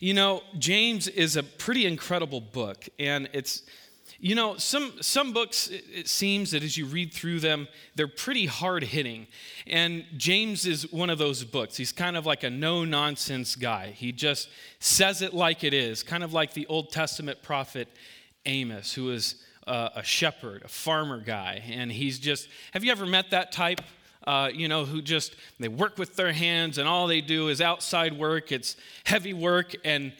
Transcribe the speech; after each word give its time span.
You 0.00 0.14
know, 0.14 0.42
James 0.58 1.08
is 1.08 1.36
a 1.36 1.42
pretty 1.42 1.86
incredible 1.86 2.40
book, 2.40 2.88
and 2.98 3.28
it's 3.34 3.62
you 4.22 4.34
know, 4.34 4.56
some, 4.58 4.92
some 5.00 5.32
books, 5.32 5.68
it 5.68 6.06
seems 6.06 6.50
that 6.50 6.62
as 6.62 6.76
you 6.76 6.84
read 6.84 7.12
through 7.12 7.40
them, 7.40 7.66
they're 7.94 8.06
pretty 8.06 8.44
hard 8.44 8.82
hitting. 8.82 9.26
And 9.66 10.04
James 10.16 10.66
is 10.66 10.92
one 10.92 11.08
of 11.08 11.16
those 11.16 11.42
books. 11.42 11.76
He's 11.76 11.90
kind 11.90 12.18
of 12.18 12.26
like 12.26 12.42
a 12.42 12.50
no 12.50 12.84
nonsense 12.84 13.56
guy. 13.56 13.92
He 13.92 14.12
just 14.12 14.50
says 14.78 15.22
it 15.22 15.32
like 15.32 15.64
it 15.64 15.72
is, 15.72 16.02
kind 16.02 16.22
of 16.22 16.34
like 16.34 16.52
the 16.52 16.66
Old 16.66 16.90
Testament 16.92 17.42
prophet 17.42 17.88
Amos, 18.44 18.92
who 18.92 19.10
is 19.10 19.36
a 19.66 20.02
shepherd, 20.02 20.62
a 20.64 20.68
farmer 20.68 21.20
guy. 21.20 21.62
And 21.70 21.90
he's 21.90 22.18
just, 22.18 22.48
have 22.72 22.84
you 22.84 22.92
ever 22.92 23.06
met 23.06 23.30
that 23.30 23.52
type? 23.52 23.80
Uh, 24.26 24.50
you 24.52 24.68
know, 24.68 24.84
who 24.84 25.00
just, 25.00 25.34
they 25.58 25.68
work 25.68 25.96
with 25.96 26.14
their 26.16 26.32
hands 26.32 26.76
and 26.76 26.86
all 26.86 27.06
they 27.06 27.22
do 27.22 27.48
is 27.48 27.60
outside 27.60 28.12
work. 28.12 28.52
It's 28.52 28.76
heavy 29.04 29.32
work 29.32 29.74
and 29.84 30.12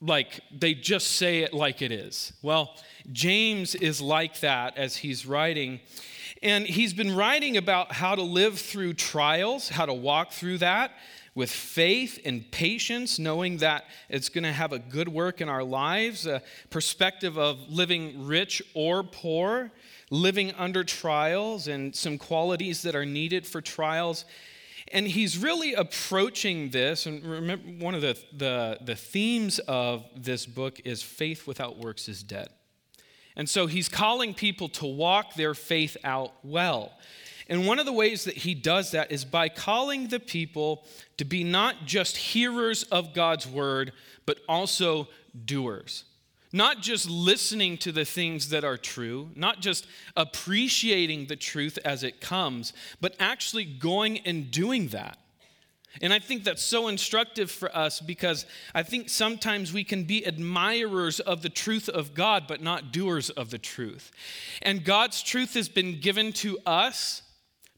like 0.00 0.40
they 0.50 0.74
just 0.74 1.12
say 1.12 1.40
it 1.40 1.52
like 1.52 1.82
it 1.82 1.92
is. 1.92 2.32
Well, 2.42 2.76
James 3.12 3.74
is 3.74 4.00
like 4.00 4.40
that 4.40 4.76
as 4.76 4.96
he's 4.96 5.26
writing. 5.26 5.80
And 6.42 6.66
he's 6.66 6.92
been 6.92 7.14
writing 7.14 7.56
about 7.56 7.92
how 7.92 8.14
to 8.14 8.22
live 8.22 8.58
through 8.58 8.94
trials, 8.94 9.68
how 9.68 9.86
to 9.86 9.94
walk 9.94 10.32
through 10.32 10.58
that 10.58 10.92
with 11.34 11.50
faith 11.50 12.18
and 12.24 12.50
patience, 12.50 13.18
knowing 13.18 13.58
that 13.58 13.84
it's 14.08 14.28
going 14.28 14.44
to 14.44 14.52
have 14.52 14.72
a 14.72 14.78
good 14.78 15.08
work 15.08 15.40
in 15.40 15.48
our 15.48 15.62
lives, 15.62 16.26
a 16.26 16.42
perspective 16.70 17.38
of 17.38 17.58
living 17.68 18.26
rich 18.26 18.62
or 18.74 19.02
poor, 19.02 19.70
living 20.10 20.52
under 20.52 20.84
trials, 20.84 21.68
and 21.68 21.94
some 21.94 22.18
qualities 22.18 22.82
that 22.82 22.94
are 22.94 23.06
needed 23.06 23.46
for 23.46 23.60
trials. 23.60 24.24
And 24.92 25.08
he's 25.08 25.36
really 25.36 25.74
approaching 25.74 26.70
this, 26.70 27.06
and 27.06 27.24
remember, 27.24 27.84
one 27.84 27.94
of 27.94 28.02
the, 28.02 28.16
the, 28.32 28.78
the 28.80 28.94
themes 28.94 29.58
of 29.60 30.04
this 30.14 30.46
book 30.46 30.80
is 30.84 31.02
faith 31.02 31.46
without 31.46 31.78
works 31.78 32.08
is 32.08 32.22
dead. 32.22 32.48
And 33.34 33.48
so 33.48 33.66
he's 33.66 33.88
calling 33.88 34.32
people 34.32 34.68
to 34.70 34.86
walk 34.86 35.34
their 35.34 35.54
faith 35.54 35.96
out 36.04 36.32
well. 36.42 36.92
And 37.48 37.66
one 37.66 37.78
of 37.78 37.86
the 37.86 37.92
ways 37.92 38.24
that 38.24 38.38
he 38.38 38.54
does 38.54 38.92
that 38.92 39.12
is 39.12 39.24
by 39.24 39.48
calling 39.48 40.08
the 40.08 40.18
people 40.18 40.84
to 41.16 41.24
be 41.24 41.44
not 41.44 41.84
just 41.84 42.16
hearers 42.16 42.82
of 42.84 43.14
God's 43.14 43.46
word, 43.46 43.92
but 44.24 44.38
also 44.48 45.08
doers. 45.44 46.04
Not 46.52 46.80
just 46.80 47.10
listening 47.10 47.76
to 47.78 47.92
the 47.92 48.04
things 48.04 48.48
that 48.50 48.64
are 48.64 48.76
true, 48.76 49.30
not 49.34 49.60
just 49.60 49.86
appreciating 50.16 51.26
the 51.26 51.36
truth 51.36 51.78
as 51.84 52.02
it 52.02 52.20
comes, 52.20 52.72
but 53.00 53.14
actually 53.18 53.64
going 53.64 54.18
and 54.18 54.50
doing 54.50 54.88
that. 54.88 55.18
And 56.02 56.12
I 56.12 56.18
think 56.18 56.44
that's 56.44 56.62
so 56.62 56.88
instructive 56.88 57.50
for 57.50 57.74
us 57.74 58.00
because 58.00 58.46
I 58.74 58.82
think 58.82 59.08
sometimes 59.08 59.72
we 59.72 59.84
can 59.84 60.04
be 60.04 60.24
admirers 60.24 61.20
of 61.20 61.42
the 61.42 61.48
truth 61.48 61.88
of 61.88 62.14
God, 62.14 62.44
but 62.46 62.62
not 62.62 62.92
doers 62.92 63.30
of 63.30 63.50
the 63.50 63.58
truth. 63.58 64.10
And 64.62 64.84
God's 64.84 65.22
truth 65.22 65.54
has 65.54 65.68
been 65.68 66.00
given 66.00 66.32
to 66.34 66.58
us 66.66 67.22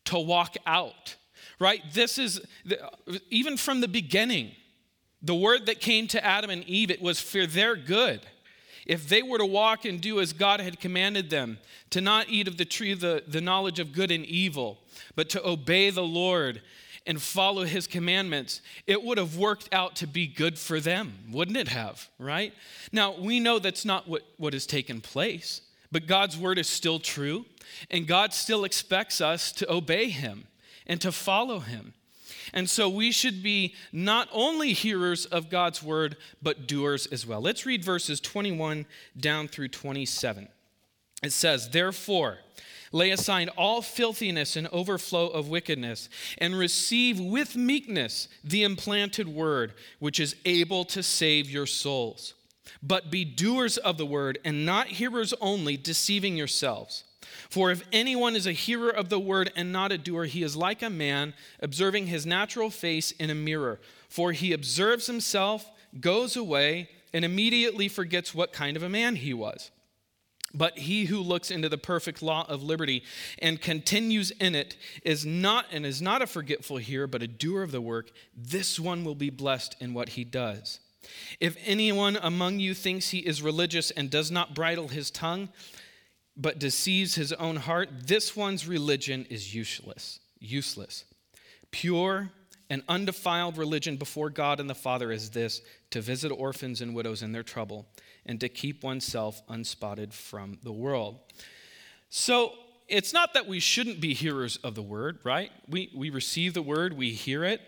to 0.06 0.18
walk 0.18 0.56
out, 0.66 1.16
right? 1.60 1.82
This 1.92 2.18
is, 2.18 2.40
even 3.30 3.56
from 3.56 3.80
the 3.80 3.88
beginning, 3.88 4.52
the 5.22 5.34
word 5.34 5.66
that 5.66 5.80
came 5.80 6.08
to 6.08 6.24
Adam 6.24 6.50
and 6.50 6.64
Eve, 6.64 6.90
it 6.90 7.02
was 7.02 7.20
for 7.20 7.46
their 7.46 7.76
good. 7.76 8.20
If 8.88 9.06
they 9.08 9.22
were 9.22 9.38
to 9.38 9.46
walk 9.46 9.84
and 9.84 10.00
do 10.00 10.18
as 10.18 10.32
God 10.32 10.60
had 10.60 10.80
commanded 10.80 11.28
them, 11.28 11.58
to 11.90 12.00
not 12.00 12.28
eat 12.28 12.48
of 12.48 12.56
the 12.56 12.64
tree 12.64 12.90
of 12.90 13.00
the, 13.00 13.22
the 13.26 13.40
knowledge 13.40 13.78
of 13.78 13.92
good 13.92 14.10
and 14.10 14.24
evil, 14.24 14.78
but 15.14 15.28
to 15.30 15.46
obey 15.46 15.90
the 15.90 16.02
Lord 16.02 16.62
and 17.06 17.20
follow 17.20 17.64
his 17.64 17.86
commandments, 17.86 18.60
it 18.86 19.02
would 19.02 19.18
have 19.18 19.36
worked 19.36 19.68
out 19.72 19.96
to 19.96 20.06
be 20.06 20.26
good 20.26 20.58
for 20.58 20.80
them, 20.80 21.14
wouldn't 21.30 21.56
it 21.56 21.68
have, 21.68 22.08
right? 22.18 22.52
Now, 22.90 23.14
we 23.18 23.40
know 23.40 23.58
that's 23.58 23.84
not 23.84 24.08
what, 24.08 24.22
what 24.36 24.52
has 24.52 24.66
taken 24.66 25.00
place, 25.00 25.62
but 25.92 26.06
God's 26.06 26.36
word 26.36 26.58
is 26.58 26.68
still 26.68 26.98
true, 26.98 27.46
and 27.90 28.06
God 28.06 28.34
still 28.34 28.64
expects 28.64 29.20
us 29.20 29.52
to 29.52 29.72
obey 29.72 30.08
him 30.08 30.46
and 30.86 31.00
to 31.00 31.12
follow 31.12 31.60
him. 31.60 31.94
And 32.52 32.68
so 32.68 32.88
we 32.88 33.12
should 33.12 33.42
be 33.42 33.74
not 33.92 34.28
only 34.32 34.72
hearers 34.72 35.26
of 35.26 35.50
God's 35.50 35.82
word, 35.82 36.16
but 36.42 36.66
doers 36.66 37.06
as 37.06 37.26
well. 37.26 37.40
Let's 37.40 37.66
read 37.66 37.84
verses 37.84 38.20
21 38.20 38.86
down 39.18 39.48
through 39.48 39.68
27. 39.68 40.48
It 41.22 41.32
says, 41.32 41.70
Therefore, 41.70 42.38
Lay 42.92 43.10
aside 43.10 43.50
all 43.56 43.82
filthiness 43.82 44.56
and 44.56 44.66
overflow 44.68 45.28
of 45.28 45.48
wickedness, 45.48 46.08
and 46.38 46.58
receive 46.58 47.20
with 47.20 47.56
meekness 47.56 48.28
the 48.42 48.62
implanted 48.62 49.28
word, 49.28 49.74
which 49.98 50.18
is 50.18 50.36
able 50.44 50.84
to 50.86 51.02
save 51.02 51.50
your 51.50 51.66
souls. 51.66 52.34
But 52.82 53.10
be 53.10 53.24
doers 53.24 53.76
of 53.76 53.98
the 53.98 54.06
word, 54.06 54.38
and 54.44 54.64
not 54.64 54.86
hearers 54.86 55.34
only, 55.40 55.76
deceiving 55.76 56.36
yourselves. 56.36 57.04
For 57.48 57.70
if 57.70 57.82
anyone 57.92 58.36
is 58.36 58.46
a 58.46 58.52
hearer 58.52 58.90
of 58.90 59.08
the 59.08 59.18
word 59.18 59.52
and 59.56 59.72
not 59.72 59.92
a 59.92 59.98
doer, 59.98 60.24
he 60.24 60.42
is 60.42 60.56
like 60.56 60.82
a 60.82 60.90
man 60.90 61.34
observing 61.60 62.06
his 62.06 62.26
natural 62.26 62.70
face 62.70 63.10
in 63.12 63.30
a 63.30 63.34
mirror. 63.34 63.80
For 64.08 64.32
he 64.32 64.52
observes 64.52 65.06
himself, 65.06 65.70
goes 66.00 66.36
away, 66.36 66.88
and 67.12 67.24
immediately 67.24 67.88
forgets 67.88 68.34
what 68.34 68.52
kind 68.52 68.76
of 68.76 68.82
a 68.82 68.88
man 68.88 69.16
he 69.16 69.32
was. 69.32 69.70
But 70.54 70.78
he 70.78 71.06
who 71.06 71.20
looks 71.20 71.50
into 71.50 71.68
the 71.68 71.76
perfect 71.76 72.22
law 72.22 72.46
of 72.48 72.62
liberty 72.62 73.02
and 73.38 73.60
continues 73.60 74.30
in 74.30 74.54
it 74.54 74.76
is 75.02 75.26
not 75.26 75.66
and 75.70 75.84
is 75.84 76.00
not 76.00 76.22
a 76.22 76.26
forgetful 76.26 76.78
hearer, 76.78 77.06
but 77.06 77.22
a 77.22 77.26
doer 77.26 77.62
of 77.62 77.70
the 77.70 77.82
work. 77.82 78.10
This 78.34 78.80
one 78.80 79.04
will 79.04 79.14
be 79.14 79.30
blessed 79.30 79.76
in 79.78 79.92
what 79.92 80.10
he 80.10 80.24
does. 80.24 80.80
If 81.38 81.56
anyone 81.64 82.18
among 82.20 82.60
you 82.60 82.74
thinks 82.74 83.10
he 83.10 83.18
is 83.18 83.42
religious 83.42 83.90
and 83.90 84.10
does 84.10 84.30
not 84.30 84.54
bridle 84.54 84.88
his 84.88 85.10
tongue, 85.10 85.50
but 86.38 86.60
deceives 86.60 87.16
his 87.16 87.32
own 87.34 87.56
heart, 87.56 87.88
this 88.06 88.36
one's 88.36 88.66
religion 88.66 89.26
is 89.28 89.54
useless. 89.54 90.20
Useless. 90.38 91.04
Pure 91.72 92.30
and 92.70 92.82
undefiled 92.88 93.58
religion 93.58 93.96
before 93.96 94.30
God 94.30 94.60
and 94.60 94.70
the 94.70 94.74
Father 94.74 95.10
is 95.10 95.30
this 95.30 95.60
to 95.90 96.00
visit 96.00 96.30
orphans 96.30 96.80
and 96.80 96.94
widows 96.94 97.22
in 97.22 97.32
their 97.32 97.42
trouble 97.42 97.86
and 98.24 98.38
to 98.40 98.48
keep 98.48 98.84
oneself 98.84 99.42
unspotted 99.48 100.12
from 100.12 100.58
the 100.62 100.72
world. 100.72 101.18
So 102.10 102.52
it's 102.86 103.12
not 103.12 103.34
that 103.34 103.46
we 103.46 103.58
shouldn't 103.58 104.00
be 104.00 104.14
hearers 104.14 104.58
of 104.58 104.74
the 104.74 104.82
word, 104.82 105.18
right? 105.24 105.50
We, 105.68 105.90
we 105.94 106.10
receive 106.10 106.54
the 106.54 106.62
word, 106.62 106.96
we 106.96 107.10
hear 107.10 107.44
it. 107.44 107.60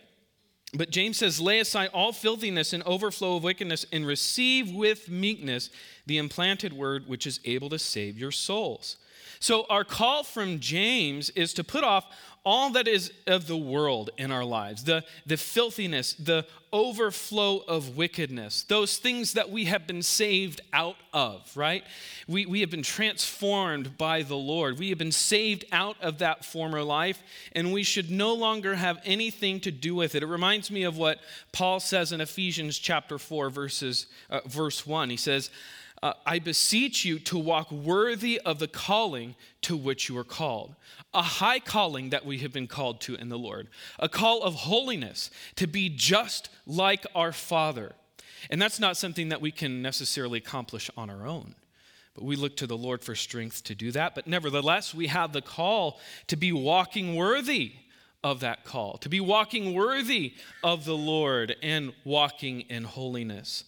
But 0.73 0.91
James 0.91 1.19
says, 1.19 1.41
lay 1.41 1.59
aside 1.59 1.91
all 1.93 2.13
filthiness 2.13 2.73
and 2.73 2.83
overflow 2.85 3.37
of 3.37 3.43
wickedness 3.43 3.85
and 3.93 4.07
receive 4.07 4.73
with 4.73 5.09
meekness 5.09 5.69
the 6.07 6.19
implanted 6.19 6.73
word 6.73 7.09
which 7.09 7.27
is 7.27 7.41
able 7.45 7.69
to 7.71 7.79
save 7.79 8.17
your 8.17 8.31
souls. 8.31 8.97
So, 9.41 9.65
our 9.71 9.85
call 9.85 10.23
from 10.23 10.61
James 10.61 11.31
is 11.31 11.55
to 11.55 11.65
put 11.65 11.83
off 11.83 12.05
all 12.45 12.71
that 12.71 12.89
is 12.89 13.13
of 13.27 13.47
the 13.47 13.57
world 13.57 14.11
in 14.17 14.33
our 14.33 14.45
lives 14.45 14.85
the, 14.85 15.05
the 15.27 15.37
filthiness, 15.37 16.15
the 16.15 16.47
overflow 16.73 17.59
of 17.59 17.97
wickedness, 17.97 18.63
those 18.63 18.97
things 18.97 19.33
that 19.33 19.51
we 19.51 19.65
have 19.65 19.87
been 19.87 20.03
saved 20.03 20.61
out 20.73 20.97
of, 21.13 21.55
right? 21.57 21.83
We, 22.29 22.47
we 22.47 22.61
have 22.61 22.71
been 22.71 22.83
transformed 22.83 23.99
by 23.99 24.23
the 24.23 24.37
Lord. 24.37 24.79
We 24.79 24.91
have 24.91 24.99
been 24.99 25.13
saved 25.13 25.65
out 25.73 25.97
of 26.01 26.19
that 26.19 26.45
former 26.45 26.83
life, 26.83 27.23
and 27.53 27.73
we 27.73 27.83
should 27.83 28.11
no 28.11 28.35
longer 28.35 28.77
have 28.77 29.01
anything 29.05 29.61
to 29.61 29.73
do 29.73 29.95
with 29.97 30.15
it. 30.15 30.23
It 30.23 30.27
reminds 30.27 30.71
me 30.71 30.85
of 30.85 30.97
what 30.97 31.19
Paul 31.53 31.81
says 31.81 32.13
in 32.13 32.21
Ephesians 32.21 32.79
chapter 32.79 33.19
4, 33.19 33.51
verses, 33.51 34.07
uh, 34.31 34.41
verse 34.47 34.87
1. 34.87 35.11
He 35.11 35.17
says, 35.17 35.51
uh, 36.03 36.15
I 36.25 36.39
beseech 36.39 37.05
you 37.05 37.19
to 37.21 37.39
walk 37.39 37.71
worthy 37.71 38.41
of 38.41 38.59
the 38.59 38.69
calling 38.69 39.35
to 39.63 39.77
which 39.77 40.09
you 40.09 40.17
are 40.17 40.25
called. 40.25 40.75
A 41.13 41.23
high 41.23 41.59
calling 41.59 42.11
that 42.11 42.25
we 42.25 42.39
have 42.39 42.53
been 42.53 42.67
called 42.67 43.01
to 43.03 43.17
in 43.17 43.29
the 43.29 43.39
Lord, 43.39 43.69
a 43.99 44.09
call 44.09 44.43
of 44.43 44.55
holiness, 44.55 45.31
to 45.57 45.67
be 45.67 45.91
just 45.91 46.49
like 46.67 47.07
our 47.15 47.33
Father. 47.33 47.93
And 48.49 48.61
that's 48.61 48.81
not 48.81 48.97
something 48.97 49.29
that 49.29 49.43
we 49.43 49.51
can 49.51 49.83
necessarily 49.83 50.39
accomplish 50.39 50.91
on 50.97 51.11
our 51.11 51.27
own. 51.27 51.55
But 52.15 52.25
we 52.25 52.35
look 52.35 52.57
to 52.57 52.67
the 52.67 52.79
Lord 52.79 53.05
for 53.05 53.15
strength 53.15 53.63
to 53.65 53.75
do 53.75 53.93
that. 53.93 54.15
But 54.15 54.27
nevertheless, 54.27 54.95
we 54.95 55.09
have 55.09 55.33
the 55.33 55.43
call 55.43 56.01
to 56.29 56.37
be 56.37 56.51
walking 56.51 57.15
worthy 57.15 57.73
of 58.25 58.41
that 58.41 58.65
call, 58.65 58.97
to 58.99 59.09
be 59.11 59.21
walking 59.21 59.75
worthy 59.75 60.35
of 60.63 60.87
the 60.87 60.97
Lord 60.97 61.57
and 61.63 61.93
walking 62.05 62.63
in 62.63 62.85
holiness 62.85 63.65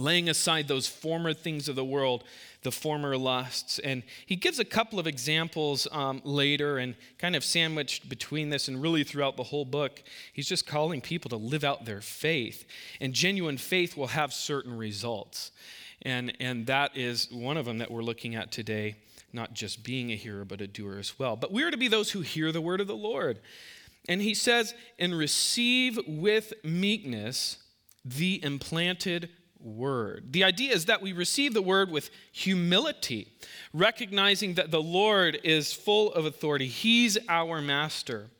laying 0.00 0.28
aside 0.28 0.68
those 0.68 0.86
former 0.86 1.32
things 1.32 1.68
of 1.68 1.76
the 1.76 1.84
world, 1.84 2.24
the 2.62 2.72
former 2.72 3.16
lusts. 3.16 3.78
And 3.78 4.02
he 4.26 4.36
gives 4.36 4.58
a 4.58 4.64
couple 4.64 4.98
of 4.98 5.06
examples 5.06 5.86
um, 5.92 6.20
later 6.24 6.78
and 6.78 6.94
kind 7.18 7.36
of 7.36 7.44
sandwiched 7.44 8.08
between 8.08 8.50
this 8.50 8.68
and 8.68 8.82
really 8.82 9.04
throughout 9.04 9.36
the 9.36 9.44
whole 9.44 9.64
book. 9.64 10.02
He's 10.32 10.48
just 10.48 10.66
calling 10.66 11.00
people 11.00 11.28
to 11.30 11.36
live 11.36 11.64
out 11.64 11.84
their 11.84 12.00
faith. 12.00 12.66
And 13.00 13.12
genuine 13.12 13.58
faith 13.58 13.96
will 13.96 14.08
have 14.08 14.32
certain 14.32 14.76
results. 14.76 15.52
And, 16.02 16.36
and 16.40 16.66
that 16.66 16.96
is 16.96 17.28
one 17.30 17.56
of 17.56 17.64
them 17.64 17.78
that 17.78 17.90
we're 17.90 18.02
looking 18.02 18.34
at 18.34 18.52
today, 18.52 18.96
not 19.32 19.52
just 19.52 19.82
being 19.82 20.12
a 20.12 20.16
hearer, 20.16 20.44
but 20.44 20.60
a 20.60 20.66
doer 20.66 20.98
as 20.98 21.18
well. 21.18 21.36
But 21.36 21.52
we 21.52 21.62
are 21.62 21.70
to 21.70 21.76
be 21.76 21.88
those 21.88 22.12
who 22.12 22.20
hear 22.20 22.52
the 22.52 22.60
word 22.60 22.80
of 22.80 22.86
the 22.86 22.96
Lord. 22.96 23.40
And 24.08 24.22
he 24.22 24.34
says, 24.34 24.74
and 24.98 25.16
receive 25.16 25.98
with 26.06 26.52
meekness 26.64 27.58
the 28.04 28.42
implanted 28.42 29.28
word. 29.60 30.32
The 30.32 30.44
idea 30.44 30.72
is 30.72 30.86
that 30.86 31.02
we 31.02 31.12
receive 31.12 31.54
the 31.54 31.62
word 31.62 31.90
with 31.90 32.10
humility, 32.32 33.32
recognizing 33.72 34.54
that 34.54 34.70
the 34.70 34.82
Lord 34.82 35.38
is 35.42 35.72
full 35.72 36.12
of 36.12 36.24
authority. 36.24 36.68
He's 36.68 37.18
our 37.28 37.60
master. 37.60 38.30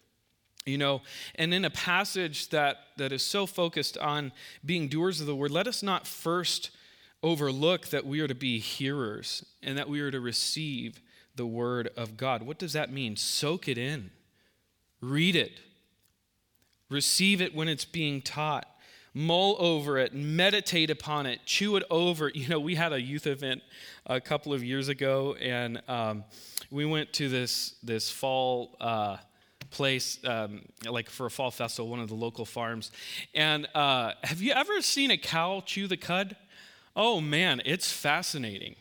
You 0.67 0.77
know, 0.77 1.01
and 1.37 1.55
in 1.55 1.65
a 1.65 1.71
passage 1.71 2.51
that, 2.51 2.77
that 2.99 3.11
is 3.11 3.25
so 3.25 3.47
focused 3.47 3.97
on 3.97 4.33
being 4.65 4.89
doers 4.89 5.19
of 5.19 5.27
the 5.27 5.35
word, 5.35 5.51
let 5.51 5.67
us 5.67 5.83
not 5.83 6.07
first 6.07 6.71
overlook 7.23 7.89
that 7.89 8.05
we 8.05 8.21
are 8.21 8.29
to 8.29 8.35
be 8.35 8.59
hearers 8.59 9.45
and 9.63 9.79
that 9.79 9.89
we 9.89 10.01
are 10.01 10.11
to 10.11 10.21
receive 10.21 11.01
the 11.37 11.47
word 11.47 11.89
of 11.97 12.19
God. 12.19 12.43
What 12.43 12.59
does 12.59 12.75
that 12.75 12.93
mean? 12.93 13.17
Soak 13.17 13.67
it 13.67 13.79
in, 13.79 14.11
read 15.01 15.37
it, 15.37 15.61
receive 16.91 17.41
it 17.41 17.55
when 17.55 17.69
it's 17.69 17.87
being 17.87 18.21
taught 18.21 18.69
mull 19.19 19.57
over 19.59 19.99
it, 19.99 20.15
meditate 20.15 20.91
upon 20.91 21.27
it, 21.27 21.41
chew 21.45 21.77
it 21.77 21.83
over. 21.91 22.31
You 22.39 22.47
know, 22.47 22.61
we 22.61 22.77
had 22.77 22.93
a 22.93 23.01
youth 23.01 23.27
event 23.27 23.63
a 24.07 24.21
couple 24.21 24.55
of 24.55 24.63
years 24.63 24.89
ago, 24.89 25.35
and 25.41 25.83
um, 25.89 26.23
we 26.71 26.85
went 26.85 27.13
to 27.15 27.29
this 27.29 27.75
this 27.83 28.11
fall. 28.11 28.77
Uh, 28.81 29.17
place 29.71 30.19
um, 30.25 30.63
like 30.87 31.11
for 31.11 31.27
a 31.27 31.31
fall 31.31 31.51
festival 31.51 31.91
one 31.91 32.01
of 32.01 32.09
the 32.09 32.15
local 32.15 32.47
farms 32.47 32.91
and 33.35 33.69
uh, 33.75 34.13
have 34.25 34.41
you 34.41 34.51
ever 34.53 34.81
seen 34.81 35.11
a 35.11 35.17
cow 35.19 35.63
chew 35.67 35.87
the 35.87 35.97
cud 35.97 36.37
oh 36.97 37.21
man 37.21 37.61
it's 37.67 37.93
fascinating 37.93 38.77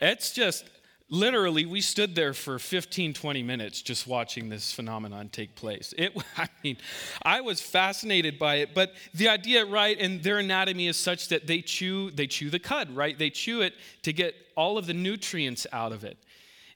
it's 0.00 0.32
just 0.32 0.64
literally 1.12 1.66
we 1.66 1.82
stood 1.82 2.14
there 2.14 2.32
for 2.32 2.58
15 2.58 3.12
20 3.12 3.42
minutes 3.42 3.82
just 3.82 4.06
watching 4.06 4.48
this 4.48 4.72
phenomenon 4.72 5.28
take 5.28 5.54
place. 5.54 5.92
It 5.98 6.16
i 6.38 6.48
mean 6.64 6.78
i 7.22 7.40
was 7.42 7.60
fascinated 7.60 8.38
by 8.38 8.56
it 8.56 8.70
but 8.74 8.94
the 9.12 9.28
idea 9.28 9.64
right 9.66 9.96
and 10.00 10.22
their 10.22 10.38
anatomy 10.38 10.88
is 10.88 10.96
such 10.96 11.28
that 11.28 11.46
they 11.46 11.60
chew 11.60 12.10
they 12.12 12.26
chew 12.26 12.48
the 12.48 12.58
cud 12.58 12.96
right? 12.96 13.16
They 13.18 13.28
chew 13.30 13.60
it 13.60 13.74
to 14.02 14.12
get 14.12 14.34
all 14.56 14.78
of 14.78 14.86
the 14.86 14.94
nutrients 14.94 15.66
out 15.70 15.92
of 15.92 16.02
it. 16.02 16.16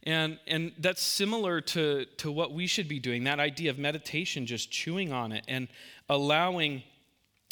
And 0.03 0.39
and 0.47 0.73
that's 0.79 1.03
similar 1.03 1.63
to 1.63 2.05
to 2.19 2.31
what 2.31 2.53
we 2.53 2.67
should 2.67 2.89
be 2.89 3.01
doing 3.01 3.25
that 3.25 3.41
idea 3.41 3.71
of 3.71 3.79
meditation 3.79 4.45
just 4.45 4.71
chewing 4.71 5.13
on 5.13 5.33
it 5.33 5.45
and 5.49 5.67
allowing 6.11 6.83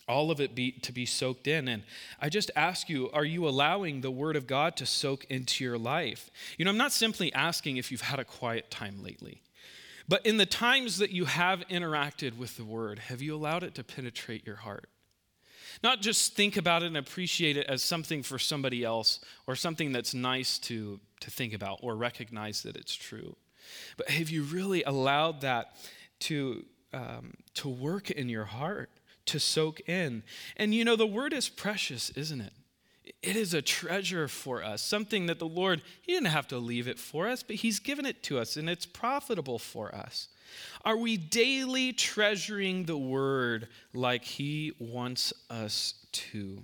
all 0.07 0.31
of 0.31 0.41
it 0.41 0.55
be, 0.55 0.73
to 0.73 0.93
be 0.93 1.07
soaked 1.07 1.47
in. 1.47 1.69
And 1.69 1.83
I 2.21 2.29
just 2.29 2.51
ask 2.57 2.89
you, 2.89 3.11
are 3.13 3.25
you 3.25 3.49
allowing 3.49 4.01
the 4.01 4.11
Word 4.11 4.37
of 4.37 4.47
God 4.47 4.77
to 4.77 4.87
soak 4.87 5.25
into 5.27 5.65
your 5.65 5.79
life? 5.79 6.31
You 6.59 6.65
know, 6.65 6.71
I'm 6.71 6.77
not 6.77 6.93
simply 6.93 7.33
asking 7.33 7.77
if 7.77 7.91
you've 7.91 8.03
had 8.03 8.19
a 8.19 8.25
quiet 8.25 8.71
time 8.71 9.03
lately, 9.03 9.43
but 10.09 10.25
in 10.27 10.37
the 10.37 10.47
times 10.47 10.99
that 10.99 11.11
you 11.11 11.25
have 11.25 11.61
interacted 11.71 12.37
with 12.37 12.57
the 12.57 12.65
Word, 12.65 12.99
have 12.99 13.23
you 13.23 13.35
allowed 13.35 13.63
it 13.63 13.75
to 13.77 13.85
penetrate 13.85 14.47
your 14.47 14.57
heart? 14.57 14.89
Not 15.83 16.01
just 16.01 16.35
think 16.35 16.57
about 16.57 16.83
it 16.83 16.87
and 16.87 16.97
appreciate 16.97 17.57
it 17.57 17.67
as 17.67 17.83
something 17.83 18.23
for 18.23 18.39
somebody 18.39 18.85
else 18.85 19.21
or 19.47 19.57
something 19.57 19.93
that's 19.93 20.15
nice 20.15 20.59
to, 20.61 21.01
to 21.21 21.31
think 21.31 21.53
about 21.53 21.81
or 21.83 21.97
recognize 21.97 22.63
that 22.63 22.77
it's 22.77 22.95
true. 22.95 23.37
But 23.97 24.11
have 24.11 24.31
you 24.31 24.43
really 24.43 24.83
allowed 24.85 25.41
that 25.41 25.75
to, 26.21 26.65
um, 26.93 27.35
to 27.55 27.69
work 27.69 28.11
in 28.11 28.29
your 28.29 28.45
heart? 28.45 28.91
To 29.27 29.39
soak 29.39 29.81
in. 29.89 30.23
And 30.57 30.75
you 30.75 30.85
know, 30.85 30.97
the 30.97 31.07
word 31.07 31.33
is 31.33 31.49
precious, 31.49 32.11
isn't 32.11 32.41
it? 32.41 32.53
It 33.23 33.37
is 33.37 33.53
a 33.53 33.63
treasure 33.63 34.29
for 34.29 34.63
us, 34.63 34.83
something 34.83 35.27
that 35.27 35.39
the 35.39 35.47
Lord, 35.47 35.83
He 36.03 36.13
didn't 36.13 36.29
have 36.29 36.49
to 36.49 36.59
leave 36.59 36.89
it 36.89 36.99
for 36.99 37.29
us, 37.29 37.43
but 37.43 37.57
He's 37.57 37.79
given 37.79 38.07
it 38.07 38.23
to 38.25 38.39
us 38.39 38.57
and 38.57 38.69
it's 38.69 38.87
profitable 38.87 39.59
for 39.59 39.95
us. 39.95 40.29
Are 40.85 40.97
we 40.97 41.17
daily 41.17 41.93
treasuring 41.93 42.85
the 42.85 42.97
Word 42.97 43.69
like 43.93 44.25
He 44.25 44.73
wants 44.79 45.33
us 45.51 45.95
to? 46.13 46.63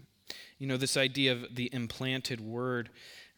You 0.59 0.67
know, 0.67 0.77
this 0.77 0.97
idea 0.97 1.33
of 1.33 1.55
the 1.55 1.71
implanted 1.73 2.41
Word, 2.41 2.91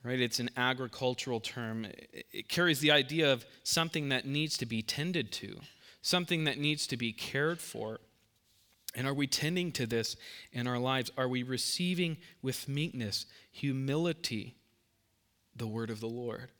right? 0.04 0.20
It's 0.20 0.40
an 0.40 0.50
agricultural 0.56 1.40
term. 1.40 1.86
It 2.12 2.48
carries 2.48 2.80
the 2.80 2.90
idea 2.90 3.32
of 3.32 3.46
something 3.62 4.08
that 4.10 4.26
needs 4.26 4.56
to 4.58 4.66
be 4.66 4.82
tended 4.82 5.32
to, 5.32 5.60
something 6.02 6.44
that 6.44 6.58
needs 6.58 6.86
to 6.88 6.96
be 6.96 7.12
cared 7.12 7.60
for. 7.60 8.00
And 8.94 9.06
are 9.06 9.14
we 9.14 9.26
tending 9.26 9.72
to 9.72 9.86
this 9.86 10.16
in 10.52 10.66
our 10.66 10.78
lives? 10.78 11.10
Are 11.16 11.28
we 11.28 11.42
receiving 11.42 12.18
with 12.42 12.68
meekness, 12.68 13.26
humility, 13.50 14.56
the 15.56 15.66
word 15.66 15.90
of 15.90 16.00
the 16.00 16.08
Lord? 16.08 16.50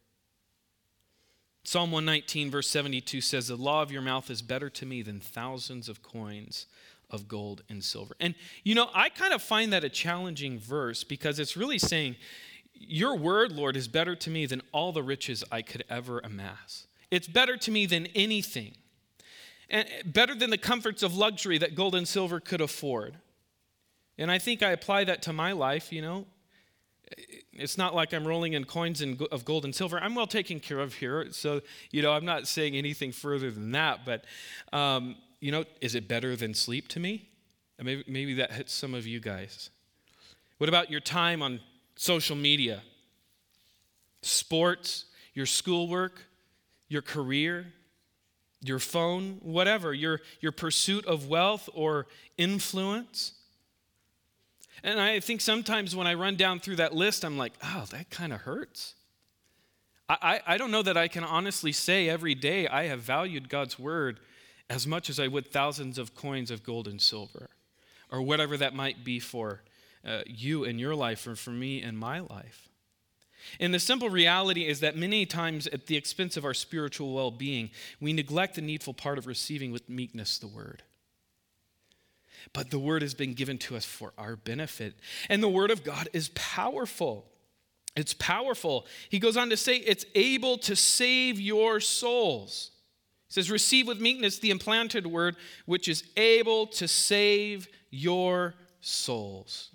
Psalm 1.65 1.93
119, 1.93 2.51
verse 2.51 2.69
72 2.69 3.21
says, 3.21 3.49
The 3.49 3.57
law 3.57 3.83
of 3.83 3.93
your 3.93 4.03
mouth 4.03 4.31
is 4.31 4.43
better 4.43 4.69
to 4.71 4.87
me 4.87 5.03
than 5.03 5.21
thousands 5.21 5.89
of 5.89 6.03
coins 6.03 6.67
of 7.09 7.29
gold 7.29 7.63
and 7.69 7.85
silver. 7.85 8.17
And, 8.19 8.35
you 8.65 8.75
know, 8.75 8.89
I 8.95 9.11
kind 9.11 9.35
of 9.35 9.43
find 9.43 9.73
that 9.73 9.85
a 9.85 9.89
challenging 9.89 10.59
verse 10.59 11.05
because 11.05 11.39
it's 11.39 11.57
really 11.57 11.79
saying, 11.79 12.17
Your 12.73 13.17
word, 13.17 13.53
Lord, 13.53 13.77
is 13.77 13.87
better 13.87 14.17
to 14.17 14.31
me 14.31 14.47
than 14.47 14.63
all 14.73 14.93
the 14.93 15.03
riches 15.03 15.45
I 15.53 15.63
could 15.63 15.85
ever 15.89 16.19
amass. 16.21 16.87
It's 17.11 17.29
better 17.29 17.57
to 17.59 17.71
me 17.71 17.85
than 17.85 18.07
anything 18.07 18.75
and 19.71 19.89
better 20.05 20.35
than 20.35 20.51
the 20.51 20.59
comforts 20.59 21.03
of 21.03 21.15
luxury 21.15 21.59
that 21.59 21.75
gold 21.75 21.95
and 21.95 22.07
silver 22.07 22.41
could 22.41 22.61
afford. 22.61 23.17
And 24.19 24.31
I 24.31 24.39
think 24.39 24.63
I 24.63 24.71
apply 24.71 25.05
that 25.05 25.23
to 25.23 25.33
my 25.33 25.53
life, 25.53 25.93
you 25.93 26.03
know. 26.03 26.27
It's 27.53 27.77
not 27.77 27.95
like 27.95 28.15
I'm 28.15 28.27
rolling 28.27 28.55
in 28.55 28.65
coins 28.65 29.03
of 29.03 29.45
gold 29.45 29.65
and 29.65 29.75
silver. 29.75 29.99
I'm 29.99 30.15
well 30.15 30.27
taken 30.27 30.61
care 30.61 30.79
of 30.79 30.95
here. 30.95 31.27
So, 31.33 31.61
you 31.91 32.03
know, 32.03 32.13
I'm 32.13 32.25
not 32.25 32.47
saying 32.47 32.77
anything 32.77 33.13
further 33.13 33.51
than 33.51 33.73
that. 33.73 34.07
But, 34.07 34.25
um, 34.73 35.17
you 35.41 35.53
know, 35.53 35.65
is 35.81 35.95
it 35.95 36.09
better 36.09 36.37
than 36.37 36.55
sleep 36.55 36.89
to 36.89 37.01
me? 37.01 37.29
Maybe, 37.83 38.05
maybe 38.07 38.35
that 38.35 38.53
hits 38.53 38.73
some 38.73 38.95
of 38.95 39.07
you 39.07 39.21
guys. 39.21 39.71
What 40.59 40.69
about 40.69 40.91
your 40.91 41.01
time 41.01 41.43
on 41.43 41.61
social 41.97 42.37
media? 42.37 42.83
Sports, 44.23 45.07
your 45.35 45.47
schoolwork, 45.47 46.23
your 46.89 47.03
career? 47.03 47.67
Your 48.63 48.79
phone, 48.79 49.39
whatever, 49.43 49.93
your, 49.93 50.21
your 50.41 50.53
pursuit 50.53 51.05
of 51.07 51.29
wealth 51.29 51.69
or 51.75 52.07
influence. 52.39 53.35
And 54.83 55.01
I 55.01 55.21
think 55.21 55.41
sometimes 55.41 55.95
when 55.95 56.07
I 56.07 56.15
run 56.15 56.37
down 56.37 56.61
through 56.61 56.77
that 56.77 56.95
list, 56.95 57.25
I'm 57.25 57.37
like, 57.37 57.53
oh, 57.63 57.85
that 57.91 58.11
kind 58.11 58.33
of 58.33 58.43
hurts. 58.43 58.95
I, 60.09 60.41
I, 60.47 60.59
don't 60.59 60.71
know 60.71 60.83
that 60.83 60.97
I 60.97 61.09
can 61.09 61.25
honestly 61.25 61.73
say 61.73 62.09
every 62.09 62.35
day 62.35 62.67
I 62.69 62.85
have 62.85 63.01
valued 63.01 63.49
God's 63.49 63.79
word 63.79 64.21
as 64.69 64.87
much 64.87 65.09
as 65.09 65.19
I 65.19 65.29
would 65.29 65.51
thousands 65.51 65.97
of 65.99 66.15
coins 66.15 66.51
of 66.51 66.65
gold 66.65 66.87
and 66.89 67.01
silver, 67.01 67.51
or 68.11 68.21
whatever 68.21 68.57
that 68.57 68.75
might 68.75 69.05
be 69.05 69.21
for 69.21 69.63
uh, 70.05 70.23
you 70.27 70.65
in 70.65 70.79
your 70.79 70.95
life 70.95 71.27
or 71.27 71.35
for 71.35 71.51
me 71.51 71.83
in 71.83 71.97
my 71.97 72.21
life. 72.21 72.69
And 73.61 73.73
the 73.73 73.81
simple 73.81 74.11
reality 74.11 74.67
is 74.67 74.81
that 74.81 74.97
many 74.97 75.27
times, 75.27 75.67
at 75.67 75.87
the 75.87 75.97
expense 75.97 76.37
of 76.37 76.45
our 76.45 76.55
spiritual 76.55 77.13
well 77.13 77.31
being, 77.31 77.71
we 78.01 78.13
neglect 78.13 78.55
the 78.55 78.63
needful 78.63 78.95
part 78.95 79.19
of 79.19 79.27
receiving 79.27 79.73
with 79.73 79.89
meekness 79.89 80.39
the 80.39 80.47
word. 80.47 80.83
But 82.53 82.71
the 82.71 82.79
word 82.79 83.03
has 83.03 83.15
been 83.15 83.35
given 83.35 83.59
to 83.59 83.77
us 83.77 83.85
for 83.85 84.13
our 84.19 84.37
benefit. 84.37 84.95
And 85.29 85.43
the 85.43 85.49
word 85.49 85.71
of 85.71 85.85
God 85.85 86.09
is 86.13 86.31
powerful. 86.35 87.27
It's 87.95 88.15
powerful. 88.15 88.87
He 89.09 89.19
goes 89.19 89.37
on 89.37 89.51
to 89.51 89.57
say, 89.57 89.77
it's 89.77 90.07
able 90.15 90.59
to 90.59 90.75
save 90.75 91.39
your 91.39 91.79
souls. 91.81 92.71
He 93.29 93.35
says, 93.35 93.51
Receive 93.51 93.87
with 93.87 94.01
meekness 94.01 94.39
the 94.39 94.51
implanted 94.51 95.07
word, 95.07 95.37
which 95.67 95.89
is 95.89 96.05
able 96.17 96.67
to 96.69 96.89
save 96.89 97.69
your 97.91 98.55
souls. 98.81 99.72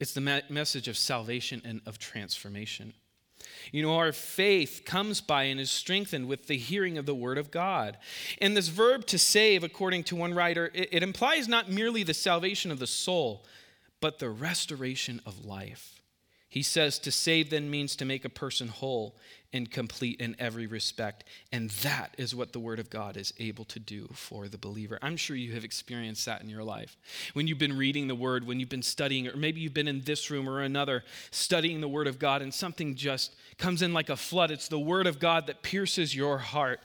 It's 0.00 0.12
the 0.12 0.42
message 0.48 0.88
of 0.88 0.96
salvation 0.96 1.62
and 1.64 1.80
of 1.86 1.98
transformation. 1.98 2.94
You 3.72 3.82
know, 3.82 3.96
our 3.96 4.12
faith 4.12 4.82
comes 4.84 5.20
by 5.20 5.44
and 5.44 5.60
is 5.60 5.70
strengthened 5.70 6.28
with 6.28 6.46
the 6.46 6.56
hearing 6.56 6.98
of 6.98 7.06
the 7.06 7.14
word 7.14 7.38
of 7.38 7.50
God. 7.50 7.98
And 8.40 8.56
this 8.56 8.68
verb 8.68 9.06
to 9.06 9.18
save, 9.18 9.62
according 9.62 10.04
to 10.04 10.16
one 10.16 10.34
writer, 10.34 10.70
it, 10.74 10.88
it 10.92 11.02
implies 11.02 11.48
not 11.48 11.70
merely 11.70 12.02
the 12.02 12.14
salvation 12.14 12.70
of 12.70 12.78
the 12.78 12.86
soul, 12.86 13.44
but 14.00 14.18
the 14.18 14.30
restoration 14.30 15.20
of 15.26 15.44
life. 15.44 16.00
He 16.48 16.62
says 16.62 16.98
to 17.00 17.12
save 17.12 17.50
then 17.50 17.70
means 17.70 17.94
to 17.96 18.04
make 18.04 18.24
a 18.24 18.30
person 18.30 18.68
whole 18.68 19.16
and 19.52 19.70
complete 19.70 20.20
in 20.20 20.36
every 20.38 20.66
respect. 20.66 21.24
And 21.52 21.70
that 21.70 22.14
is 22.18 22.34
what 22.34 22.52
the 22.52 22.60
Word 22.60 22.78
of 22.78 22.90
God 22.90 23.16
is 23.16 23.32
able 23.38 23.64
to 23.66 23.80
do 23.80 24.08
for 24.12 24.48
the 24.48 24.58
believer. 24.58 24.98
I'm 25.00 25.16
sure 25.16 25.36
you 25.36 25.52
have 25.52 25.64
experienced 25.64 26.26
that 26.26 26.42
in 26.42 26.48
your 26.48 26.64
life. 26.64 26.96
When 27.32 27.46
you've 27.46 27.58
been 27.58 27.76
reading 27.76 28.08
the 28.08 28.14
Word, 28.14 28.46
when 28.46 28.60
you've 28.60 28.68
been 28.68 28.82
studying, 28.82 29.26
or 29.26 29.36
maybe 29.36 29.60
you've 29.60 29.74
been 29.74 29.88
in 29.88 30.02
this 30.02 30.30
room 30.30 30.48
or 30.48 30.60
another 30.60 31.02
studying 31.30 31.80
the 31.80 31.88
Word 31.88 32.06
of 32.06 32.18
God, 32.18 32.42
and 32.42 32.52
something 32.52 32.94
just 32.94 33.34
comes 33.56 33.80
in 33.80 33.94
like 33.94 34.10
a 34.10 34.16
flood. 34.16 34.50
It's 34.50 34.68
the 34.68 34.78
Word 34.78 35.06
of 35.06 35.18
God 35.18 35.46
that 35.46 35.62
pierces 35.62 36.14
your 36.14 36.38
heart 36.38 36.80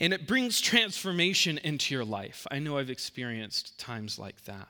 and 0.00 0.12
it 0.12 0.26
brings 0.26 0.60
transformation 0.60 1.58
into 1.58 1.94
your 1.94 2.04
life. 2.04 2.46
I 2.50 2.58
know 2.58 2.78
I've 2.78 2.90
experienced 2.90 3.78
times 3.78 4.18
like 4.18 4.44
that. 4.44 4.68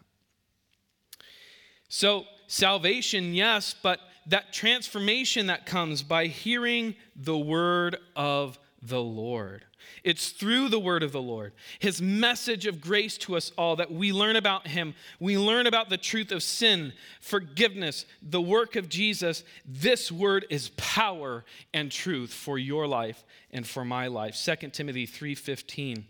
So, 1.88 2.24
salvation, 2.46 3.32
yes, 3.34 3.74
but 3.82 4.00
that 4.28 4.52
transformation 4.52 5.46
that 5.46 5.66
comes 5.66 6.02
by 6.02 6.26
hearing 6.26 6.94
the 7.16 7.38
word 7.38 7.96
of 8.14 8.58
the 8.82 9.02
Lord. 9.02 9.64
It's 10.04 10.30
through 10.30 10.68
the 10.68 10.78
word 10.78 11.02
of 11.02 11.12
the 11.12 11.22
Lord, 11.22 11.52
his 11.78 12.00
message 12.00 12.66
of 12.66 12.80
grace 12.80 13.16
to 13.18 13.36
us 13.36 13.52
all, 13.56 13.76
that 13.76 13.90
we 13.90 14.12
learn 14.12 14.36
about 14.36 14.66
him. 14.66 14.94
We 15.18 15.38
learn 15.38 15.66
about 15.66 15.88
the 15.88 15.96
truth 15.96 16.30
of 16.30 16.42
sin, 16.42 16.92
forgiveness, 17.20 18.04
the 18.22 18.40
work 18.40 18.76
of 18.76 18.88
Jesus. 18.88 19.44
This 19.66 20.12
word 20.12 20.46
is 20.50 20.70
power 20.76 21.44
and 21.72 21.90
truth 21.90 22.32
for 22.32 22.58
your 22.58 22.86
life 22.86 23.24
and 23.50 23.66
for 23.66 23.84
my 23.84 24.08
life. 24.08 24.36
2 24.36 24.72
Timothy 24.72 25.06
3:15 25.06 26.04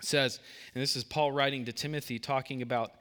says, 0.00 0.38
and 0.74 0.82
this 0.82 0.94
is 0.94 1.04
Paul 1.04 1.32
writing 1.32 1.64
to 1.64 1.72
Timothy 1.72 2.18
talking 2.18 2.60
about 2.60 2.92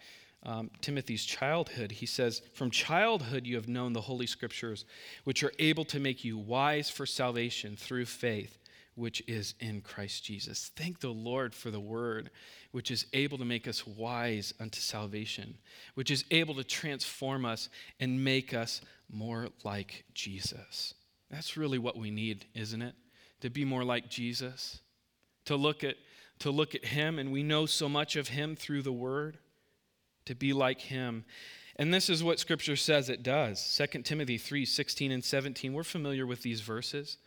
um, 0.46 0.70
Timothy's 0.82 1.26
childhood, 1.26 1.92
he 1.92 2.06
says, 2.06 2.42
From 2.54 2.70
childhood 2.70 3.48
you 3.48 3.56
have 3.56 3.68
known 3.68 3.94
the 3.94 4.02
Holy 4.02 4.28
Scriptures, 4.28 4.86
which 5.24 5.44
are 5.44 5.52
able 5.60 5.86
to 5.86 6.00
make 6.00 6.24
you 6.24 6.38
wise 6.38 6.90
for 6.90 7.06
salvation 7.06 7.76
through 7.76 8.06
faith 8.06 8.60
which 8.96 9.22
is 9.28 9.54
in 9.60 9.82
Christ 9.82 10.24
Jesus. 10.24 10.72
Thank 10.76 11.02
the 11.02 11.10
Lord 11.10 11.54
for 11.54 11.70
the 11.70 11.80
word, 11.80 12.30
which 12.72 12.90
is 12.90 13.06
able 13.14 13.38
to 13.38 13.46
make 13.46 13.68
us 13.68 13.86
wise 13.86 14.54
unto 14.60 14.80
salvation, 14.80 15.58
which 15.96 16.10
is 16.10 16.24
able 16.32 16.56
to 16.56 16.64
transform 16.64 17.46
us 17.46 17.70
and 18.00 18.24
make 18.24 18.54
us 18.54 18.82
more 19.12 19.50
like 19.64 20.06
Jesus. 20.14 20.94
That's 21.30 21.58
really 21.58 21.78
what 21.78 21.98
we 21.98 22.10
need, 22.10 22.46
isn't 22.54 22.82
it? 22.82 22.96
To 23.42 23.50
be 23.50 23.66
more 23.66 23.84
like 23.84 24.10
Jesus, 24.10 24.80
to 25.46 25.56
look 25.56 25.84
at 25.84 25.96
to 26.40 26.52
look 26.52 26.76
at 26.76 26.84
him 26.84 27.18
and 27.18 27.32
we 27.32 27.44
know 27.44 27.66
so 27.66 27.88
much 27.88 28.18
of 28.18 28.28
him 28.28 28.58
through 28.58 28.82
the 28.82 28.92
word, 28.92 29.38
to 30.26 30.36
be 30.36 30.54
like 30.54 30.82
him. 30.82 31.26
And 31.78 31.94
this 31.94 32.10
is 32.10 32.24
what 32.24 32.40
scripture 32.40 32.76
says 32.76 33.10
it 33.10 33.24
does. 33.24 33.80
2 33.92 34.02
Timothy 34.04 34.38
3 34.38 34.66
16 34.66 35.12
and 35.12 35.24
17. 35.24 35.74
We're 35.74 35.84
familiar 35.84 36.26
with 36.26 36.42
these 36.42 36.62
verses. 36.62 37.18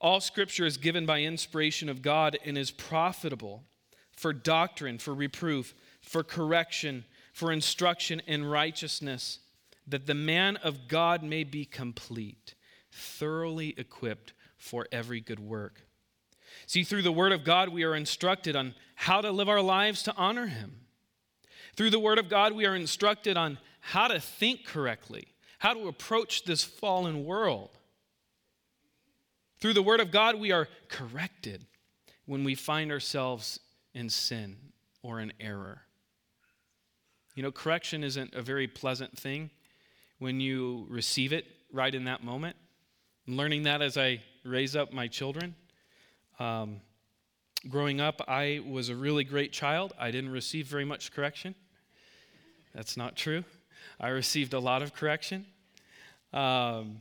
All 0.00 0.20
scripture 0.20 0.66
is 0.66 0.76
given 0.76 1.06
by 1.06 1.20
inspiration 1.20 1.88
of 1.88 2.02
God 2.02 2.36
and 2.44 2.58
is 2.58 2.70
profitable 2.70 3.62
for 4.16 4.32
doctrine, 4.32 4.98
for 4.98 5.14
reproof, 5.14 5.74
for 6.02 6.22
correction, 6.22 7.04
for 7.32 7.52
instruction 7.52 8.20
in 8.26 8.44
righteousness, 8.44 9.38
that 9.86 10.06
the 10.06 10.14
man 10.14 10.56
of 10.56 10.88
God 10.88 11.22
may 11.22 11.44
be 11.44 11.64
complete, 11.64 12.54
thoroughly 12.90 13.74
equipped 13.76 14.32
for 14.56 14.86
every 14.90 15.20
good 15.20 15.40
work. 15.40 15.82
See, 16.66 16.84
through 16.84 17.02
the 17.02 17.12
Word 17.12 17.32
of 17.32 17.44
God, 17.44 17.68
we 17.68 17.84
are 17.84 17.94
instructed 17.94 18.56
on 18.56 18.74
how 18.94 19.20
to 19.20 19.30
live 19.30 19.48
our 19.48 19.60
lives 19.60 20.02
to 20.04 20.14
honor 20.16 20.46
Him. 20.46 20.83
Through 21.76 21.90
the 21.90 21.98
Word 21.98 22.18
of 22.18 22.28
God, 22.28 22.52
we 22.52 22.66
are 22.66 22.76
instructed 22.76 23.36
on 23.36 23.58
how 23.80 24.08
to 24.08 24.20
think 24.20 24.64
correctly, 24.64 25.28
how 25.58 25.74
to 25.74 25.88
approach 25.88 26.44
this 26.44 26.62
fallen 26.62 27.24
world. 27.24 27.70
Through 29.60 29.74
the 29.74 29.82
Word 29.82 30.00
of 30.00 30.10
God, 30.10 30.38
we 30.38 30.52
are 30.52 30.68
corrected 30.88 31.64
when 32.26 32.44
we 32.44 32.54
find 32.54 32.92
ourselves 32.92 33.60
in 33.92 34.08
sin 34.08 34.56
or 35.02 35.20
in 35.20 35.32
error. 35.40 35.82
You 37.34 37.42
know, 37.42 37.50
correction 37.50 38.04
isn't 38.04 38.34
a 38.34 38.42
very 38.42 38.68
pleasant 38.68 39.18
thing 39.18 39.50
when 40.18 40.40
you 40.40 40.86
receive 40.88 41.32
it 41.32 41.46
right 41.72 41.94
in 41.94 42.04
that 42.04 42.22
moment. 42.22 42.56
I'm 43.26 43.36
learning 43.36 43.64
that 43.64 43.82
as 43.82 43.98
I 43.98 44.20
raise 44.44 44.76
up 44.76 44.92
my 44.92 45.08
children. 45.08 45.54
Um, 46.38 46.80
growing 47.68 48.00
up, 48.00 48.22
I 48.28 48.62
was 48.68 48.88
a 48.88 48.94
really 48.94 49.24
great 49.24 49.52
child. 49.52 49.92
I 49.98 50.10
didn't 50.10 50.30
receive 50.30 50.66
very 50.66 50.84
much 50.84 51.12
correction. 51.12 51.54
That's 52.74 52.96
not 52.96 53.16
true. 53.16 53.44
I 54.00 54.08
received 54.08 54.54
a 54.54 54.58
lot 54.58 54.82
of 54.82 54.94
correction. 54.94 55.46
Um, 56.32 56.98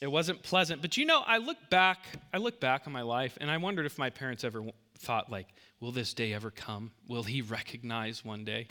it 0.00 0.08
wasn't 0.08 0.42
pleasant. 0.42 0.82
But 0.82 0.96
you 0.96 1.06
know, 1.06 1.22
I 1.26 1.38
look 1.38 1.70
back, 1.70 2.04
I 2.32 2.38
look 2.38 2.60
back 2.60 2.82
on 2.86 2.92
my 2.92 3.02
life, 3.02 3.38
and 3.40 3.50
I 3.50 3.56
wondered 3.56 3.86
if 3.86 3.98
my 3.98 4.10
parents 4.10 4.44
ever 4.44 4.62
thought, 4.98 5.30
like, 5.30 5.46
will 5.80 5.92
this 5.92 6.12
day 6.12 6.32
ever 6.32 6.50
come? 6.50 6.92
Will 7.08 7.22
he 7.22 7.40
recognize 7.40 8.24
one 8.24 8.44
day? 8.44 8.68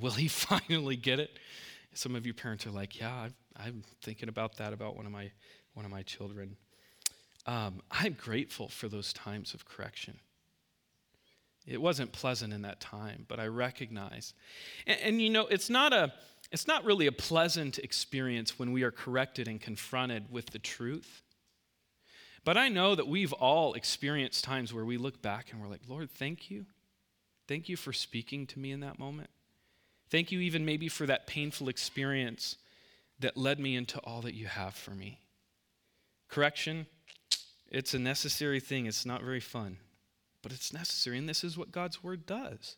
Will 0.00 0.12
he 0.12 0.28
finally 0.28 0.96
get 0.96 1.20
it? 1.20 1.38
Some 1.92 2.16
of 2.16 2.26
you 2.26 2.34
parents 2.34 2.66
are 2.66 2.70
like, 2.70 2.98
yeah, 2.98 3.28
i 3.56 3.68
am 3.68 3.84
thinking 4.02 4.28
about 4.28 4.56
that 4.56 4.72
about 4.72 4.96
one 4.96 5.06
of 5.06 5.12
my 5.12 5.30
one 5.74 5.84
of 5.84 5.90
my 5.90 6.02
children. 6.02 6.56
Um, 7.46 7.82
I'm 7.90 8.14
grateful 8.14 8.68
for 8.68 8.88
those 8.88 9.12
times 9.12 9.54
of 9.54 9.64
correction. 9.64 10.18
It 11.66 11.80
wasn't 11.80 12.12
pleasant 12.12 12.52
in 12.52 12.62
that 12.62 12.80
time, 12.80 13.24
but 13.28 13.40
I 13.40 13.46
recognize. 13.46 14.34
And, 14.86 15.00
and 15.00 15.22
you 15.22 15.30
know, 15.30 15.46
it's 15.46 15.70
not 15.70 15.92
a 15.92 16.12
it's 16.52 16.66
not 16.66 16.84
really 16.84 17.06
a 17.06 17.12
pleasant 17.12 17.78
experience 17.78 18.58
when 18.58 18.70
we 18.70 18.82
are 18.82 18.90
corrected 18.90 19.48
and 19.48 19.60
confronted 19.60 20.30
with 20.30 20.50
the 20.50 20.58
truth. 20.58 21.22
But 22.44 22.58
I 22.58 22.68
know 22.68 22.94
that 22.94 23.08
we've 23.08 23.32
all 23.32 23.72
experienced 23.72 24.44
times 24.44 24.72
where 24.72 24.84
we 24.84 24.98
look 24.98 25.22
back 25.22 25.50
and 25.50 25.60
we're 25.60 25.68
like, 25.68 25.80
Lord, 25.88 26.10
thank 26.10 26.50
you. 26.50 26.66
Thank 27.48 27.68
you 27.68 27.76
for 27.76 27.92
speaking 27.92 28.46
to 28.48 28.58
me 28.58 28.70
in 28.70 28.80
that 28.80 28.98
moment. 28.98 29.30
Thank 30.10 30.30
you, 30.30 30.40
even 30.40 30.64
maybe 30.64 30.88
for 30.88 31.06
that 31.06 31.26
painful 31.26 31.68
experience 31.68 32.56
that 33.18 33.36
led 33.36 33.58
me 33.58 33.74
into 33.74 33.98
all 34.00 34.20
that 34.22 34.34
you 34.34 34.46
have 34.46 34.74
for 34.74 34.90
me. 34.90 35.20
Correction, 36.28 36.86
it's 37.70 37.94
a 37.94 37.98
necessary 37.98 38.60
thing. 38.60 38.86
It's 38.86 39.06
not 39.06 39.22
very 39.22 39.40
fun, 39.40 39.78
but 40.44 40.52
it's 40.52 40.74
necessary. 40.74 41.18
And 41.18 41.28
this 41.28 41.42
is 41.42 41.58
what 41.58 41.72
God's 41.72 42.04
word 42.04 42.26
does. 42.26 42.76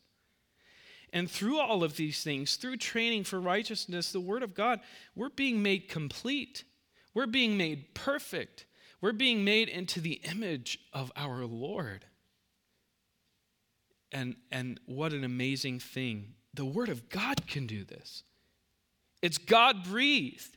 And 1.12 1.30
through 1.30 1.58
all 1.58 1.82
of 1.82 1.96
these 1.96 2.22
things, 2.22 2.54
through 2.56 2.76
training 2.76 3.24
for 3.24 3.40
righteousness, 3.40 4.12
the 4.12 4.20
Word 4.20 4.42
of 4.42 4.54
God, 4.54 4.80
we're 5.14 5.28
being 5.28 5.62
made 5.62 5.88
complete. 5.88 6.64
We're 7.12 7.26
being 7.26 7.56
made 7.58 7.92
perfect. 7.92 8.66
We're 9.00 9.12
being 9.12 9.44
made 9.44 9.68
into 9.68 10.00
the 10.00 10.20
image 10.30 10.78
of 10.92 11.10
our 11.16 11.44
Lord. 11.44 12.04
And, 14.12 14.36
and 14.52 14.80
what 14.86 15.12
an 15.12 15.24
amazing 15.24 15.80
thing. 15.80 16.34
The 16.54 16.64
Word 16.64 16.88
of 16.88 17.08
God 17.08 17.46
can 17.48 17.66
do 17.66 17.82
this. 17.84 18.22
It's 19.22 19.38
God 19.38 19.84
breathed. 19.84 20.55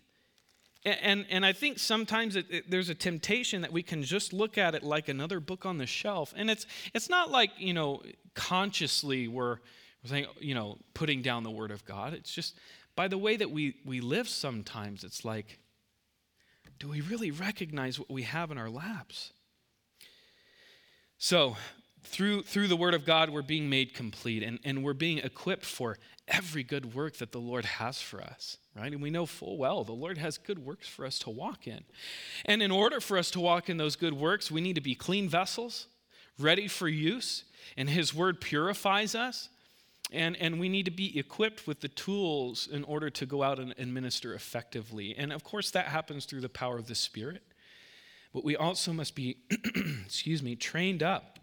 And, 0.85 1.25
and, 1.29 1.45
I 1.45 1.51
think 1.51 1.77
sometimes 1.77 2.37
it, 2.37 2.45
it, 2.49 2.71
there's 2.71 2.87
a 2.87 2.95
temptation 2.95 3.61
that 3.63 3.73
we 3.73 3.83
can 3.83 4.01
just 4.01 4.31
look 4.31 4.57
at 4.57 4.75
it 4.75 4.81
like 4.81 5.09
another 5.09 5.41
book 5.41 5.65
on 5.65 5.77
the 5.77 5.85
shelf. 5.85 6.33
And 6.37 6.49
it's, 6.49 6.65
it's 6.93 7.09
not 7.09 7.29
like, 7.29 7.51
you 7.57 7.73
know, 7.73 8.01
consciously 8.33 9.27
we're 9.27 9.57
we're 10.03 10.09
saying, 10.09 10.27
you 10.39 10.55
know, 10.55 10.77
putting 10.93 11.21
down 11.21 11.43
the 11.43 11.51
word 11.51 11.71
of 11.71 11.85
God. 11.85 12.13
It's 12.13 12.33
just 12.33 12.55
by 12.95 13.07
the 13.07 13.17
way 13.17 13.35
that 13.37 13.51
we, 13.51 13.75
we 13.85 14.01
live 14.01 14.27
sometimes, 14.27 15.03
it's 15.03 15.25
like, 15.25 15.59
do 16.79 16.89
we 16.89 17.01
really 17.01 17.31
recognize 17.31 17.99
what 17.99 18.09
we 18.09 18.23
have 18.23 18.51
in 18.51 18.57
our 18.57 18.69
laps? 18.69 19.33
So, 21.17 21.57
through, 22.03 22.43
through 22.43 22.67
the 22.67 22.75
word 22.75 22.93
of 22.93 23.05
God, 23.05 23.29
we're 23.29 23.41
being 23.41 23.69
made 23.69 23.93
complete 23.93 24.43
and, 24.43 24.59
and 24.63 24.83
we're 24.83 24.93
being 24.93 25.19
equipped 25.19 25.65
for 25.65 25.97
every 26.27 26.63
good 26.63 26.93
work 26.93 27.17
that 27.17 27.31
the 27.31 27.39
Lord 27.39 27.65
has 27.65 28.01
for 28.01 28.21
us, 28.21 28.57
right? 28.75 28.91
And 28.91 29.01
we 29.01 29.09
know 29.09 29.25
full 29.25 29.57
well 29.57 29.83
the 29.83 29.91
Lord 29.91 30.17
has 30.17 30.37
good 30.37 30.59
works 30.59 30.87
for 30.87 31.05
us 31.05 31.19
to 31.19 31.29
walk 31.29 31.67
in. 31.67 31.83
And 32.45 32.61
in 32.61 32.71
order 32.71 32.99
for 32.99 33.17
us 33.17 33.31
to 33.31 33.39
walk 33.39 33.69
in 33.69 33.77
those 33.77 33.95
good 33.95 34.13
works, 34.13 34.51
we 34.51 34.61
need 34.61 34.75
to 34.75 34.81
be 34.81 34.95
clean 34.95 35.27
vessels, 35.27 35.87
ready 36.37 36.67
for 36.67 36.87
use, 36.87 37.43
and 37.75 37.89
His 37.89 38.13
word 38.13 38.41
purifies 38.41 39.15
us. 39.15 39.49
And, 40.11 40.35
and 40.37 40.59
we 40.59 40.69
need 40.69 40.85
to 40.85 40.91
be 40.91 41.19
equipped 41.19 41.67
with 41.67 41.81
the 41.81 41.87
tools 41.87 42.67
in 42.71 42.83
order 42.85 43.11
to 43.11 43.27
go 43.27 43.43
out 43.43 43.59
and, 43.59 43.75
and 43.77 43.93
minister 43.93 44.33
effectively. 44.33 45.13
And 45.15 45.31
of 45.31 45.43
course, 45.43 45.69
that 45.71 45.85
happens 45.85 46.25
through 46.25 46.41
the 46.41 46.49
power 46.49 46.79
of 46.79 46.87
the 46.87 46.95
Spirit. 46.95 47.43
But 48.33 48.43
we 48.43 48.55
also 48.55 48.91
must 48.91 49.13
be, 49.13 49.37
excuse 50.05 50.41
me, 50.41 50.55
trained 50.55 51.03
up 51.03 51.38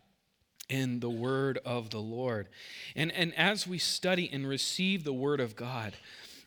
in 0.69 1.01
the 1.01 1.11
word 1.11 1.59
of 1.65 1.91
the 1.91 2.01
Lord. 2.01 2.49
And, 2.95 3.13
and 3.13 3.35
as 3.37 3.67
we 3.67 3.79
study 3.79 4.29
and 4.33 4.49
receive 4.49 5.05
the 5.05 5.13
word 5.13 5.41
of 5.41 5.57
God, 5.57 5.95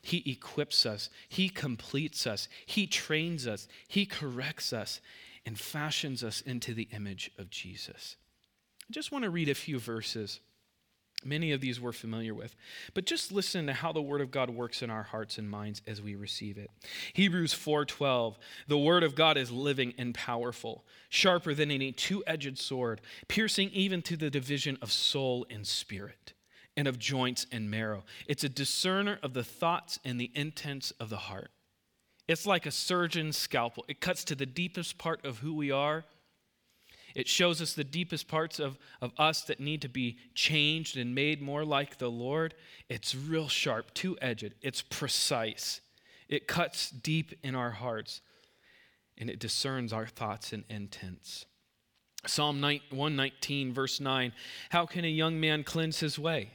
he 0.01 0.23
equips 0.31 0.85
us, 0.85 1.09
He 1.27 1.49
completes 1.49 2.25
us, 2.25 2.47
He 2.65 2.88
trains 2.88 3.47
us, 3.47 3.67
He 3.88 4.05
corrects 4.05 4.73
us, 4.73 5.01
and 5.45 5.59
fashions 5.59 6.23
us 6.23 6.41
into 6.41 6.73
the 6.73 6.88
image 6.91 7.31
of 7.38 7.49
Jesus. 7.49 8.15
I 8.89 8.93
just 8.93 9.11
want 9.11 9.23
to 9.23 9.29
read 9.29 9.49
a 9.49 9.55
few 9.55 9.79
verses 9.79 10.39
Many 11.25 11.51
of 11.51 11.59
these 11.59 11.81
we're 11.81 11.91
familiar 11.91 12.33
with. 12.33 12.55
But 12.93 13.05
just 13.05 13.31
listen 13.31 13.67
to 13.67 13.73
how 13.73 13.91
the 13.91 14.01
word 14.01 14.21
of 14.21 14.31
God 14.31 14.49
works 14.49 14.81
in 14.81 14.89
our 14.89 15.03
hearts 15.03 15.38
and 15.38 15.49
minds 15.49 15.81
as 15.85 16.01
we 16.01 16.15
receive 16.15 16.57
it. 16.57 16.71
Hebrews 17.11 17.53
4:12. 17.53 18.38
The 18.67 18.77
word 18.77 19.03
of 19.03 19.15
God 19.15 19.38
is 19.38 19.51
living 19.51 19.93
and 19.97 20.15
powerful, 20.15 20.85
sharper 21.09 21.53
than 21.53 21.71
any 21.71 21.91
two-edged 21.91 22.57
sword, 22.57 23.01
piercing 23.27 23.69
even 23.71 24.01
to 24.03 24.15
the 24.15 24.29
division 24.29 24.77
of 24.81 24.93
soul 24.93 25.45
and 25.49 25.67
spirit, 25.67 26.33
and 26.77 26.88
of 26.88 26.97
joints 26.97 27.45
and 27.51 27.69
marrow. 27.69 28.05
It's 28.25 28.45
a 28.45 28.49
discerner 28.49 29.19
of 29.21 29.33
the 29.33 29.43
thoughts 29.43 29.99
and 30.05 30.21
the 30.21 30.31
intents 30.33 30.91
of 30.91 31.09
the 31.09 31.17
heart. 31.17 31.51
It's 32.29 32.45
like 32.45 32.65
a 32.65 32.71
surgeon's 32.71 33.35
scalpel. 33.35 33.83
It 33.89 33.99
cuts 33.99 34.23
to 34.25 34.35
the 34.35 34.45
deepest 34.45 34.97
part 34.97 35.25
of 35.25 35.39
who 35.39 35.53
we 35.53 35.69
are 35.69 36.05
it 37.15 37.27
shows 37.27 37.61
us 37.61 37.73
the 37.73 37.83
deepest 37.83 38.27
parts 38.27 38.59
of, 38.59 38.77
of 39.01 39.11
us 39.17 39.41
that 39.43 39.59
need 39.59 39.81
to 39.81 39.89
be 39.89 40.17
changed 40.35 40.97
and 40.97 41.15
made 41.15 41.41
more 41.41 41.65
like 41.65 41.97
the 41.97 42.09
Lord. 42.09 42.53
It's 42.89 43.15
real 43.15 43.47
sharp, 43.47 43.93
two 43.93 44.17
edged, 44.21 44.53
it's 44.61 44.81
precise. 44.81 45.81
It 46.27 46.47
cuts 46.47 46.91
deep 46.91 47.33
in 47.43 47.55
our 47.55 47.71
hearts 47.71 48.21
and 49.17 49.29
it 49.29 49.39
discerns 49.39 49.91
our 49.91 50.07
thoughts 50.07 50.53
and 50.53 50.63
intents. 50.69 51.45
Psalm 52.25 52.61
119, 52.61 53.73
verse 53.73 53.99
9 53.99 54.33
How 54.69 54.85
can 54.85 55.05
a 55.05 55.09
young 55.09 55.39
man 55.39 55.63
cleanse 55.63 55.99
his 55.99 56.19
way? 56.19 56.51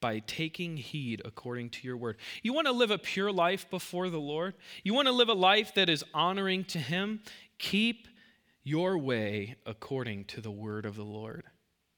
By 0.00 0.18
taking 0.18 0.76
heed 0.76 1.22
according 1.24 1.70
to 1.70 1.86
your 1.86 1.96
word. 1.96 2.16
You 2.42 2.52
want 2.52 2.66
to 2.66 2.72
live 2.72 2.90
a 2.90 2.98
pure 2.98 3.32
life 3.32 3.70
before 3.70 4.10
the 4.10 4.20
Lord? 4.20 4.54
You 4.82 4.92
want 4.92 5.08
to 5.08 5.12
live 5.12 5.28
a 5.30 5.34
life 5.34 5.74
that 5.74 5.88
is 5.88 6.04
honoring 6.12 6.64
to 6.64 6.78
Him? 6.78 7.20
Keep 7.58 8.08
your 8.64 8.98
way 8.98 9.56
according 9.66 10.24
to 10.24 10.40
the 10.40 10.50
word 10.50 10.86
of 10.86 10.96
the 10.96 11.04
Lord. 11.04 11.44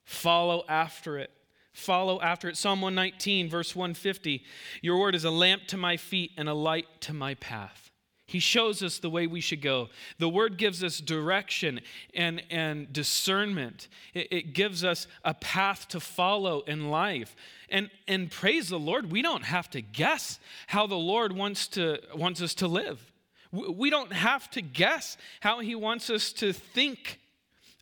Follow 0.04 0.64
after 0.68 1.16
it. 1.18 1.30
Follow 1.73 2.20
after 2.20 2.49
it. 2.49 2.56
Psalm 2.56 2.80
119, 2.80 3.49
verse 3.49 3.75
150 3.75 4.42
Your 4.82 4.99
word 4.99 5.14
is 5.14 5.25
a 5.25 5.30
lamp 5.30 5.66
to 5.68 5.76
my 5.76 5.96
feet 5.96 6.32
and 6.37 6.49
a 6.49 6.54
light 6.54 6.87
to 7.02 7.12
my 7.12 7.35
path. 7.35 7.90
He 8.28 8.40
shows 8.40 8.82
us 8.82 8.99
the 8.99 9.11
way 9.11 9.28
we 9.28 9.40
should 9.40 9.62
go. 9.62 9.88
The 10.18 10.28
word 10.28 10.58
gives 10.58 10.82
us 10.82 10.99
direction 10.99 11.80
and, 12.12 12.42
and 12.50 12.92
discernment. 12.92 13.87
It, 14.14 14.28
it, 14.32 14.52
gives 14.52 14.82
us 14.82 15.06
a 15.25 15.32
path 15.32 15.87
to 15.88 16.00
follow 16.00 16.62
in 16.62 16.90
life. 16.90 17.37
And, 17.68 17.88
and 18.08 18.28
praise 18.28 18.68
the 18.68 18.80
Lord, 18.80 19.12
we 19.12 19.23
don't 19.23 19.44
have 19.44 19.70
to 19.70 19.80
guess 19.80 20.40
how 20.66 20.88
the 20.88 20.96
Lord 20.96 21.32
wants, 21.32 21.68
to, 21.68 22.00
wants 22.16 22.42
us 22.42 22.54
to 22.54 22.66
live. 22.66 23.12
We 23.53 23.91
don't 23.91 24.12
have 24.12 24.50
to 24.53 24.62
guess 24.62 25.17
how 25.41 25.61
He 25.61 25.75
wants 25.75 26.11
us 26.11 26.33
to 26.35 26.53
think. 26.53 27.21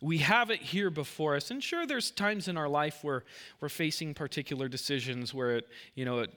We 0.01 0.19
have 0.19 0.49
it 0.51 0.61
here 0.61 0.89
before 0.89 1.35
us. 1.35 1.51
And 1.51 1.63
sure, 1.63 1.87
there's 1.87 2.11
times 2.11 2.47
in 2.47 2.57
our 2.57 2.69
life 2.69 3.03
where 3.03 3.23
we're 3.59 3.69
facing 3.69 4.13
particular 4.13 4.67
decisions 4.67 5.33
where 5.33 5.57
it, 5.57 5.67
you 5.95 6.05
know, 6.05 6.19
it 6.19 6.31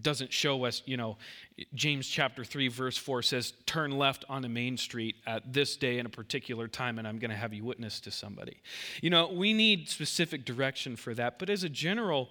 doesn't 0.00 0.32
show 0.32 0.64
us, 0.64 0.82
you 0.86 0.96
know, 0.96 1.16
James 1.74 2.08
chapter 2.08 2.44
3, 2.44 2.68
verse 2.68 2.96
4 2.96 3.22
says, 3.22 3.52
Turn 3.64 3.92
left 3.92 4.24
on 4.28 4.44
a 4.44 4.48
main 4.48 4.76
street 4.76 5.16
at 5.26 5.52
this 5.52 5.76
day 5.76 5.98
in 5.98 6.06
a 6.06 6.08
particular 6.08 6.66
time, 6.66 6.98
and 6.98 7.06
I'm 7.06 7.18
going 7.18 7.30
to 7.30 7.36
have 7.36 7.54
you 7.54 7.64
witness 7.64 8.00
to 8.00 8.10
somebody. 8.10 8.60
You 9.00 9.10
know, 9.10 9.28
we 9.28 9.52
need 9.52 9.88
specific 9.88 10.44
direction 10.44 10.96
for 10.96 11.14
that. 11.14 11.38
But 11.38 11.48
as 11.48 11.62
a 11.62 11.68
general 11.68 12.30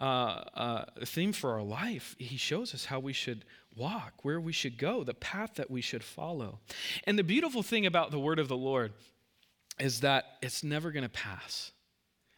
uh, 0.00 0.04
uh, 0.04 0.84
theme 1.04 1.32
for 1.32 1.52
our 1.52 1.62
life, 1.62 2.16
he 2.18 2.36
shows 2.36 2.74
us 2.74 2.86
how 2.86 2.98
we 2.98 3.12
should 3.12 3.44
walk, 3.78 4.14
where 4.22 4.40
we 4.40 4.52
should 4.52 4.76
go, 4.76 5.04
the 5.04 5.14
path 5.14 5.54
that 5.54 5.70
we 5.70 5.80
should 5.80 6.04
follow. 6.04 6.58
And 7.04 7.18
the 7.18 7.24
beautiful 7.24 7.62
thing 7.62 7.86
about 7.86 8.10
the 8.10 8.18
word 8.18 8.38
of 8.38 8.48
the 8.48 8.56
Lord 8.56 8.92
is 9.78 10.00
that 10.00 10.24
it's 10.42 10.64
never 10.64 10.90
going 10.90 11.04
to 11.04 11.08
pass, 11.08 11.72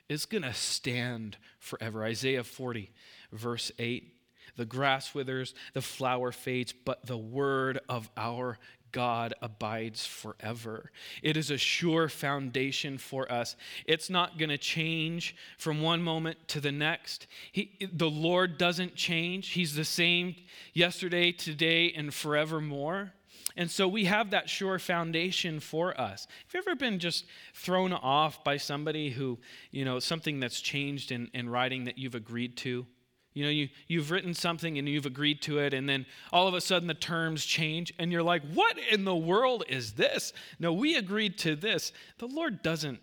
it's 0.08 0.26
going 0.26 0.42
to 0.42 0.54
stand 0.54 1.36
forever. 1.58 2.04
Isaiah 2.04 2.44
40, 2.44 2.90
verse 3.32 3.72
8 3.78 4.16
the 4.56 4.64
grass 4.64 5.14
withers, 5.14 5.54
the 5.72 5.80
flower 5.80 6.32
fades, 6.32 6.72
but 6.72 7.06
the 7.06 7.16
word 7.16 7.80
of 7.88 8.10
our 8.16 8.58
God 8.92 9.34
abides 9.40 10.06
forever. 10.06 10.90
It 11.22 11.36
is 11.36 11.50
a 11.50 11.58
sure 11.58 12.08
foundation 12.08 12.98
for 12.98 13.30
us. 13.30 13.56
It's 13.86 14.10
not 14.10 14.38
going 14.38 14.48
to 14.50 14.58
change 14.58 15.34
from 15.58 15.82
one 15.82 16.02
moment 16.02 16.48
to 16.48 16.60
the 16.60 16.72
next. 16.72 17.26
He, 17.52 17.72
the 17.92 18.10
Lord 18.10 18.58
doesn't 18.58 18.94
change. 18.94 19.50
He's 19.50 19.74
the 19.74 19.84
same 19.84 20.36
yesterday, 20.72 21.32
today, 21.32 21.92
and 21.92 22.12
forevermore. 22.12 23.12
And 23.56 23.70
so 23.70 23.88
we 23.88 24.04
have 24.04 24.30
that 24.30 24.48
sure 24.48 24.78
foundation 24.78 25.60
for 25.60 25.98
us. 26.00 26.26
Have 26.46 26.54
you 26.54 26.60
ever 26.60 26.76
been 26.76 26.98
just 26.98 27.26
thrown 27.54 27.92
off 27.92 28.44
by 28.44 28.56
somebody 28.56 29.10
who, 29.10 29.38
you 29.70 29.84
know, 29.84 29.98
something 29.98 30.40
that's 30.40 30.60
changed 30.60 31.10
in, 31.10 31.30
in 31.34 31.48
writing 31.48 31.84
that 31.84 31.98
you've 31.98 32.14
agreed 32.14 32.56
to? 32.58 32.86
You 33.32 33.44
know, 33.44 33.50
you, 33.50 33.68
you've 33.86 34.10
written 34.10 34.34
something 34.34 34.76
and 34.76 34.88
you've 34.88 35.06
agreed 35.06 35.40
to 35.42 35.58
it, 35.58 35.72
and 35.72 35.88
then 35.88 36.06
all 36.32 36.48
of 36.48 36.54
a 36.54 36.60
sudden 36.60 36.88
the 36.88 36.94
terms 36.94 37.44
change, 37.44 37.92
and 37.98 38.10
you're 38.10 38.22
like, 38.22 38.42
what 38.52 38.76
in 38.90 39.04
the 39.04 39.14
world 39.14 39.64
is 39.68 39.92
this? 39.92 40.32
No, 40.58 40.72
we 40.72 40.96
agreed 40.96 41.38
to 41.38 41.54
this. 41.54 41.92
The 42.18 42.26
Lord 42.26 42.62
doesn't, 42.62 43.00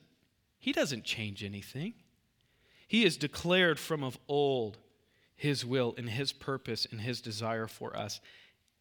He 0.59 0.73
doesn't 0.73 1.05
change 1.05 1.43
anything. 1.43 1.93
He 2.87 3.03
has 3.03 3.15
declared 3.15 3.79
from 3.79 4.03
of 4.03 4.17
old 4.27 4.77
His 5.35 5.65
will 5.65 5.93
and 5.97 6.09
His 6.09 6.33
purpose 6.33 6.85
and 6.91 6.99
His 6.99 7.21
desire 7.21 7.67
for 7.67 7.95
us, 7.95 8.19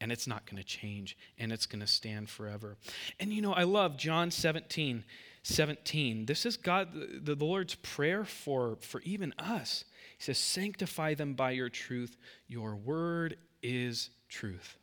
and 0.00 0.10
it's 0.10 0.26
not 0.26 0.46
going 0.46 0.60
to 0.60 0.66
change, 0.66 1.16
and 1.38 1.52
it's 1.52 1.66
going 1.66 1.80
to 1.80 1.86
stand 1.86 2.28
forever. 2.28 2.76
And 3.20 3.32
you 3.32 3.40
know, 3.40 3.52
I 3.52 3.62
love 3.62 3.96
John 3.96 4.32
17, 4.32 5.04
17. 5.44 6.26
This 6.26 6.44
is 6.44 6.56
God, 6.56 6.88
the, 6.92 7.36
the 7.36 7.44
Lord's 7.44 7.76
prayer 7.76 8.24
for, 8.24 8.78
for 8.80 9.00
even 9.02 9.32
us. 9.38 9.84
He 10.18 10.24
says, 10.24 10.38
Sanctify 10.38 11.14
them 11.14 11.34
by 11.34 11.52
your 11.52 11.68
truth. 11.68 12.16
Your 12.46 12.76
word 12.76 13.36
is 13.62 14.10
truth. 14.28 14.76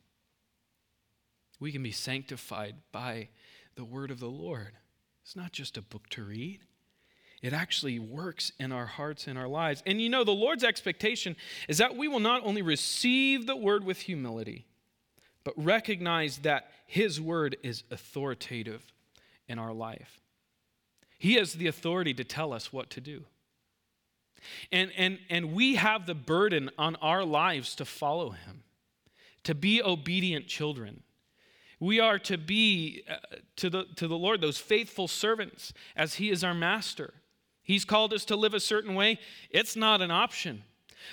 We 1.59 1.71
can 1.71 1.83
be 1.83 1.91
sanctified 1.91 2.75
by 2.91 3.29
the 3.75 3.85
word 3.85 4.11
of 4.11 4.19
the 4.19 4.29
Lord. 4.29 4.73
It's 5.23 5.35
not 5.35 5.51
just 5.51 5.77
a 5.77 5.81
book 5.81 6.09
to 6.09 6.23
read, 6.23 6.59
it 7.41 7.51
actually 7.51 7.99
works 7.99 8.53
in 8.57 8.71
our 8.71 8.85
hearts 8.85 9.27
and 9.27 9.37
our 9.37 9.49
lives. 9.49 9.83
And 9.85 10.01
you 10.01 10.09
know, 10.09 10.23
the 10.23 10.31
Lord's 10.31 10.63
expectation 10.63 11.35
is 11.67 11.77
that 11.77 11.97
we 11.97 12.07
will 12.07 12.21
not 12.21 12.45
only 12.45 12.61
receive 12.61 13.45
the 13.45 13.55
word 13.55 13.83
with 13.83 13.99
humility, 13.99 14.65
but 15.43 15.53
recognize 15.57 16.37
that 16.39 16.71
his 16.85 17.19
word 17.19 17.57
is 17.61 17.83
authoritative 17.91 18.93
in 19.47 19.59
our 19.59 19.73
life. 19.73 20.21
He 21.17 21.33
has 21.35 21.53
the 21.53 21.67
authority 21.67 22.13
to 22.13 22.23
tell 22.23 22.53
us 22.53 22.71
what 22.71 22.89
to 22.91 23.01
do. 23.01 23.25
And, 24.71 24.91
and, 24.97 25.19
and 25.29 25.53
we 25.53 25.75
have 25.75 26.05
the 26.05 26.15
burden 26.15 26.69
on 26.77 26.95
our 26.97 27.23
lives 27.23 27.75
to 27.75 27.85
follow 27.85 28.31
him, 28.31 28.63
to 29.43 29.55
be 29.55 29.81
obedient 29.81 30.47
children. 30.47 31.03
We 31.79 31.99
are 31.99 32.19
to 32.19 32.37
be 32.37 33.03
uh, 33.09 33.15
to, 33.57 33.69
the, 33.69 33.85
to 33.97 34.07
the 34.07 34.17
Lord 34.17 34.41
those 34.41 34.57
faithful 34.57 35.07
servants 35.07 35.73
as 35.95 36.15
he 36.15 36.29
is 36.29 36.43
our 36.43 36.53
master. 36.53 37.13
He's 37.61 37.85
called 37.85 38.13
us 38.13 38.25
to 38.25 38.35
live 38.35 38.53
a 38.53 38.59
certain 38.59 38.95
way. 38.95 39.19
It's 39.49 39.75
not 39.75 40.01
an 40.01 40.11
option. 40.11 40.63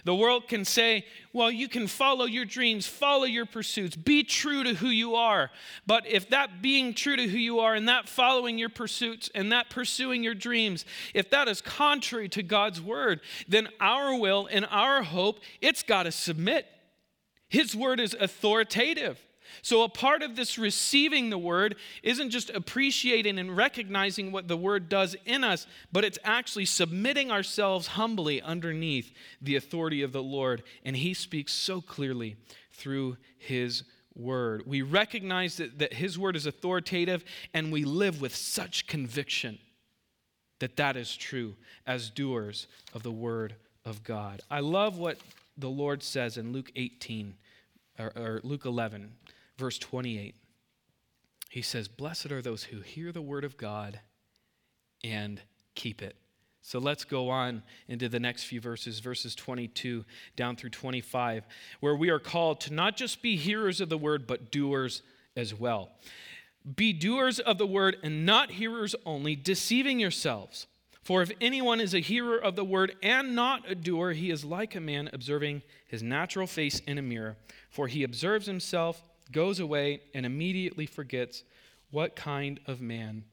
The 0.05 0.15
world 0.15 0.49
can 0.49 0.65
say, 0.65 1.05
well, 1.33 1.51
you 1.51 1.69
can 1.69 1.87
follow 1.87 2.25
your 2.25 2.45
dreams, 2.45 2.87
follow 2.87 3.25
your 3.25 3.47
pursuits, 3.47 3.97
be 3.97 4.23
true 4.23 4.65
to 4.65 4.75
who 4.75 4.89
you 4.89 5.15
are. 5.15 5.51
But 5.87 6.07
if 6.07 6.31
that 6.31 6.63
being 6.63 6.95
true 6.95 7.17
to 7.17 7.29
who 7.29 7.39
you 7.39 7.61
are 7.61 7.75
and 7.75 7.89
that 7.89 8.09
following 8.09 8.59
your 8.59 8.69
pursuits 8.69 9.31
and 9.35 9.53
that 9.53 9.71
pursuing 9.71 10.23
your 10.23 10.35
dreams, 10.35 10.85
if 11.15 11.31
that 11.31 11.49
is 11.49 11.61
contrary 11.61 12.29
to 12.31 12.43
God's 12.43 12.81
word, 12.81 13.21
then 13.49 13.69
our 13.81 14.19
will 14.19 14.49
and 14.51 14.67
our 14.71 15.03
hope, 15.03 15.41
it's 15.61 15.83
got 15.83 16.05
to 16.05 16.13
submit. 16.13 16.67
His 17.49 17.75
word 17.75 18.01
is 18.01 18.15
authoritative. 18.15 19.19
So, 19.63 19.83
a 19.83 19.89
part 19.89 20.23
of 20.23 20.37
this 20.37 20.59
receiving 20.59 21.31
the 21.31 21.39
word 21.39 21.77
isn't 22.03 22.31
just 22.31 22.51
appreciating 22.51 23.39
and 23.39 23.57
recognizing 23.57 24.33
what 24.33 24.49
the 24.49 24.57
word 24.57 24.89
does 24.89 25.17
in 25.25 25.45
us, 25.45 25.67
but 25.93 26.05
it's 26.05 26.19
actually 26.25 26.67
submitting 26.67 27.31
ourselves 27.31 27.89
humbly 27.89 28.41
underneath 28.43 29.13
the 29.41 29.57
authority 29.57 30.03
of 30.03 30.13
the 30.13 30.23
Lord. 30.23 30.63
And 30.85 30.97
he 30.97 31.15
speaks 31.15 31.53
so 31.53 31.81
clearly 31.81 32.37
through 32.73 33.17
his 33.39 33.85
word. 34.15 34.65
We 34.67 34.83
recognize 34.83 35.57
that, 35.57 35.79
that 35.79 35.95
his 35.95 36.19
word 36.19 36.37
is 36.37 36.47
authoritative, 36.47 37.25
and 37.55 37.73
we 37.73 37.85
live 37.85 38.21
with 38.21 38.35
such 38.35 38.87
conviction 38.87 39.59
that 40.59 40.77
that 40.77 40.97
is 40.97 41.17
true 41.17 41.57
as 41.87 42.11
doers 42.11 42.67
of 42.95 43.03
the 43.03 43.11
word 43.11 43.55
of 43.85 44.05
God. 44.05 44.43
I 44.51 44.61
love 44.61 44.99
what 44.99 45.19
the 45.57 45.71
Lord 45.71 46.03
says 46.03 46.37
in 46.37 46.53
Luke 46.53 46.71
18 46.77 47.35
or, 47.99 48.13
or 48.17 48.41
Luke 48.45 48.65
11 48.65 49.13
verse 49.61 49.79
28. 49.79 50.35
He 51.51 51.63
says, 51.63 51.87
Blessed 51.87 52.33
are 52.33 52.43
those 52.43 52.65
who 52.65 52.81
hear 52.81 53.13
the 53.13 53.23
word 53.23 53.45
of 53.45 53.57
God 53.57 54.01
and 55.05 55.41
keep 55.75 56.03
it. 56.03 56.17
So 56.63 56.79
let's 56.79 57.05
go 57.05 57.31
on 57.31 57.63
into 57.89 58.09
the 58.09 58.21
next 58.21 58.45
few 58.45 58.61
verses, 58.61 59.01
verses 59.01 59.35
22 59.35 60.05
down 60.37 60.57
through 60.57 60.71
25, 60.71 61.45
where 61.81 61.97
we 61.97 62.11
are 62.11 62.19
called 62.19 62.61
to 62.63 62.73
not 62.73 62.97
just 62.97 63.23
be 63.23 63.37
hearers 63.37 63.81
of 63.81 63.89
the 63.89 63.99
word, 63.99 64.27
but 64.27 64.53
doers 64.53 65.03
as 65.37 65.55
well. 65.55 65.91
Be 66.77 66.93
doers 66.93 67.39
of 67.39 67.57
the 67.59 67.67
word 67.67 67.97
and 68.03 68.27
not 68.27 68.51
hearers 68.53 68.95
only, 69.07 69.35
deceiving 69.35 69.99
yourselves. 69.99 70.67
For 71.03 71.23
if 71.23 71.33
anyone 71.41 71.81
is 71.81 71.95
a 71.95 72.01
hearer 72.01 72.37
of 72.37 72.57
the 72.57 72.65
word 72.65 72.95
and 73.03 73.35
not 73.35 73.69
a 73.69 73.75
doer, 73.75 74.13
he 74.13 74.31
is 74.31 74.45
like 74.45 74.75
a 74.75 74.81
man 74.81 75.09
observing 75.13 75.63
his 75.87 76.03
natural 76.03 76.47
face 76.47 76.81
in 76.81 76.99
a 76.99 77.03
mirror. 77.03 77.37
For 77.71 77.89
he 77.89 78.03
observes 78.03 78.47
himself 78.47 79.03
goes 79.33 79.61
away 79.61 80.03
and 80.15 80.27
immediately 80.27 80.87
forgets 80.87 81.45
what 81.91 82.17
kind 82.17 82.61
of 82.67 82.81
man, 82.81 83.25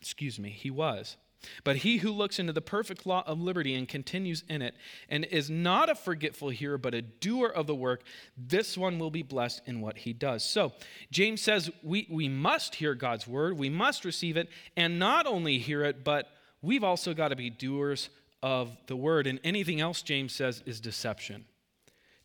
excuse 0.00 0.38
me, 0.38 0.50
he 0.50 0.70
was. 0.70 1.16
But 1.64 1.76
he 1.76 1.98
who 1.98 2.10
looks 2.10 2.38
into 2.38 2.52
the 2.52 2.60
perfect 2.60 3.06
law 3.06 3.22
of 3.26 3.40
liberty 3.40 3.74
and 3.74 3.88
continues 3.88 4.42
in 4.48 4.62
it, 4.62 4.74
and 5.08 5.24
is 5.24 5.50
not 5.50 5.88
a 5.88 5.94
forgetful 5.94 6.50
hearer, 6.50 6.78
but 6.78 6.94
a 6.94 7.02
doer 7.02 7.48
of 7.48 7.66
the 7.66 7.74
work, 7.74 8.02
this 8.36 8.76
one 8.76 8.98
will 8.98 9.10
be 9.10 9.22
blessed 9.22 9.62
in 9.66 9.80
what 9.80 9.98
he 9.98 10.12
does. 10.12 10.42
So, 10.42 10.72
James 11.10 11.40
says 11.40 11.70
we, 11.82 12.06
we 12.10 12.28
must 12.28 12.76
hear 12.76 12.94
God's 12.94 13.26
word, 13.26 13.58
we 13.58 13.70
must 13.70 14.04
receive 14.04 14.36
it, 14.36 14.48
and 14.76 14.98
not 14.98 15.26
only 15.26 15.58
hear 15.58 15.84
it, 15.84 16.04
but 16.04 16.28
we've 16.62 16.84
also 16.84 17.14
got 17.14 17.28
to 17.28 17.36
be 17.36 17.50
doers 17.50 18.08
of 18.42 18.76
the 18.86 18.96
word. 18.96 19.26
And 19.26 19.40
anything 19.44 19.80
else, 19.80 20.02
James 20.02 20.32
says, 20.32 20.62
is 20.66 20.80
deception. 20.80 21.44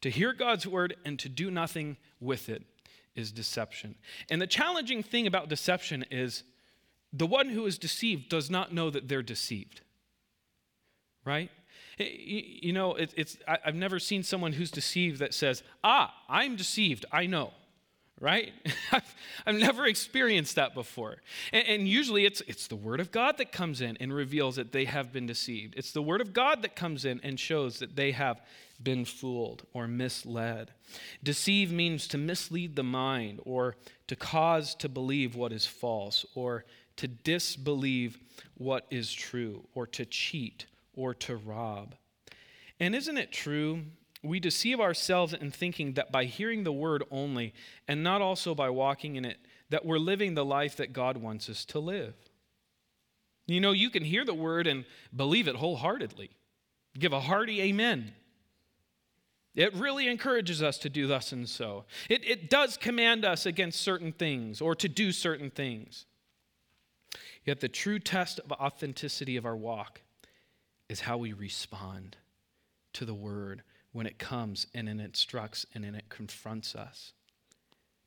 To 0.02 0.10
hear 0.10 0.34
God's 0.34 0.66
word 0.66 0.96
and 1.06 1.20
to 1.20 1.30
do 1.30 1.52
nothing 1.52 1.98
with 2.20 2.50
it 2.50 2.64
is 3.16 3.32
deception. 3.32 3.96
And 4.30 4.42
the 4.42 4.48
challenging 4.48 5.04
thing 5.04 5.28
about 5.28 5.50
deception 5.50 6.06
is 6.12 6.44
the 7.14 7.28
one 7.28 7.50
who 7.50 7.66
is 7.66 7.78
deceived 7.78 8.30
does 8.30 8.50
not 8.50 8.74
know 8.74 8.90
that 8.90 9.08
they're 9.08 9.24
deceived. 9.24 9.82
Right? 11.26 11.52
You 11.98 12.74
know, 12.74 12.96
it's, 12.96 13.38
I've 13.48 13.76
never 13.76 14.00
seen 14.00 14.24
someone 14.24 14.54
who's 14.54 14.72
deceived 14.72 15.20
that 15.20 15.34
says, 15.34 15.62
Ah, 15.84 16.14
I'm 16.28 16.56
deceived, 16.56 17.06
I 17.12 17.26
know 17.28 17.52
right? 18.22 18.54
I've, 18.92 19.16
I've, 19.46 19.56
never 19.56 19.86
experienced 19.88 20.56
that 20.56 20.74
before. 20.74 21.18
And, 21.52 21.68
and, 21.68 21.88
usually 21.88 22.26
it's, 22.26 22.42
it's 22.42 22.68
the 22.68 22.76
Word 22.76 23.02
of 23.02 23.12
God 23.12 23.38
that 23.40 23.52
comes 23.52 23.82
in 23.82 23.98
and 24.00 24.14
reveals 24.14 24.56
that 24.56 24.72
they 24.72 24.86
have 24.86 25.12
been 25.12 25.26
deceived. 25.26 25.74
It's 25.76 25.92
the 25.92 26.04
Word 26.04 26.22
of 26.22 26.32
God 26.32 26.62
that 26.62 26.76
comes 26.76 27.04
in 27.04 27.20
and 27.24 27.40
shows 27.40 27.80
that 27.80 27.96
they 27.96 28.12
have 28.12 28.40
been 28.84 29.06
fooled 29.06 29.64
or 29.74 29.88
misled. 29.88 30.72
Deceive 31.24 31.72
means 31.72 32.08
to 32.08 32.18
mislead 32.18 32.76
the 32.76 32.84
mind 32.84 33.40
or 33.46 33.76
to 34.08 34.16
cause 34.16 34.76
to 34.76 34.90
believe 34.90 35.36
what 35.36 35.52
is 35.52 35.66
false 35.66 36.26
or 36.36 36.66
to 36.98 37.08
disbelieve 37.08 38.18
what 38.56 38.86
is 38.90 39.12
true 39.12 39.68
or 39.74 39.88
to 39.88 40.06
cheat 40.06 40.66
or 40.94 41.14
to 41.14 41.36
rob. 41.36 41.96
And 42.80 42.96
isn't 42.96 43.18
it 43.18 43.32
true 43.32 43.84
we 44.24 44.40
deceive 44.40 44.80
ourselves 44.80 45.34
in 45.34 45.52
thinking 45.52 45.94
that 45.94 46.12
by 46.12 46.26
hearing 46.26 46.64
the 46.64 46.72
word 46.72 47.04
only, 47.10 47.54
and 47.88 48.04
not 48.04 48.22
also 48.22 48.54
by 48.54 48.70
walking 48.70 49.16
in 49.16 49.26
it, 49.26 49.38
that 49.70 49.86
we're 49.86 49.98
living 49.98 50.36
the 50.36 50.46
life 50.46 50.76
that 50.78 50.94
God 50.94 51.18
wants 51.18 51.50
us 51.50 51.66
to 51.66 51.80
live. 51.80 52.14
You 53.48 53.60
know, 53.60 53.72
you 53.72 53.90
can 53.90 54.04
hear 54.04 54.24
the 54.24 54.34
word 54.34 54.68
and 54.68 54.86
believe 55.16 55.48
it 55.48 55.56
wholeheartedly, 55.56 56.30
give 56.98 57.14
a 57.14 57.20
hearty 57.20 57.62
amen. 57.62 58.14
It 59.54 59.74
really 59.76 60.08
encourages 60.08 60.64
us 60.64 60.78
to 60.80 60.90
do 60.90 61.08
thus 61.08 61.32
and 61.32 61.48
so. 61.48 61.86
It, 62.10 62.24
it 62.26 62.50
does 62.50 62.78
command 62.78 63.26
us 63.26 63.46
against 63.46 63.82
certain 63.82 64.14
things 64.14 64.62
or 64.62 64.76
to 64.76 64.88
do 64.88 65.12
certain 65.12 65.50
things. 65.50 66.06
Yet 67.46 67.60
the 67.60 67.68
true 67.68 68.00
test 68.00 68.40
of 68.40 68.52
authenticity 68.54 69.36
of 69.36 69.46
our 69.46 69.56
walk 69.56 70.02
is 70.88 71.02
how 71.02 71.18
we 71.18 71.34
respond 71.34 72.18
to 72.94 73.06
the 73.06 73.14
word 73.14 73.64
when 73.92 74.06
it 74.06 74.20
comes 74.20 74.68
and 74.74 74.88
it 74.88 75.00
instructs 75.00 75.66
and 75.74 75.84
it 75.84 76.06
confronts 76.10 76.76
us. 76.76 77.14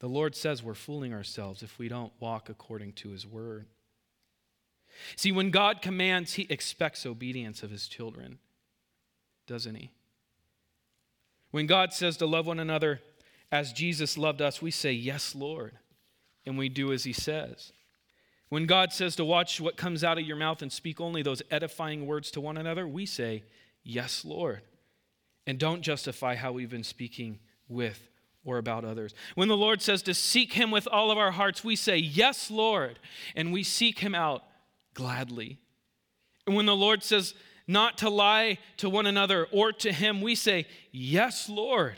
The 0.01 0.09
Lord 0.09 0.35
says 0.35 0.63
we're 0.63 0.75
fooling 0.75 1.13
ourselves 1.13 1.63
if 1.63 1.79
we 1.79 1.89
don't 1.89 2.13
walk 2.21 2.49
according 2.49 2.93
to 2.95 3.11
his 3.11 3.27
word. 3.27 3.67
See, 5.17 5.33
when 5.33 5.51
God 5.51 5.83
commands, 5.83 6.35
he 6.35 6.47
expects 6.49 7.05
obedience 7.05 7.63
of 7.63 7.71
his 7.71 7.89
children, 7.89 8.39
doesn't 9.47 9.75
he? 9.75 9.91
When 11.55 11.67
God 11.67 11.93
says 11.93 12.17
to 12.17 12.27
love 12.27 12.47
one 12.47 12.59
another 12.59 13.01
as 13.53 13.73
Jesus 13.73 14.19
loved 14.19 14.43
us, 14.43 14.61
we 14.61 14.73
say, 14.73 14.91
Yes, 14.91 15.37
Lord, 15.37 15.79
and 16.45 16.59
we 16.59 16.69
do 16.69 16.93
as 16.93 17.05
he 17.05 17.13
says. 17.13 17.71
When 18.49 18.67
God 18.67 18.93
says 18.93 19.15
to 19.17 19.25
watch 19.25 19.61
what 19.61 19.77
comes 19.77 20.03
out 20.03 20.19
of 20.19 20.25
your 20.25 20.37
mouth 20.37 20.63
and 20.63 20.73
speak 20.73 21.01
only 21.01 21.23
those 21.23 21.43
edifying 21.53 22.07
words 22.07 22.33
to 22.33 22.41
one 22.41 22.57
another, 22.57 22.89
we 22.89 23.07
say, 23.07 23.45
Yes, 23.85 24.25
Lord 24.25 24.63
and 25.47 25.57
don't 25.57 25.83
justify 25.83 26.35
how 26.35 26.51
we've 26.51 26.71
been 26.71 26.83
speaking 26.83 27.39
with 27.69 28.09
or 28.45 28.59
about 28.59 28.85
others. 28.85 29.15
When 29.37 29.47
the 29.47 29.57
Lord 29.57 29.81
says 29.81 30.03
to 30.03 30.15
seek 30.15 30.55
Him 30.55 30.73
with 30.73 30.89
all 30.91 31.13
of 31.13 31.19
our 31.19 31.31
hearts, 31.31 31.63
we 31.63 31.77
say, 31.77 31.99
Yes, 31.99 32.51
Lord, 32.51 32.99
and 33.37 33.53
we 33.53 33.63
seek 33.63 34.01
Him 34.01 34.15
out 34.15 34.43
gladly. 34.93 35.59
And 36.49 36.57
when 36.57 36.67
the 36.67 36.75
Lord 36.75 37.05
says 37.05 37.35
not 37.67 37.99
to 37.99 38.11
lie 38.11 38.59
to 38.79 38.91
one 38.91 39.07
another 39.07 39.47
or 39.51 39.73
to 39.73 39.93
Him, 39.93 40.21
we 40.21 40.35
say, 40.35 40.67
Yes, 40.93 41.49
Lord. 41.49 41.97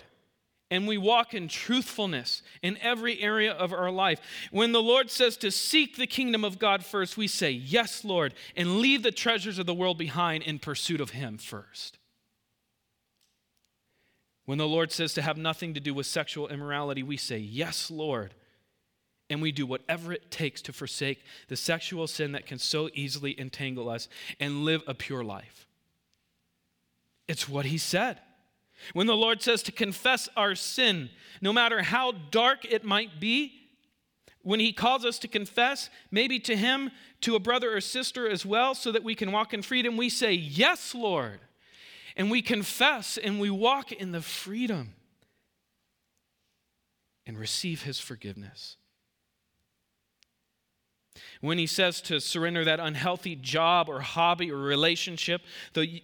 And 0.68 0.88
we 0.88 0.98
walk 0.98 1.32
in 1.32 1.46
truthfulness 1.46 2.42
in 2.60 2.76
every 2.78 3.20
area 3.20 3.52
of 3.52 3.72
our 3.72 3.90
life. 3.90 4.20
When 4.50 4.72
the 4.72 4.82
Lord 4.82 5.12
says 5.12 5.36
to 5.38 5.52
seek 5.52 5.96
the 5.96 6.08
kingdom 6.08 6.44
of 6.44 6.58
God 6.58 6.84
first, 6.84 7.16
we 7.16 7.28
say, 7.28 7.50
Yes, 7.50 8.04
Lord, 8.04 8.34
and 8.56 8.78
leave 8.78 9.02
the 9.02 9.12
treasures 9.12 9.58
of 9.58 9.66
the 9.66 9.74
world 9.74 9.96
behind 9.96 10.42
in 10.42 10.58
pursuit 10.58 11.00
of 11.00 11.10
Him 11.10 11.38
first. 11.38 11.98
When 14.44 14.58
the 14.58 14.68
Lord 14.68 14.92
says 14.92 15.14
to 15.14 15.22
have 15.22 15.36
nothing 15.36 15.74
to 15.74 15.80
do 15.80 15.94
with 15.94 16.06
sexual 16.06 16.48
immorality, 16.48 17.02
we 17.02 17.16
say, 17.16 17.38
Yes, 17.38 17.90
Lord. 17.90 18.34
And 19.28 19.42
we 19.42 19.52
do 19.52 19.66
whatever 19.66 20.12
it 20.12 20.30
takes 20.30 20.62
to 20.62 20.72
forsake 20.72 21.24
the 21.48 21.56
sexual 21.56 22.06
sin 22.06 22.32
that 22.32 22.46
can 22.46 22.58
so 22.58 22.88
easily 22.94 23.38
entangle 23.40 23.88
us 23.88 24.08
and 24.38 24.64
live 24.64 24.82
a 24.86 24.94
pure 24.94 25.24
life. 25.24 25.66
It's 27.26 27.48
what 27.48 27.66
He 27.66 27.78
said. 27.78 28.20
When 28.92 29.06
the 29.06 29.16
Lord 29.16 29.42
says 29.42 29.62
to 29.64 29.72
confess 29.72 30.28
our 30.36 30.54
sin, 30.54 31.10
no 31.40 31.52
matter 31.52 31.82
how 31.82 32.12
dark 32.30 32.64
it 32.64 32.84
might 32.84 33.18
be, 33.18 33.52
when 34.42 34.60
He 34.60 34.72
calls 34.72 35.04
us 35.04 35.18
to 35.20 35.28
confess, 35.28 35.90
maybe 36.10 36.38
to 36.40 36.56
Him, 36.56 36.92
to 37.22 37.34
a 37.34 37.40
brother 37.40 37.76
or 37.76 37.80
sister 37.80 38.28
as 38.28 38.46
well, 38.46 38.74
so 38.74 38.92
that 38.92 39.02
we 39.02 39.16
can 39.16 39.32
walk 39.32 39.52
in 39.52 39.62
freedom, 39.62 39.96
we 39.96 40.08
say, 40.08 40.32
Yes, 40.32 40.94
Lord 40.94 41.40
and 42.16 42.30
we 42.30 42.42
confess 42.42 43.18
and 43.18 43.38
we 43.38 43.50
walk 43.50 43.92
in 43.92 44.12
the 44.12 44.22
freedom 44.22 44.94
and 47.26 47.38
receive 47.38 47.82
his 47.82 48.00
forgiveness. 48.00 48.76
When 51.40 51.58
he 51.58 51.66
says 51.66 52.00
to 52.02 52.20
surrender 52.20 52.64
that 52.64 52.80
unhealthy 52.80 53.36
job 53.36 53.88
or 53.88 54.00
hobby 54.00 54.50
or 54.50 54.56
relationship 54.56 55.42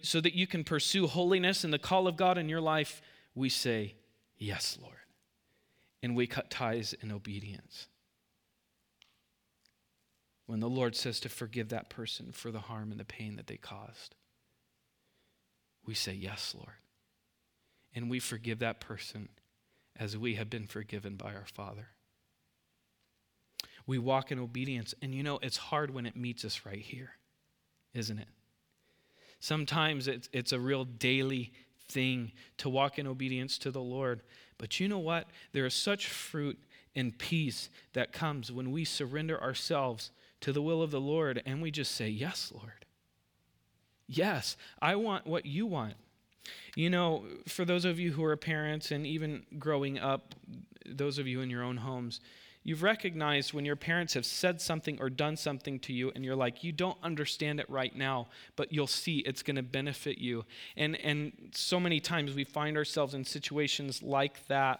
so 0.01 0.21
that 0.21 0.35
you 0.35 0.47
can 0.47 0.63
pursue 0.63 1.07
holiness 1.07 1.63
and 1.63 1.73
the 1.73 1.79
call 1.79 2.07
of 2.07 2.17
God 2.17 2.37
in 2.37 2.49
your 2.49 2.61
life, 2.61 3.01
we 3.35 3.49
say, 3.49 3.95
Yes, 4.37 4.77
Lord. 4.81 4.95
And 6.01 6.15
we 6.15 6.27
cut 6.27 6.49
ties 6.49 6.93
in 7.01 7.11
obedience. 7.11 7.87
When 10.45 10.59
the 10.59 10.69
Lord 10.69 10.95
says 10.95 11.19
to 11.21 11.29
forgive 11.29 11.69
that 11.69 11.89
person 11.89 12.31
for 12.33 12.51
the 12.51 12.59
harm 12.59 12.91
and 12.91 12.99
the 12.99 13.05
pain 13.05 13.37
that 13.37 13.47
they 13.47 13.57
caused, 13.57 14.15
we 15.85 15.93
say, 15.93 16.13
Yes, 16.13 16.53
Lord. 16.55 16.75
And 17.95 18.09
we 18.09 18.19
forgive 18.19 18.59
that 18.59 18.79
person 18.79 19.29
as 19.95 20.17
we 20.17 20.35
have 20.35 20.49
been 20.49 20.67
forgiven 20.67 21.15
by 21.15 21.33
our 21.33 21.45
Father. 21.45 21.89
We 23.85 23.99
walk 23.99 24.31
in 24.31 24.39
obedience. 24.39 24.93
And 25.01 25.13
you 25.13 25.23
know, 25.23 25.39
it's 25.41 25.57
hard 25.57 25.93
when 25.93 26.05
it 26.05 26.15
meets 26.15 26.45
us 26.45 26.61
right 26.65 26.79
here, 26.79 27.11
isn't 27.93 28.17
it? 28.17 28.27
Sometimes 29.39 30.07
it's, 30.07 30.29
it's 30.31 30.53
a 30.53 30.59
real 30.59 30.85
daily 30.85 31.51
thing 31.89 32.31
to 32.57 32.69
walk 32.69 32.97
in 32.97 33.07
obedience 33.07 33.57
to 33.59 33.71
the 33.71 33.81
Lord. 33.81 34.21
But 34.57 34.79
you 34.79 34.87
know 34.87 34.99
what? 34.99 35.27
There 35.51 35.65
is 35.65 35.73
such 35.73 36.07
fruit 36.07 36.57
and 36.95 37.17
peace 37.17 37.69
that 37.93 38.13
comes 38.13 38.51
when 38.51 38.71
we 38.71 38.85
surrender 38.85 39.41
ourselves 39.41 40.11
to 40.41 40.51
the 40.51 40.61
will 40.61 40.81
of 40.81 40.91
the 40.91 41.01
Lord 41.01 41.41
and 41.45 41.61
we 41.61 41.71
just 41.71 41.93
say, 41.93 42.07
Yes, 42.07 42.51
Lord. 42.53 42.85
Yes, 44.07 44.57
I 44.81 44.95
want 44.95 45.25
what 45.25 45.45
you 45.45 45.65
want. 45.65 45.95
You 46.75 46.89
know, 46.89 47.25
for 47.47 47.65
those 47.65 47.85
of 47.85 47.99
you 47.99 48.11
who 48.11 48.23
are 48.25 48.35
parents 48.35 48.91
and 48.91 49.07
even 49.07 49.43
growing 49.57 49.97
up, 49.97 50.35
those 50.85 51.17
of 51.17 51.27
you 51.27 51.41
in 51.41 51.49
your 51.49 51.63
own 51.63 51.77
homes, 51.77 52.19
you've 52.63 52.83
recognized 52.83 53.53
when 53.53 53.65
your 53.65 53.75
parents 53.75 54.13
have 54.13 54.25
said 54.25 54.61
something 54.61 54.97
or 54.99 55.09
done 55.09 55.35
something 55.35 55.79
to 55.79 55.93
you 55.93 56.11
and 56.15 56.23
you're 56.23 56.35
like 56.35 56.63
you 56.63 56.71
don't 56.71 56.97
understand 57.03 57.59
it 57.59 57.69
right 57.69 57.95
now 57.95 58.27
but 58.55 58.71
you'll 58.71 58.87
see 58.87 59.19
it's 59.19 59.43
going 59.43 59.55
to 59.55 59.63
benefit 59.63 60.17
you 60.17 60.45
and 60.77 60.95
and 60.97 61.31
so 61.53 61.79
many 61.79 61.99
times 61.99 62.33
we 62.33 62.43
find 62.43 62.77
ourselves 62.77 63.13
in 63.13 63.23
situations 63.23 64.01
like 64.01 64.45
that 64.47 64.79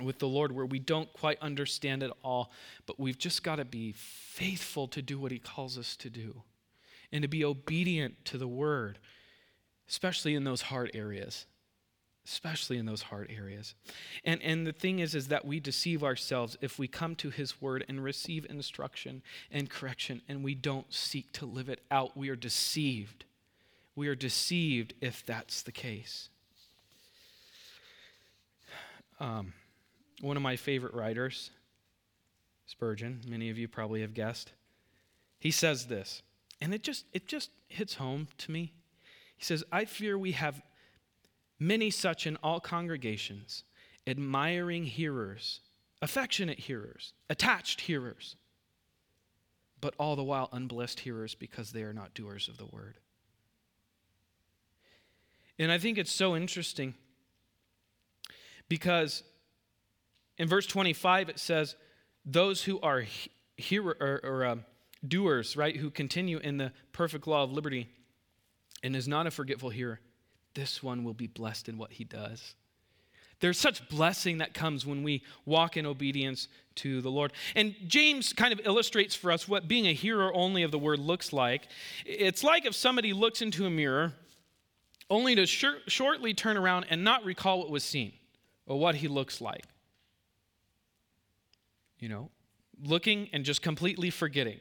with 0.00 0.18
the 0.18 0.28
Lord 0.28 0.52
where 0.52 0.66
we 0.66 0.78
don't 0.78 1.10
quite 1.12 1.38
understand 1.40 2.02
it 2.02 2.10
all 2.22 2.50
but 2.86 2.98
we've 3.00 3.18
just 3.18 3.42
got 3.42 3.56
to 3.56 3.64
be 3.64 3.92
faithful 3.92 4.88
to 4.88 5.00
do 5.00 5.18
what 5.18 5.32
he 5.32 5.38
calls 5.38 5.78
us 5.78 5.96
to 5.96 6.10
do 6.10 6.42
and 7.12 7.22
to 7.22 7.28
be 7.28 7.44
obedient 7.44 8.24
to 8.26 8.38
the 8.38 8.48
word, 8.48 8.98
especially 9.88 10.34
in 10.34 10.44
those 10.44 10.62
hard 10.62 10.90
areas. 10.94 11.46
Especially 12.26 12.76
in 12.76 12.86
those 12.86 13.02
hard 13.02 13.30
areas. 13.30 13.74
And, 14.24 14.42
and 14.42 14.66
the 14.66 14.72
thing 14.72 14.98
is, 14.98 15.14
is 15.14 15.28
that 15.28 15.44
we 15.44 15.60
deceive 15.60 16.02
ourselves 16.02 16.58
if 16.60 16.78
we 16.78 16.88
come 16.88 17.14
to 17.16 17.30
his 17.30 17.60
word 17.62 17.84
and 17.88 18.02
receive 18.02 18.44
instruction 18.50 19.22
and 19.52 19.70
correction 19.70 20.22
and 20.28 20.42
we 20.42 20.54
don't 20.54 20.92
seek 20.92 21.30
to 21.32 21.46
live 21.46 21.68
it 21.68 21.82
out. 21.90 22.16
We 22.16 22.28
are 22.28 22.36
deceived. 22.36 23.24
We 23.94 24.08
are 24.08 24.16
deceived 24.16 24.94
if 25.00 25.24
that's 25.24 25.62
the 25.62 25.72
case. 25.72 26.28
Um, 29.20 29.52
one 30.20 30.36
of 30.36 30.42
my 30.42 30.56
favorite 30.56 30.94
writers, 30.94 31.50
Spurgeon, 32.66 33.20
many 33.28 33.50
of 33.50 33.56
you 33.56 33.68
probably 33.68 34.00
have 34.00 34.14
guessed, 34.14 34.52
he 35.38 35.50
says 35.52 35.86
this 35.86 36.22
and 36.60 36.72
it 36.74 36.82
just 36.82 37.04
it 37.12 37.26
just 37.26 37.50
hits 37.68 37.94
home 37.94 38.28
to 38.38 38.50
me. 38.50 38.72
He 39.36 39.44
says, 39.44 39.64
"I 39.70 39.84
fear 39.84 40.18
we 40.18 40.32
have 40.32 40.62
many 41.58 41.90
such 41.90 42.26
in 42.26 42.36
all 42.42 42.60
congregations, 42.60 43.64
admiring 44.06 44.84
hearers, 44.84 45.60
affectionate 46.02 46.60
hearers, 46.60 47.12
attached 47.28 47.82
hearers, 47.82 48.36
but 49.80 49.94
all 49.98 50.16
the 50.16 50.24
while 50.24 50.48
unblessed 50.52 51.00
hearers 51.00 51.34
because 51.34 51.72
they 51.72 51.82
are 51.82 51.92
not 51.92 52.14
doers 52.14 52.48
of 52.48 52.58
the 52.58 52.66
word." 52.66 52.98
And 55.58 55.72
I 55.72 55.78
think 55.78 55.96
it's 55.98 56.12
so 56.12 56.36
interesting 56.36 56.94
because 58.68 59.22
in 60.38 60.48
verse 60.48 60.66
25 60.66 61.28
it 61.28 61.38
says, 61.38 61.76
"Those 62.24 62.64
who 62.64 62.80
are 62.80 63.04
hearer 63.56 63.96
or, 64.00 64.20
or 64.22 64.44
um, 64.44 64.64
doers, 65.06 65.56
right, 65.56 65.76
who 65.76 65.90
continue 65.90 66.38
in 66.38 66.58
the 66.58 66.72
perfect 66.92 67.26
law 67.26 67.42
of 67.42 67.52
liberty 67.52 67.88
and 68.82 68.94
is 68.94 69.08
not 69.08 69.26
a 69.26 69.30
forgetful 69.30 69.70
hearer, 69.70 70.00
this 70.56 70.82
one 70.82 71.04
will 71.04 71.14
be 71.14 71.28
blessed 71.28 71.68
in 71.68 71.78
what 71.78 71.92
he 71.92 72.02
does. 72.02 72.54
There's 73.40 73.58
such 73.58 73.86
blessing 73.90 74.38
that 74.38 74.54
comes 74.54 74.86
when 74.86 75.02
we 75.02 75.22
walk 75.44 75.76
in 75.76 75.84
obedience 75.84 76.48
to 76.76 77.02
the 77.02 77.10
Lord. 77.10 77.32
And 77.54 77.74
James 77.86 78.32
kind 78.32 78.52
of 78.52 78.60
illustrates 78.64 79.14
for 79.14 79.30
us 79.30 79.46
what 79.46 79.68
being 79.68 79.86
a 79.86 79.92
hearer 79.92 80.32
only 80.34 80.62
of 80.62 80.70
the 80.70 80.78
word 80.78 80.98
looks 80.98 81.34
like. 81.34 81.68
It's 82.06 82.42
like 82.42 82.64
if 82.64 82.74
somebody 82.74 83.12
looks 83.12 83.42
into 83.42 83.66
a 83.66 83.70
mirror 83.70 84.14
only 85.10 85.34
to 85.34 85.44
sh- 85.44 85.64
shortly 85.86 86.32
turn 86.32 86.56
around 86.56 86.86
and 86.88 87.04
not 87.04 87.24
recall 87.24 87.58
what 87.58 87.70
was 87.70 87.84
seen 87.84 88.12
or 88.66 88.78
what 88.78 88.96
he 88.96 89.06
looks 89.06 89.40
like. 89.40 89.64
You 91.98 92.08
know, 92.08 92.30
looking 92.82 93.28
and 93.34 93.44
just 93.44 93.60
completely 93.60 94.08
forgetting. 94.08 94.60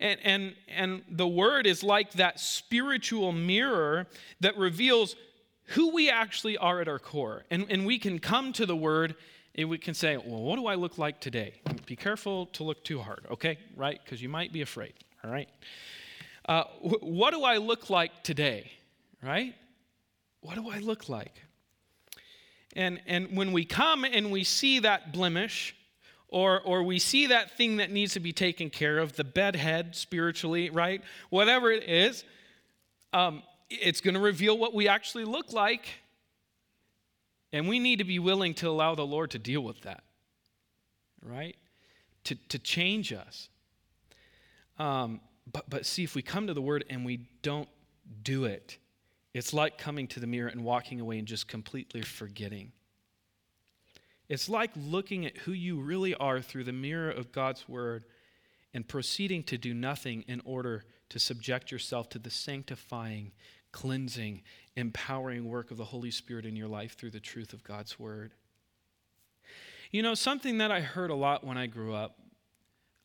And, 0.00 0.20
and, 0.22 0.54
and 0.68 1.02
the 1.10 1.26
word 1.26 1.66
is 1.66 1.82
like 1.82 2.12
that 2.12 2.38
spiritual 2.38 3.32
mirror 3.32 4.06
that 4.40 4.56
reveals 4.56 5.16
who 5.68 5.92
we 5.92 6.08
actually 6.08 6.56
are 6.56 6.80
at 6.80 6.88
our 6.88 6.98
core. 6.98 7.44
And, 7.50 7.66
and 7.68 7.84
we 7.84 7.98
can 7.98 8.18
come 8.18 8.52
to 8.54 8.66
the 8.66 8.76
word 8.76 9.16
and 9.54 9.68
we 9.68 9.76
can 9.76 9.92
say, 9.94 10.16
well, 10.16 10.40
what 10.42 10.56
do 10.56 10.66
I 10.66 10.76
look 10.76 10.98
like 10.98 11.20
today? 11.20 11.54
Be 11.84 11.96
careful 11.96 12.46
to 12.46 12.62
look 12.62 12.84
too 12.84 13.00
hard, 13.00 13.26
okay? 13.30 13.58
Right? 13.76 14.00
Because 14.02 14.22
you 14.22 14.28
might 14.28 14.52
be 14.52 14.62
afraid, 14.62 14.94
all 15.24 15.30
right? 15.30 15.48
Uh, 16.48 16.64
wh- 16.80 17.02
what 17.02 17.32
do 17.32 17.42
I 17.42 17.56
look 17.56 17.90
like 17.90 18.22
today? 18.22 18.70
Right? 19.20 19.54
What 20.42 20.54
do 20.54 20.70
I 20.70 20.78
look 20.78 21.08
like? 21.08 21.42
And, 22.76 23.00
and 23.06 23.36
when 23.36 23.50
we 23.52 23.64
come 23.64 24.04
and 24.04 24.30
we 24.30 24.44
see 24.44 24.78
that 24.78 25.12
blemish, 25.12 25.74
or, 26.28 26.60
or 26.60 26.82
we 26.82 26.98
see 26.98 27.26
that 27.26 27.56
thing 27.56 27.78
that 27.78 27.90
needs 27.90 28.12
to 28.12 28.20
be 28.20 28.32
taken 28.32 28.70
care 28.70 28.98
of, 28.98 29.14
the 29.14 29.24
bedhead 29.24 29.96
spiritually, 29.96 30.70
right? 30.70 31.02
Whatever 31.30 31.70
it 31.70 31.88
is, 31.88 32.24
um, 33.12 33.42
it's 33.70 34.00
going 34.00 34.14
to 34.14 34.20
reveal 34.20 34.56
what 34.56 34.74
we 34.74 34.88
actually 34.88 35.24
look 35.24 35.52
like. 35.52 35.88
And 37.52 37.66
we 37.66 37.78
need 37.78 37.98
to 37.98 38.04
be 38.04 38.18
willing 38.18 38.52
to 38.54 38.68
allow 38.68 38.94
the 38.94 39.06
Lord 39.06 39.30
to 39.30 39.38
deal 39.38 39.62
with 39.62 39.80
that, 39.82 40.02
right? 41.22 41.56
To, 42.24 42.34
to 42.50 42.58
change 42.58 43.10
us. 43.12 43.48
Um, 44.78 45.22
but, 45.50 45.68
but 45.70 45.86
see, 45.86 46.04
if 46.04 46.14
we 46.14 46.20
come 46.20 46.46
to 46.46 46.54
the 46.54 46.60
Word 46.60 46.84
and 46.90 47.06
we 47.06 47.20
don't 47.40 47.68
do 48.22 48.44
it, 48.44 48.76
it's 49.32 49.54
like 49.54 49.78
coming 49.78 50.06
to 50.08 50.20
the 50.20 50.26
mirror 50.26 50.48
and 50.48 50.62
walking 50.62 51.00
away 51.00 51.18
and 51.18 51.26
just 51.26 51.48
completely 51.48 52.02
forgetting. 52.02 52.72
It's 54.28 54.48
like 54.48 54.70
looking 54.76 55.24
at 55.24 55.38
who 55.38 55.52
you 55.52 55.80
really 55.80 56.14
are 56.14 56.40
through 56.42 56.64
the 56.64 56.72
mirror 56.72 57.10
of 57.10 57.32
God's 57.32 57.68
Word 57.68 58.04
and 58.74 58.86
proceeding 58.86 59.42
to 59.44 59.56
do 59.56 59.72
nothing 59.72 60.24
in 60.28 60.42
order 60.44 60.84
to 61.08 61.18
subject 61.18 61.72
yourself 61.72 62.10
to 62.10 62.18
the 62.18 62.30
sanctifying, 62.30 63.32
cleansing, 63.72 64.42
empowering 64.76 65.48
work 65.48 65.70
of 65.70 65.78
the 65.78 65.84
Holy 65.84 66.10
Spirit 66.10 66.44
in 66.44 66.56
your 66.56 66.68
life 66.68 66.96
through 66.96 67.10
the 67.10 67.20
truth 67.20 67.54
of 67.54 67.64
God's 67.64 67.98
Word. 67.98 68.32
You 69.90 70.02
know, 70.02 70.14
something 70.14 70.58
that 70.58 70.70
I 70.70 70.82
heard 70.82 71.08
a 71.08 71.14
lot 71.14 71.44
when 71.44 71.56
I 71.56 71.66
grew 71.66 71.94
up, 71.94 72.18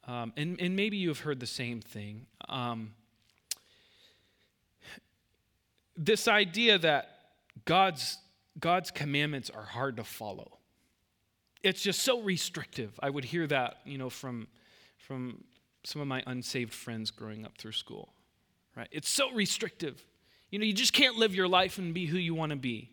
um, 0.06 0.34
and, 0.36 0.60
and 0.60 0.76
maybe 0.76 0.98
you've 0.98 1.20
heard 1.20 1.40
the 1.40 1.48
same 1.48 1.80
thing. 1.80 2.26
Um, 2.50 2.94
this 5.96 6.28
idea 6.28 6.78
that 6.80 7.20
God's, 7.64 8.18
God's 8.60 8.92
commandments 8.92 9.50
are 9.50 9.64
hard 9.64 9.96
to 9.96 10.04
follow 10.04 10.58
it's 11.64 11.82
just 11.82 12.04
so 12.04 12.22
restrictive. 12.22 13.00
I 13.02 13.10
would 13.10 13.24
hear 13.24 13.48
that, 13.48 13.78
you 13.86 13.98
know, 13.98 14.10
from, 14.10 14.48
from 14.98 15.44
some 15.84 16.02
of 16.02 16.08
my 16.08 16.22
unsaved 16.28 16.74
friends 16.74 17.10
growing 17.10 17.46
up 17.46 17.58
through 17.58 17.72
school, 17.72 18.14
right? 18.76 18.90
It's 18.92 19.10
so 19.10 19.32
restrictive. 19.32 20.02
You 20.50 20.60
know, 20.60 20.66
you 20.66 20.74
just 20.74 20.94
can't 20.94 21.16
live 21.16 21.34
your 21.34 21.48
life 21.48 21.78
and 21.78 21.94
be 21.94 22.06
who 22.06 22.18
you 22.18 22.36
want 22.36 22.52
to 22.52 22.58
be. 22.58 22.90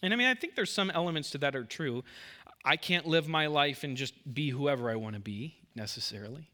And 0.00 0.12
I 0.12 0.16
mean, 0.16 0.28
I 0.28 0.34
think 0.34 0.54
there's 0.54 0.72
some 0.72 0.90
elements 0.90 1.30
to 1.30 1.38
that 1.38 1.54
are 1.54 1.64
true. 1.64 2.02
I 2.64 2.76
can't 2.76 3.06
live 3.06 3.28
my 3.28 3.46
life 3.46 3.84
and 3.84 3.96
just 3.96 4.14
be 4.32 4.50
whoever 4.50 4.90
I 4.90 4.96
want 4.96 5.14
to 5.14 5.20
be 5.20 5.56
necessarily. 5.74 6.48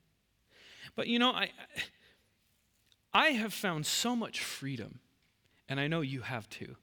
But 0.96 1.06
you 1.06 1.18
know, 1.18 1.30
I 1.30 1.50
I 3.12 3.28
have 3.28 3.54
found 3.54 3.86
so 3.86 4.14
much 4.14 4.40
freedom, 4.40 5.00
and 5.68 5.80
I 5.80 5.86
know 5.86 6.02
you 6.02 6.22
have 6.22 6.48
too, 6.48 6.76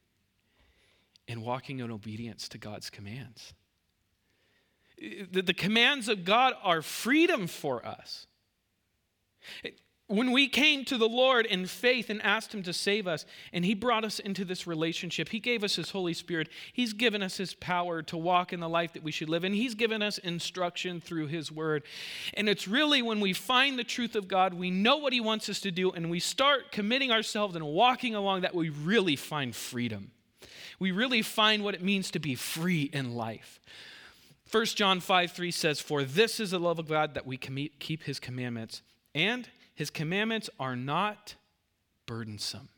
in 1.27 1.41
walking 1.41 1.79
in 1.79 1.91
obedience 1.91 2.47
to 2.49 2.57
God's 2.57 2.89
commands. 2.89 3.53
The, 4.97 5.41
the 5.41 5.53
commands 5.53 6.07
of 6.07 6.23
God 6.23 6.53
are 6.63 6.81
freedom 6.81 7.47
for 7.47 7.85
us. 7.85 8.27
When 10.07 10.31
we 10.31 10.47
came 10.47 10.85
to 10.85 10.99
the 10.99 11.09
Lord 11.09 11.47
in 11.47 11.65
faith 11.65 12.11
and 12.11 12.21
asked 12.21 12.53
Him 12.53 12.61
to 12.63 12.73
save 12.73 13.07
us, 13.07 13.25
and 13.51 13.65
He 13.65 13.73
brought 13.73 14.05
us 14.05 14.19
into 14.19 14.45
this 14.45 14.67
relationship, 14.67 15.29
He 15.29 15.39
gave 15.39 15.63
us 15.63 15.75
His 15.75 15.89
Holy 15.89 16.13
Spirit. 16.13 16.47
He's 16.71 16.93
given 16.93 17.23
us 17.23 17.37
His 17.37 17.55
power 17.55 18.03
to 18.03 18.15
walk 18.15 18.53
in 18.53 18.59
the 18.59 18.69
life 18.69 18.93
that 18.93 19.01
we 19.01 19.11
should 19.11 19.29
live, 19.29 19.43
and 19.43 19.55
He's 19.55 19.73
given 19.73 20.03
us 20.03 20.19
instruction 20.19 21.01
through 21.01 21.27
His 21.27 21.51
Word. 21.51 21.83
And 22.35 22.47
it's 22.47 22.67
really 22.67 23.01
when 23.01 23.19
we 23.19 23.33
find 23.33 23.79
the 23.79 23.83
truth 23.83 24.15
of 24.15 24.27
God, 24.27 24.53
we 24.53 24.69
know 24.69 24.97
what 24.97 25.11
He 25.11 25.21
wants 25.21 25.49
us 25.49 25.59
to 25.61 25.71
do, 25.71 25.91
and 25.91 26.11
we 26.11 26.19
start 26.19 26.71
committing 26.71 27.11
ourselves 27.11 27.55
and 27.55 27.65
walking 27.65 28.13
along 28.13 28.41
that, 28.41 28.53
we 28.53 28.69
really 28.69 29.15
find 29.15 29.55
freedom. 29.55 30.11
We 30.77 30.91
really 30.91 31.23
find 31.23 31.63
what 31.63 31.73
it 31.73 31.81
means 31.81 32.11
to 32.11 32.19
be 32.19 32.35
free 32.35 32.83
in 32.93 33.15
life. 33.15 33.59
1 34.51 34.65
John 34.65 34.99
5 34.99 35.31
3 35.31 35.51
says, 35.51 35.79
For 35.79 36.03
this 36.03 36.39
is 36.39 36.51
the 36.51 36.59
love 36.59 36.79
of 36.79 36.87
God 36.87 37.13
that 37.15 37.25
we 37.25 37.37
keep 37.37 38.03
his 38.03 38.19
commandments, 38.19 38.81
and 39.13 39.47
his 39.73 39.89
commandments 39.89 40.49
are 40.59 40.75
not 40.75 41.35
burdensome. 42.05 42.69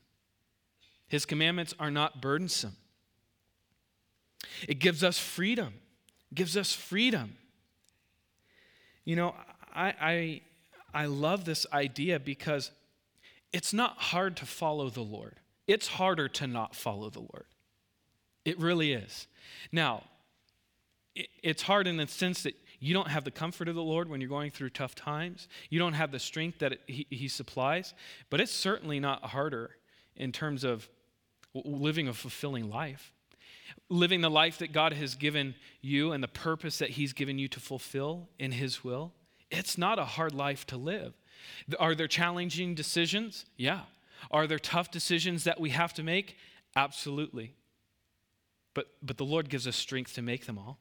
His 1.08 1.26
commandments 1.26 1.74
are 1.80 1.92
not 1.92 2.22
burdensome. 2.22 2.76
It 4.68 4.80
gives 4.80 5.04
us 5.04 5.18
freedom. 5.18 5.74
It 6.32 6.36
gives 6.36 6.58
us 6.58 6.74
freedom. 6.74 7.38
You 9.06 9.16
know, 9.16 9.36
I, 9.74 9.94
I, 10.02 10.42
I 10.94 11.06
love 11.06 11.46
this 11.46 11.66
idea 11.72 12.20
because 12.20 12.72
it's 13.54 13.74
not 13.74 13.98
hard 13.98 14.36
to 14.38 14.46
follow 14.46 14.90
the 14.90 15.02
Lord. 15.02 15.36
It's 15.66 15.88
harder 15.88 16.28
to 16.30 16.48
not 16.48 16.76
follow 16.76 17.10
the 17.10 17.20
Lord. 17.20 17.46
It 18.44 18.60
really 18.60 18.94
is. 18.94 19.28
Now, 19.72 20.04
it's 21.44 21.64
hard 21.64 21.88
in 21.88 21.98
the 21.98 22.08
sense 22.08 22.44
that 22.44 22.56
you 22.80 22.94
don't 22.94 23.08
have 23.08 23.24
the 23.24 23.32
comfort 23.32 23.68
of 23.68 23.76
the 23.76 23.84
Lord 23.84 24.10
when 24.10 24.22
you're 24.22 24.30
going 24.30 24.52
through 24.52 24.70
tough 24.70 24.94
times. 24.94 25.48
You 25.70 25.80
don't 25.80 25.94
have 25.94 26.12
the 26.12 26.20
strength 26.20 26.60
that 26.60 26.74
it, 26.74 26.82
he, 26.88 27.08
he 27.10 27.28
supplies. 27.28 27.94
But 28.30 28.40
it's 28.40 28.52
certainly 28.52 29.00
not 29.00 29.24
harder 29.24 29.72
in 30.16 30.32
terms 30.32 30.64
of 30.64 30.88
living 31.54 32.08
a 32.08 32.14
fulfilling 32.14 32.70
life. 32.70 33.12
Living 33.90 34.22
the 34.22 34.30
life 34.30 34.60
that 34.60 34.72
God 34.72 34.94
has 34.94 35.16
given 35.16 35.56
you 35.82 36.12
and 36.12 36.24
the 36.24 36.28
purpose 36.28 36.78
that 36.80 36.92
He's 36.92 37.14
given 37.14 37.40
you 37.40 37.48
to 37.50 37.60
fulfill 37.60 38.30
in 38.38 38.52
His 38.52 38.84
will. 38.84 39.14
It's 39.50 39.78
not 39.78 39.98
a 40.00 40.06
hard 40.06 40.34
life 40.34 40.66
to 40.68 40.78
live. 40.78 41.14
Are 41.80 41.96
there 41.96 42.08
challenging 42.08 42.76
decisions? 42.76 43.46
Yeah. 43.56 43.82
Are 44.32 44.48
there 44.48 44.60
tough 44.60 44.92
decisions 44.92 45.46
that 45.46 45.60
we 45.60 45.72
have 45.72 45.94
to 45.96 46.04
make? 46.04 46.38
Absolutely. 46.76 47.56
But, 48.74 48.88
but 49.02 49.18
the 49.18 49.26
Lord 49.26 49.50
gives 49.50 49.68
us 49.68 49.76
strength 49.76 50.14
to 50.16 50.22
make 50.22 50.46
them 50.46 50.58
all. 50.58 50.80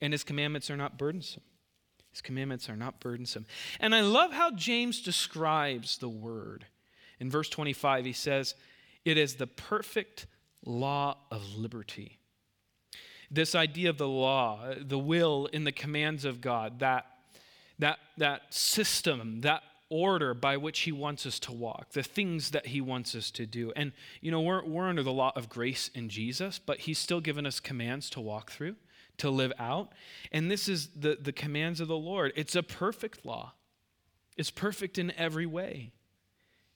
And 0.00 0.12
his 0.12 0.24
commandments 0.24 0.70
are 0.70 0.76
not 0.76 0.98
burdensome. 0.98 1.42
His 2.10 2.22
commandments 2.22 2.68
are 2.68 2.76
not 2.76 3.00
burdensome. 3.00 3.46
And 3.78 3.94
I 3.94 4.00
love 4.00 4.32
how 4.32 4.50
James 4.50 5.02
describes 5.02 5.98
the 5.98 6.08
word. 6.08 6.66
In 7.20 7.30
verse 7.30 7.48
25, 7.48 8.04
he 8.04 8.12
says, 8.12 8.54
It 9.04 9.18
is 9.18 9.34
the 9.34 9.46
perfect 9.46 10.26
law 10.64 11.18
of 11.30 11.54
liberty. 11.54 12.18
This 13.30 13.54
idea 13.54 13.90
of 13.90 13.98
the 13.98 14.08
law, 14.08 14.74
the 14.80 14.98
will 14.98 15.46
in 15.46 15.64
the 15.64 15.72
commands 15.72 16.24
of 16.24 16.40
God, 16.40 16.78
that, 16.78 17.06
that, 17.78 17.98
that 18.18 18.54
system, 18.54 19.40
that 19.40 19.62
order 19.88 20.34
by 20.34 20.56
which 20.56 20.80
he 20.80 20.92
wants 20.92 21.26
us 21.26 21.38
to 21.40 21.52
walk, 21.52 21.92
the 21.92 22.02
things 22.02 22.50
that 22.50 22.66
he 22.66 22.80
wants 22.80 23.14
us 23.14 23.30
to 23.32 23.46
do. 23.46 23.72
And, 23.76 23.92
you 24.20 24.30
know, 24.30 24.40
we're, 24.40 24.64
we're 24.64 24.88
under 24.88 25.02
the 25.02 25.12
law 25.12 25.32
of 25.36 25.48
grace 25.48 25.90
in 25.94 26.08
Jesus, 26.08 26.58
but 26.58 26.80
he's 26.80 26.98
still 26.98 27.20
given 27.20 27.46
us 27.46 27.60
commands 27.60 28.10
to 28.10 28.20
walk 28.20 28.50
through 28.50 28.76
to 29.18 29.30
live 29.30 29.52
out. 29.58 29.92
And 30.32 30.50
this 30.50 30.68
is 30.68 30.88
the, 30.88 31.18
the 31.20 31.32
commands 31.32 31.80
of 31.80 31.88
the 31.88 31.96
Lord. 31.96 32.32
It's 32.36 32.54
a 32.54 32.62
perfect 32.62 33.24
law, 33.24 33.52
it's 34.36 34.50
perfect 34.50 34.98
in 34.98 35.12
every 35.12 35.46
way. 35.46 35.92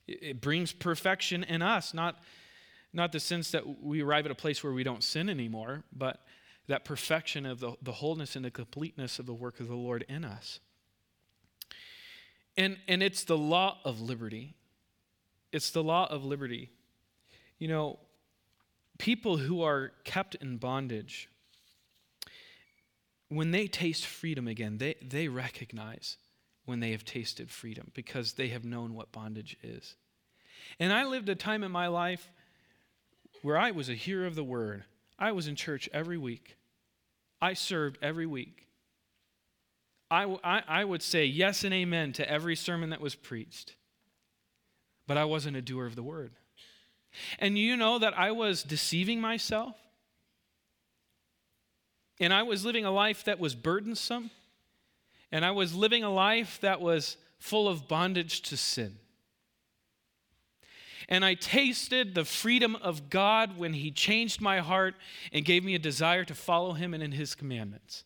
It, 0.07 0.19
it 0.21 0.41
brings 0.41 0.73
perfection 0.73 1.43
in 1.43 1.61
us, 1.61 1.93
not, 1.93 2.19
not 2.93 3.11
the 3.11 3.19
sense 3.19 3.51
that 3.51 3.83
we 3.83 4.01
arrive 4.01 4.25
at 4.25 4.31
a 4.31 4.35
place 4.35 4.63
where 4.63 4.73
we 4.73 4.83
don't 4.83 5.03
sin 5.03 5.29
anymore, 5.29 5.83
but 5.93 6.25
that 6.67 6.85
perfection 6.85 7.45
of 7.45 7.59
the, 7.59 7.73
the 7.81 7.91
wholeness 7.91 8.35
and 8.35 8.45
the 8.45 8.51
completeness 8.51 9.19
of 9.19 9.25
the 9.25 9.33
work 9.33 9.59
of 9.59 9.67
the 9.67 9.75
Lord 9.75 10.05
in 10.07 10.23
us. 10.23 10.59
And, 12.57 12.77
and 12.87 13.01
it's 13.01 13.23
the 13.23 13.37
law 13.37 13.77
of 13.85 14.01
liberty. 14.01 14.55
It's 15.51 15.71
the 15.71 15.83
law 15.83 16.07
of 16.09 16.23
liberty. 16.23 16.69
You 17.59 17.67
know, 17.67 17.99
people 18.97 19.37
who 19.37 19.63
are 19.63 19.91
kept 20.03 20.35
in 20.35 20.57
bondage 20.57 21.29
when 23.31 23.51
they 23.51 23.65
taste 23.65 24.05
freedom 24.05 24.45
again, 24.45 24.77
they, 24.77 24.95
they 25.01 25.29
recognize 25.29 26.17
when 26.65 26.81
they 26.81 26.91
have 26.91 27.05
tasted 27.05 27.49
freedom 27.49 27.89
because 27.93 28.33
they 28.33 28.49
have 28.49 28.65
known 28.65 28.93
what 28.93 29.13
bondage 29.13 29.55
is. 29.63 29.95
And 30.81 30.91
I 30.91 31.05
lived 31.05 31.29
a 31.29 31.35
time 31.35 31.63
in 31.63 31.71
my 31.71 31.87
life 31.87 32.29
where 33.41 33.57
I 33.57 33.71
was 33.71 33.87
a 33.87 33.93
hearer 33.93 34.25
of 34.25 34.35
the 34.35 34.43
word. 34.43 34.83
I 35.17 35.31
was 35.31 35.47
in 35.47 35.55
church 35.55 35.89
every 35.93 36.17
week, 36.17 36.57
I 37.41 37.53
served 37.53 37.97
every 38.01 38.25
week. 38.25 38.67
I, 40.09 40.25
I, 40.43 40.63
I 40.67 40.83
would 40.83 41.01
say 41.01 41.23
yes 41.23 41.63
and 41.63 41.73
amen 41.73 42.11
to 42.13 42.29
every 42.29 42.57
sermon 42.57 42.89
that 42.89 42.99
was 42.99 43.15
preached, 43.15 43.75
but 45.07 45.15
I 45.15 45.23
wasn't 45.23 45.55
a 45.55 45.61
doer 45.61 45.85
of 45.85 45.95
the 45.95 46.03
word. 46.03 46.33
And 47.39 47.57
you 47.57 47.77
know 47.77 47.97
that 47.97 48.17
I 48.19 48.31
was 48.31 48.61
deceiving 48.61 49.21
myself? 49.21 49.80
And 52.21 52.31
I 52.31 52.43
was 52.43 52.63
living 52.63 52.85
a 52.85 52.91
life 52.91 53.25
that 53.25 53.39
was 53.39 53.55
burdensome. 53.55 54.29
And 55.31 55.43
I 55.43 55.51
was 55.51 55.73
living 55.73 56.03
a 56.03 56.09
life 56.09 56.59
that 56.61 56.79
was 56.79 57.17
full 57.39 57.67
of 57.67 57.87
bondage 57.87 58.43
to 58.43 58.57
sin. 58.57 58.97
And 61.09 61.25
I 61.25 61.33
tasted 61.33 62.13
the 62.13 62.23
freedom 62.23 62.75
of 62.75 63.09
God 63.09 63.57
when 63.57 63.73
He 63.73 63.91
changed 63.91 64.39
my 64.39 64.59
heart 64.59 64.93
and 65.33 65.43
gave 65.43 65.63
me 65.63 65.73
a 65.73 65.79
desire 65.79 66.23
to 66.25 66.35
follow 66.35 66.73
Him 66.73 66.93
and 66.93 67.01
in 67.01 67.11
His 67.11 67.33
commandments. 67.33 68.03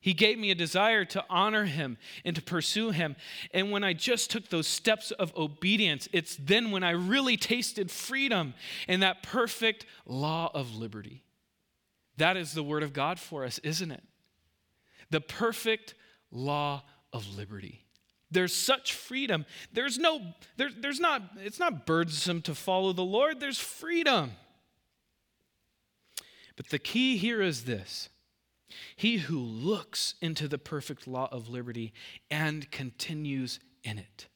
He 0.00 0.14
gave 0.14 0.38
me 0.38 0.50
a 0.50 0.54
desire 0.54 1.04
to 1.06 1.24
honor 1.30 1.64
him 1.64 1.96
and 2.26 2.36
to 2.36 2.42
pursue 2.42 2.90
him. 2.90 3.16
And 3.54 3.70
when 3.70 3.82
I 3.82 3.94
just 3.94 4.30
took 4.30 4.50
those 4.50 4.66
steps 4.66 5.12
of 5.12 5.34
obedience, 5.34 6.10
it's 6.12 6.36
then 6.36 6.70
when 6.72 6.82
I 6.82 6.90
really 6.90 7.38
tasted 7.38 7.90
freedom 7.90 8.52
and 8.86 9.02
that 9.02 9.22
perfect 9.22 9.86
law 10.04 10.50
of 10.52 10.76
liberty. 10.76 11.23
That 12.16 12.36
is 12.36 12.52
the 12.52 12.62
word 12.62 12.82
of 12.82 12.92
God 12.92 13.18
for 13.18 13.44
us, 13.44 13.58
isn't 13.60 13.90
it? 13.90 14.02
The 15.10 15.20
perfect 15.20 15.94
law 16.30 16.82
of 17.12 17.36
liberty. 17.36 17.84
There's 18.30 18.54
such 18.54 18.92
freedom. 18.92 19.46
There's 19.72 19.98
no, 19.98 20.20
there, 20.56 20.70
there's 20.76 21.00
not, 21.00 21.22
it's 21.38 21.58
not 21.58 21.86
burdensome 21.86 22.42
to 22.42 22.54
follow 22.54 22.92
the 22.92 23.04
Lord, 23.04 23.40
there's 23.40 23.60
freedom. 23.60 24.32
But 26.56 26.70
the 26.70 26.78
key 26.78 27.16
here 27.16 27.40
is 27.40 27.64
this 27.64 28.08
He 28.96 29.18
who 29.18 29.38
looks 29.38 30.14
into 30.20 30.48
the 30.48 30.58
perfect 30.58 31.06
law 31.06 31.28
of 31.30 31.48
liberty 31.48 31.92
and 32.30 32.70
continues 32.70 33.60
in 33.82 33.98
it. 33.98 34.26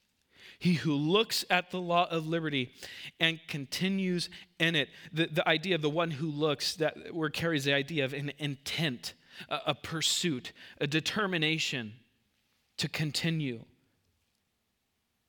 He 0.59 0.73
who 0.73 0.93
looks 0.93 1.45
at 1.49 1.71
the 1.71 1.79
law 1.79 2.07
of 2.11 2.27
liberty 2.27 2.73
and 3.17 3.39
continues 3.47 4.29
in 4.59 4.75
it. 4.75 4.89
The, 5.13 5.27
the 5.27 5.47
idea 5.47 5.75
of 5.75 5.81
the 5.81 5.89
one 5.89 6.11
who 6.11 6.27
looks, 6.27 6.75
that 6.75 7.13
word 7.13 7.33
carries 7.33 7.63
the 7.63 7.73
idea 7.73 8.03
of 8.03 8.13
an 8.13 8.33
intent, 8.37 9.13
a, 9.49 9.59
a 9.67 9.73
pursuit, 9.75 10.51
a 10.81 10.85
determination 10.85 11.93
to 12.77 12.89
continue. 12.89 13.63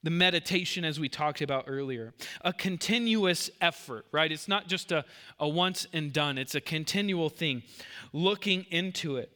The 0.03 0.11
meditation, 0.11 0.85
as 0.85 0.99
we 0.99 1.09
talked 1.09 1.43
about 1.43 1.65
earlier, 1.69 2.13
a 2.41 2.53
continuous 2.53 3.51
effort, 3.61 4.07
right? 4.11 4.33
It's 4.33 4.49
not 4.49 4.67
just 4.67 4.91
a, 4.91 5.05
a 5.39 5.49
once 5.49 5.87
and 5.93 6.13
done, 6.13 6.39
it's 6.39 6.57
a 6.57 6.61
continual 6.61 7.29
thing. 7.29 7.63
Looking 8.13 8.67
into 8.71 9.17
it 9.17 9.31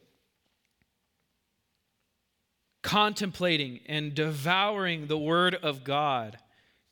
contemplating 2.85 3.81
and 3.87 4.15
devouring 4.15 5.07
the 5.07 5.19
Word 5.19 5.57
of 5.57 5.83
God 5.83 6.39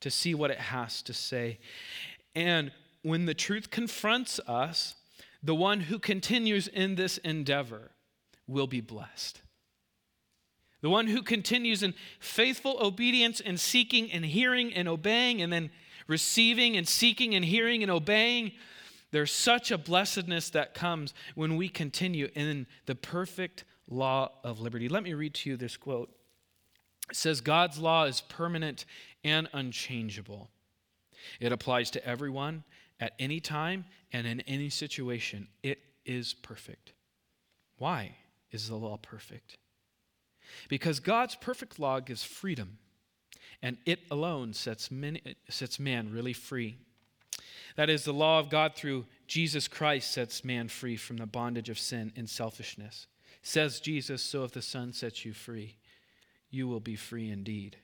to 0.01 0.11
see 0.11 0.35
what 0.35 0.51
it 0.51 0.59
has 0.59 1.03
to 1.03 1.13
say. 1.13 1.59
And 2.35 2.73
when 3.03 3.27
the 3.27 3.35
truth 3.35 3.71
confronts 3.71 4.41
us, 4.49 4.97
the 5.43 5.55
one 5.55 5.81
who 5.81 5.99
continues 5.99 6.67
in 6.67 6.95
this 6.95 7.19
endeavor 7.19 7.91
will 8.49 8.67
be 8.67 8.81
blessed. 8.81 9.43
The 10.81 10.91
one 10.91 11.09
who 11.09 11.23
continues 11.23 11.83
in 11.83 11.95
faithful 12.19 12.79
obedience 12.81 13.41
and 13.41 13.61
seeking 13.61 14.11
and 14.11 14.25
hearing 14.25 14.73
and 14.73 14.89
obeying 14.89 15.43
and 15.43 15.53
then 15.53 15.71
receiving 16.09 16.77
and 16.77 16.89
seeking 16.89 17.35
and 17.35 17.45
hearing 17.45 17.83
and 17.83 17.93
obeying, 17.93 18.53
there's 19.11 19.31
such 19.31 19.71
a 19.71 19.79
blessedness 19.79 20.49
that 20.51 20.73
comes 20.73 21.13
when 21.35 21.57
we 21.57 21.69
continue 21.69 22.31
in 22.35 22.67
the 22.87 22.95
perfect 22.95 23.65
law 23.89 24.31
of 24.45 24.61
liberty. 24.61 24.89
Let 24.89 25.03
me 25.03 25.15
read 25.15 25.35
to 25.35 25.51
you 25.51 25.57
this 25.57 25.77
quote. 25.77 26.11
It 27.11 27.17
says, 27.17 27.41
God's 27.41 27.79
law 27.79 28.05
is 28.05 28.21
permanent 28.21 28.85
and 29.25 29.49
unchangeable. 29.53 30.51
It 31.41 31.53
applies 31.53 31.91
to 31.93 32.07
everyone 32.07 32.65
at 33.01 33.13
any 33.19 33.41
time 33.41 33.85
and 34.13 34.27
in 34.27 34.41
any 34.43 34.71
situation. 34.71 35.49
It 35.63 35.81
is 36.05 36.35
perfect. 36.35 36.93
Why 37.79 38.17
is 38.51 38.69
the 38.69 38.77
law 38.77 38.97
perfect? 38.97 39.57
Because 40.69 41.01
God's 41.01 41.35
perfect 41.35 41.79
law 41.79 42.01
gives 42.01 42.25
freedom, 42.25 42.79
and 43.63 43.79
it 43.87 44.01
alone 44.11 44.53
sets, 44.53 44.91
sets 45.49 45.79
man 45.79 46.13
really 46.13 46.33
free. 46.33 46.77
That 47.77 47.89
is, 47.89 48.05
the 48.05 48.13
law 48.13 48.39
of 48.39 48.51
God 48.51 48.75
through 48.75 49.07
Jesus 49.27 49.67
Christ 49.67 50.11
sets 50.11 50.45
man 50.45 50.69
free 50.69 50.97
from 50.97 51.17
the 51.17 51.27
bondage 51.27 51.69
of 51.71 51.79
sin 51.79 52.13
and 52.17 52.29
selfishness. 52.29 53.07
Says 53.43 53.81
Jesus, 53.81 54.23
so 54.23 54.45
if 54.45 54.53
the 54.53 54.63
Son 54.63 54.93
sets 54.93 55.25
you 55.25 55.33
free, 55.33 55.77
you 56.51 56.69
will 56.69 56.81
be 56.81 56.97
free 56.97 57.31
indeed. 57.31 57.77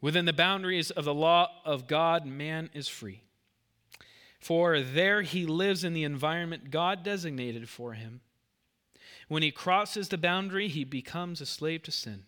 Within 0.00 0.24
the 0.24 0.32
boundaries 0.32 0.90
of 0.90 1.04
the 1.04 1.14
law 1.14 1.48
of 1.64 1.86
God, 1.86 2.26
man 2.26 2.70
is 2.74 2.88
free. 2.88 3.22
For 4.38 4.80
there 4.80 5.22
he 5.22 5.44
lives 5.44 5.84
in 5.84 5.92
the 5.92 6.04
environment 6.04 6.70
God 6.70 7.02
designated 7.02 7.68
for 7.68 7.92
him. 7.92 8.20
When 9.28 9.42
he 9.42 9.50
crosses 9.50 10.08
the 10.08 10.18
boundary, 10.18 10.68
he 10.68 10.84
becomes 10.84 11.40
a 11.40 11.46
slave 11.46 11.82
to 11.84 11.92
sin. 11.92 12.24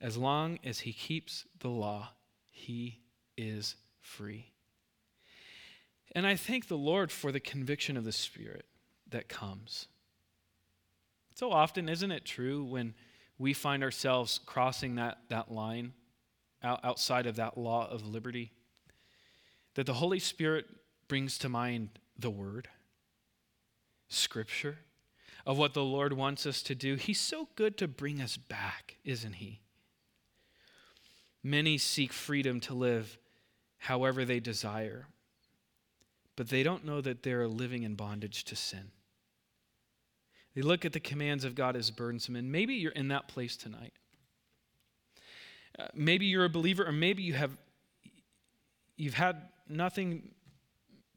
As 0.00 0.16
long 0.16 0.58
as 0.64 0.80
he 0.80 0.92
keeps 0.92 1.44
the 1.60 1.68
law, 1.68 2.10
he 2.50 3.00
is 3.36 3.76
free. 4.00 4.52
And 6.14 6.26
I 6.26 6.36
thank 6.36 6.68
the 6.68 6.76
Lord 6.76 7.10
for 7.10 7.32
the 7.32 7.40
conviction 7.40 7.96
of 7.96 8.04
the 8.04 8.12
Spirit 8.12 8.66
that 9.08 9.28
comes. 9.28 9.88
So 11.42 11.50
often, 11.50 11.88
isn't 11.88 12.12
it 12.12 12.24
true 12.24 12.62
when 12.62 12.94
we 13.36 13.52
find 13.52 13.82
ourselves 13.82 14.38
crossing 14.46 14.94
that, 14.94 15.18
that 15.28 15.50
line 15.50 15.92
outside 16.62 17.26
of 17.26 17.34
that 17.34 17.58
law 17.58 17.90
of 17.90 18.06
liberty? 18.06 18.52
That 19.74 19.86
the 19.86 19.94
Holy 19.94 20.20
Spirit 20.20 20.66
brings 21.08 21.38
to 21.38 21.48
mind 21.48 21.98
the 22.16 22.30
Word, 22.30 22.68
Scripture, 24.06 24.78
of 25.44 25.58
what 25.58 25.74
the 25.74 25.82
Lord 25.82 26.12
wants 26.12 26.46
us 26.46 26.62
to 26.62 26.76
do. 26.76 26.94
He's 26.94 27.20
so 27.20 27.48
good 27.56 27.76
to 27.78 27.88
bring 27.88 28.22
us 28.22 28.36
back, 28.36 28.98
isn't 29.04 29.32
He? 29.32 29.62
Many 31.42 31.76
seek 31.76 32.12
freedom 32.12 32.60
to 32.60 32.74
live 32.74 33.18
however 33.78 34.24
they 34.24 34.38
desire, 34.38 35.08
but 36.36 36.50
they 36.50 36.62
don't 36.62 36.84
know 36.84 37.00
that 37.00 37.24
they're 37.24 37.48
living 37.48 37.82
in 37.82 37.96
bondage 37.96 38.44
to 38.44 38.54
sin. 38.54 38.92
They 40.54 40.62
look 40.62 40.84
at 40.84 40.92
the 40.92 41.00
commands 41.00 41.44
of 41.44 41.54
God 41.54 41.76
as 41.76 41.90
burdensome, 41.90 42.36
and 42.36 42.52
maybe 42.52 42.74
you're 42.74 42.92
in 42.92 43.08
that 43.08 43.28
place 43.28 43.56
tonight. 43.56 43.92
Uh, 45.78 45.86
maybe 45.94 46.26
you're 46.26 46.44
a 46.44 46.50
believer, 46.50 46.86
or 46.86 46.92
maybe 46.92 47.22
you 47.22 47.32
have 47.32 47.56
you've 48.96 49.14
had 49.14 49.48
nothing 49.68 50.30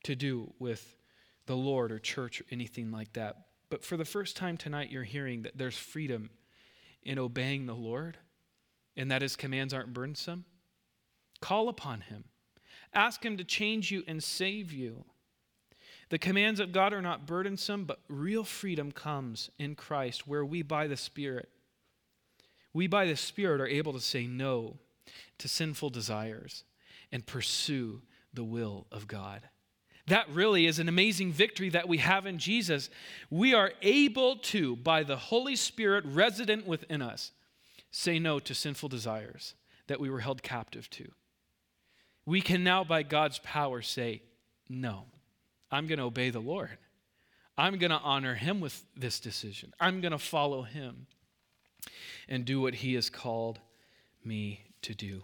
to 0.04 0.16
do 0.16 0.54
with 0.60 0.96
the 1.46 1.56
Lord 1.56 1.92
or 1.92 2.00
church 2.00 2.42
or 2.42 2.46
anything 2.52 2.92
like 2.92 3.14
that. 3.14 3.38
But 3.70 3.84
for 3.84 3.98
the 3.98 4.06
first 4.06 4.38
time 4.38 4.58
tonight, 4.58 4.92
you're 4.92 5.04
hearing 5.04 5.44
that 5.44 5.58
there's 5.58 5.78
freedom 5.78 6.30
in 7.04 7.20
obeying 7.20 7.66
the 7.66 7.76
Lord 7.76 8.18
and 8.96 9.12
that 9.12 9.22
his 9.22 9.36
commands 9.36 9.74
aren't 9.74 9.94
burdensome. 9.94 10.46
Call 11.42 11.70
upon 11.70 12.02
him. 12.02 12.24
Ask 12.94 13.24
him 13.24 13.38
to 13.38 13.44
change 13.44 13.92
you 13.92 14.04
and 14.08 14.24
save 14.24 14.72
you. 14.72 15.06
The 16.10 16.20
commands 16.20 16.60
of 16.60 16.72
God 16.72 16.94
are 16.94 17.02
not 17.02 17.26
burdensome, 17.26 17.86
but 17.86 18.00
real 18.08 18.44
freedom 18.44 18.92
comes 18.92 19.50
in 19.58 19.76
Christ 19.76 20.28
where 20.28 20.46
we, 20.46 20.62
by 20.62 20.88
the 20.88 20.98
Spirit, 20.98 21.50
we, 22.74 22.88
by 22.88 23.06
the 23.06 23.16
Spirit, 23.16 23.62
are 23.62 23.68
able 23.68 23.94
to 23.94 24.00
say 24.00 24.28
no 24.28 24.78
to 25.38 25.48
sinful 25.48 25.90
desires 25.90 26.64
and 27.12 27.26
pursue 27.26 28.02
the 28.34 28.44
will 28.44 28.86
of 28.92 29.08
God. 29.08 29.42
That 30.08 30.30
really 30.30 30.68
is 30.68 30.78
an 30.78 30.88
amazing 30.88 31.32
victory 31.32 31.70
that 31.70 31.88
we 31.88 31.98
have 31.98 32.28
in 32.28 32.38
Jesus. 32.38 32.90
We 33.32 33.54
are 33.54 33.72
able 33.82 34.36
to, 34.38 34.76
by 34.76 35.04
the 35.04 35.16
Holy 35.16 35.56
Spirit 35.56 36.04
resident 36.06 36.68
within 36.68 37.02
us, 37.02 37.32
say 37.90 38.20
no 38.20 38.40
to 38.40 38.54
sinful 38.54 38.90
desires 38.90 39.56
that 39.88 40.00
we 40.00 40.10
were 40.10 40.20
held 40.20 40.44
captive 40.44 40.90
to. 40.92 41.12
We 42.26 42.42
can 42.42 42.64
now, 42.64 42.84
by 42.84 43.04
God's 43.04 43.40
power, 43.40 43.82
say 43.82 44.22
no. 44.70 45.06
I'm 45.72 45.88
going 45.88 46.00
to 46.00 46.06
obey 46.06 46.30
the 46.30 46.40
Lord. 46.40 46.78
I'm 47.58 47.78
going 47.78 47.92
to 47.92 48.00
honor 48.00 48.36
him 48.36 48.60
with 48.60 48.84
this 48.96 49.20
decision. 49.20 49.74
I'm 49.80 50.02
going 50.02 50.12
to 50.12 50.18
follow 50.18 50.64
him 50.64 51.08
and 52.28 52.46
do 52.46 52.62
what 52.62 52.76
he 52.76 52.96
has 52.96 53.10
called 53.10 53.60
me 54.24 54.62
to 54.82 54.94
do. 54.94 55.24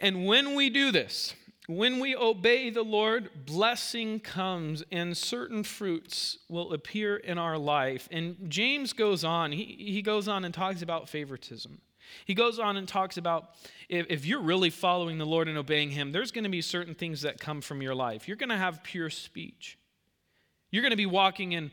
And 0.00 0.26
when 0.26 0.54
we 0.54 0.70
do 0.70 0.90
this, 0.92 1.34
When 1.68 2.00
we 2.00 2.16
obey 2.16 2.70
the 2.70 2.82
Lord, 2.82 3.44
blessing 3.44 4.20
comes 4.20 4.82
and 4.90 5.14
certain 5.14 5.62
fruits 5.62 6.38
will 6.48 6.72
appear 6.72 7.16
in 7.16 7.36
our 7.36 7.58
life. 7.58 8.08
And 8.10 8.48
James 8.48 8.94
goes 8.94 9.22
on, 9.22 9.52
he, 9.52 9.64
he 9.78 10.00
goes 10.00 10.28
on 10.28 10.46
and 10.46 10.54
talks 10.54 10.80
about 10.80 11.10
favoritism. 11.10 11.82
He 12.24 12.34
goes 12.34 12.58
on 12.58 12.76
and 12.76 12.86
talks 12.86 13.16
about 13.16 13.50
if, 13.88 14.06
if 14.08 14.26
you're 14.26 14.40
really 14.40 14.70
following 14.70 15.18
the 15.18 15.26
Lord 15.26 15.48
and 15.48 15.58
obeying 15.58 15.90
Him, 15.90 16.12
there's 16.12 16.30
going 16.30 16.44
to 16.44 16.50
be 16.50 16.62
certain 16.62 16.94
things 16.94 17.22
that 17.22 17.38
come 17.38 17.60
from 17.60 17.82
your 17.82 17.94
life. 17.94 18.28
You're 18.28 18.36
going 18.36 18.48
to 18.50 18.56
have 18.56 18.82
pure 18.82 19.10
speech. 19.10 19.78
You're 20.70 20.82
going 20.82 20.90
to 20.90 20.96
be 20.96 21.06
walking 21.06 21.52
in 21.52 21.70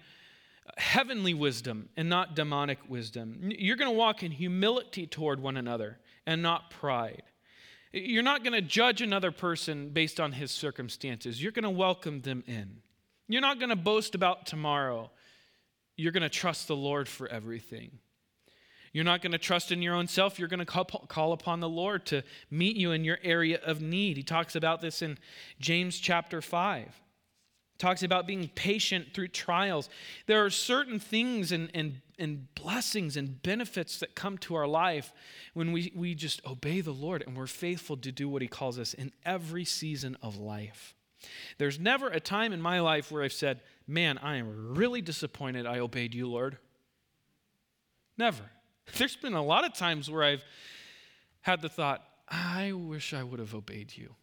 heavenly 0.77 1.33
wisdom 1.33 1.89
and 1.95 2.09
not 2.09 2.35
demonic 2.35 2.79
wisdom. 2.89 3.51
You're 3.57 3.75
going 3.75 3.91
to 3.91 3.97
walk 3.97 4.23
in 4.23 4.31
humility 4.31 5.05
toward 5.05 5.39
one 5.39 5.57
another 5.57 5.99
and 6.25 6.41
not 6.41 6.69
pride. 6.69 7.23
You're 7.91 8.23
not 8.23 8.43
going 8.43 8.53
to 8.53 8.61
judge 8.61 9.01
another 9.01 9.31
person 9.31 9.89
based 9.89 10.19
on 10.19 10.33
his 10.33 10.51
circumstances. 10.51 11.41
You're 11.41 11.51
going 11.51 11.63
to 11.63 11.69
welcome 11.69 12.21
them 12.21 12.43
in. 12.45 12.81
You're 13.27 13.41
not 13.41 13.59
going 13.59 13.69
to 13.69 13.75
boast 13.75 14.15
about 14.15 14.45
tomorrow. 14.45 15.11
You're 15.95 16.11
going 16.11 16.23
to 16.23 16.29
trust 16.29 16.67
the 16.67 16.75
Lord 16.75 17.07
for 17.07 17.27
everything. 17.27 17.99
You're 18.95 19.03
not 19.03 19.21
going 19.21 19.33
to 19.33 19.37
trust 19.37 19.73
in 19.73 19.81
your 19.81 19.93
own 19.93 20.07
self. 20.07 20.39
You're 20.39 20.47
going 20.47 20.65
to 20.65 20.85
call 21.09 21.33
upon 21.33 21.59
the 21.59 21.67
Lord 21.67 22.05
to 22.05 22.23
meet 22.49 22.77
you 22.77 22.93
in 22.93 23.03
your 23.03 23.17
area 23.23 23.59
of 23.61 23.81
need. 23.81 24.15
He 24.15 24.23
talks 24.23 24.55
about 24.55 24.79
this 24.79 25.01
in 25.01 25.17
James 25.59 25.99
chapter 25.99 26.41
5 26.41 27.01
talks 27.77 28.03
about 28.03 28.25
being 28.25 28.47
patient 28.55 29.13
through 29.13 29.27
trials. 29.27 29.89
There 30.27 30.45
are 30.45 30.49
certain 30.49 30.97
things 30.97 31.51
and, 31.51 31.69
and, 31.73 31.99
and 32.17 32.47
blessings 32.55 33.17
and 33.17 33.43
benefits 33.43 33.99
that 33.99 34.15
come 34.15 34.37
to 34.37 34.55
our 34.55 34.65
life 34.65 35.11
when 35.53 35.73
we, 35.73 35.91
we 35.93 36.15
just 36.15 36.39
obey 36.45 36.79
the 36.79 36.93
Lord 36.93 37.21
and 37.27 37.35
we're 37.35 37.47
faithful 37.47 37.97
to 37.97 38.13
do 38.13 38.29
what 38.29 38.41
He 38.41 38.47
calls 38.47 38.79
us 38.79 38.93
in 38.93 39.11
every 39.25 39.65
season 39.65 40.15
of 40.21 40.37
life. 40.37 40.95
There's 41.57 41.77
never 41.77 42.07
a 42.07 42.21
time 42.21 42.53
in 42.53 42.61
my 42.61 42.79
life 42.79 43.11
where 43.11 43.23
I've 43.23 43.33
said, 43.33 43.59
Man, 43.85 44.19
I 44.19 44.37
am 44.37 44.73
really 44.73 45.01
disappointed 45.01 45.65
I 45.65 45.79
obeyed 45.79 46.15
you, 46.15 46.29
Lord. 46.29 46.57
Never. 48.17 48.51
There's 48.97 49.15
been 49.15 49.33
a 49.33 49.43
lot 49.43 49.65
of 49.65 49.73
times 49.73 50.09
where 50.09 50.23
I've 50.23 50.43
had 51.41 51.61
the 51.61 51.69
thought, 51.69 52.03
I 52.27 52.71
wish 52.73 53.13
I 53.13 53.23
would 53.23 53.39
have 53.39 53.53
obeyed 53.53 53.95
you. 53.95 54.15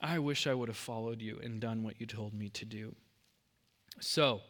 I 0.00 0.18
wish 0.18 0.46
I 0.46 0.54
would 0.54 0.68
have 0.68 0.76
followed 0.76 1.22
you 1.22 1.38
and 1.42 1.60
done 1.60 1.82
what 1.82 2.00
you 2.00 2.06
told 2.06 2.34
me 2.34 2.50
to 2.50 2.64
do. 2.64 2.94
So, 4.00 4.42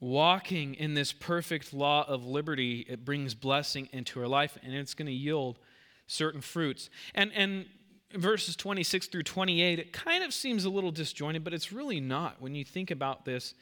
walking 0.00 0.74
in 0.74 0.94
this 0.94 1.12
perfect 1.12 1.72
law 1.72 2.04
of 2.08 2.24
liberty, 2.24 2.84
it 2.88 3.04
brings 3.04 3.34
blessing 3.34 3.88
into 3.92 4.20
our 4.20 4.26
life 4.26 4.58
and 4.62 4.74
it's 4.74 4.94
going 4.94 5.06
to 5.06 5.12
yield 5.12 5.58
certain 6.06 6.40
fruits. 6.40 6.90
And, 7.14 7.30
and 7.34 7.66
verses 8.14 8.56
26 8.56 9.06
through 9.08 9.22
28, 9.22 9.78
it 9.78 9.92
kind 9.92 10.24
of 10.24 10.34
seems 10.34 10.64
a 10.64 10.70
little 10.70 10.90
disjointed, 10.90 11.44
but 11.44 11.54
it's 11.54 11.70
really 11.70 12.00
not 12.00 12.40
when 12.40 12.54
you 12.54 12.64
think 12.64 12.90
about 12.90 13.24
this 13.24 13.54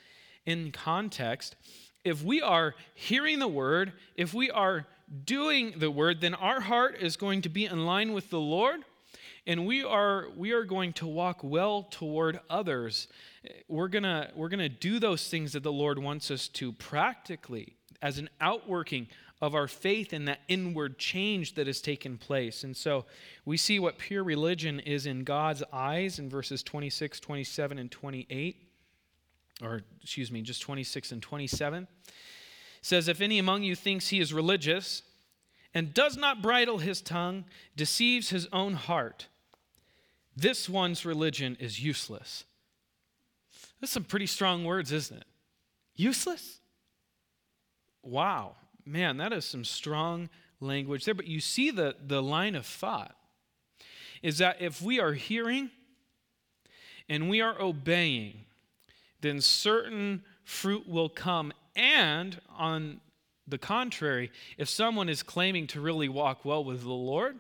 in 0.47 0.73
context. 0.73 1.57
If 2.05 2.23
we 2.23 2.41
are 2.41 2.75
hearing 2.95 3.39
the 3.39 3.49
word, 3.49 3.93
if 4.17 4.33
we 4.33 4.51
are 4.51 4.87
doing 5.25 5.75
the 5.77 5.91
word, 5.91 6.21
then 6.21 6.35
our 6.35 6.61
heart 6.61 6.97
is 7.01 7.17
going 7.17 7.43
to 7.43 7.49
be 7.49 7.67
in 7.67 7.87
line 7.87 8.13
with 8.13 8.31
the 8.31 8.41
Lord 8.41 8.85
and 9.49 9.67
we 9.67 9.83
are 9.83 10.29
we 10.37 10.53
are 10.53 10.63
going 10.63 10.93
to 10.93 11.07
walk 11.07 11.43
well 11.43 11.89
toward 11.91 12.39
others. 12.51 13.09
We're 13.67 13.89
going 13.89 14.05
to 14.05 14.31
we're 14.37 14.51
going 14.51 14.59
to 14.61 14.69
do 14.69 15.01
those 15.01 15.29
things 15.29 15.55
that 15.55 15.63
the 15.63 15.73
lord 15.73 15.99
wants 15.99 16.31
us 16.31 16.47
to 16.49 16.73
practically 16.73 17.75
as 18.03 18.19
an 18.19 18.29
outworking 18.41 19.09
of 19.41 19.55
our 19.55 19.67
faith 19.67 20.13
and 20.13 20.29
that 20.29 20.41
inward 20.49 20.99
change 20.99 21.55
that 21.55 21.67
has 21.67 21.81
taken 21.81 22.19
place. 22.19 22.63
And 22.63 22.77
so 22.77 23.07
we 23.45 23.57
see 23.57 23.79
what 23.79 23.97
pure 23.97 24.23
religion 24.23 24.81
is 24.81 25.07
in 25.07 25.25
god's 25.25 25.63
eyes 25.73 26.19
in 26.19 26.29
verses 26.29 26.63
26 26.63 27.19
27 27.19 27.79
and 27.79 27.91
28 27.91 28.68
or 29.63 29.83
excuse 30.03 30.31
me 30.31 30.43
just 30.43 30.63
26 30.63 31.13
and 31.13 31.23
27 31.23 31.89
says 32.81 33.09
if 33.09 33.21
any 33.21 33.39
among 33.39 33.63
you 33.63 33.75
thinks 33.75 34.09
he 34.09 34.21
is 34.21 34.33
religious 34.33 35.03
and 35.75 35.93
does 35.93 36.17
not 36.17 36.41
bridle 36.41 36.79
his 36.79 37.01
tongue 37.01 37.45
deceives 37.77 38.31
his 38.31 38.47
own 38.53 38.75
heart 38.75 39.29
this 40.39 40.69
one's 40.69 41.05
religion 41.05 41.57
is 41.59 41.83
useless. 41.83 42.45
That's 43.81 43.93
some 43.93 44.05
pretty 44.05 44.27
strong 44.27 44.65
words, 44.65 44.93
isn't 44.93 45.17
it? 45.17 45.27
Useless? 45.97 46.61
Wow. 48.05 48.55
Man, 48.87 49.17
that 49.17 49.33
is 49.33 49.45
some 49.45 49.65
strong 49.65 50.31
language 50.61 51.05
there. 51.05 51.15
But 51.15 51.27
you 51.27 51.41
see 51.41 51.73
the, 51.73 51.97
the 52.07 52.23
line 52.23 52.55
of 52.55 52.67
thought 52.67 53.17
is 54.23 54.39
that 54.39 54.63
if 54.63 54.81
we 54.81 55.01
are 55.01 55.15
hearing 55.15 55.71
and 57.09 57.29
we 57.29 57.41
are 57.41 57.61
obeying, 57.61 58.45
then 59.21 59.41
certain 59.41 60.23
fruit 60.45 60.89
will 60.89 61.09
come. 61.09 61.53
And 61.77 62.41
on 62.57 63.01
the 63.47 63.59
contrary, 63.59 64.31
if 64.57 64.69
someone 64.69 65.09
is 65.09 65.23
claiming 65.23 65.67
to 65.69 65.81
really 65.81 66.09
walk 66.09 66.45
well 66.45 66.65
with 66.65 66.83
the 66.83 66.89
Lord, 66.93 67.39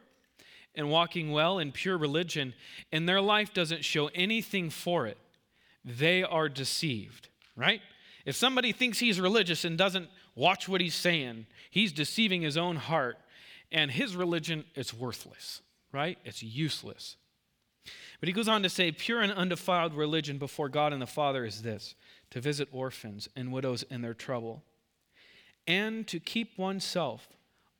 and 0.74 0.89
walking 0.89 1.33
well 1.33 1.59
in 1.59 1.72
pure 1.72 1.99
religion, 1.99 2.55
and 2.93 3.09
their 3.09 3.20
life 3.20 3.53
doesn't 3.53 3.85
show 3.85 4.09
anything 4.14 4.70
for 4.70 5.07
it, 5.07 5.18
they 5.85 6.22
are 6.22 6.49
deceived, 6.49 7.29
right? 7.57 7.81
If 8.24 8.37
somebody 8.37 8.70
thinks 8.70 9.01
he's 9.01 9.20
religious 9.20 9.64
and 9.64 9.76
doesn't 9.76 10.09
watch 10.37 10.68
what 10.68 10.81
he's 10.81 10.95
saying, 10.95 11.47
he's 11.70 11.93
deceiving 11.93 12.43
his 12.43 12.57
own 12.57 12.76
heart, 12.76 13.18
and 13.72 13.91
his 13.91 14.14
religion 14.14 14.64
is 14.76 14.95
worthless, 14.95 15.62
right? 15.93 16.16
It's 16.24 16.45
useless. 16.45 17.16
But 18.20 18.29
he 18.29 18.33
goes 18.33 18.49
on 18.49 18.62
to 18.62 18.68
say, 18.68 18.91
pure 18.93 19.20
and 19.20 19.33
undefiled 19.33 19.95
religion 19.95 20.39
before 20.39 20.68
God 20.68 20.93
and 20.93 21.01
the 21.01 21.07
Father 21.07 21.45
is 21.45 21.62
this 21.62 21.95
to 22.31 22.41
visit 22.41 22.68
orphans 22.72 23.29
and 23.35 23.53
widows 23.53 23.85
in 23.91 24.03
their 24.03 24.14
trouble, 24.14 24.62
and 25.66 26.07
to 26.09 26.20
keep 26.20 26.59
oneself 26.59 27.29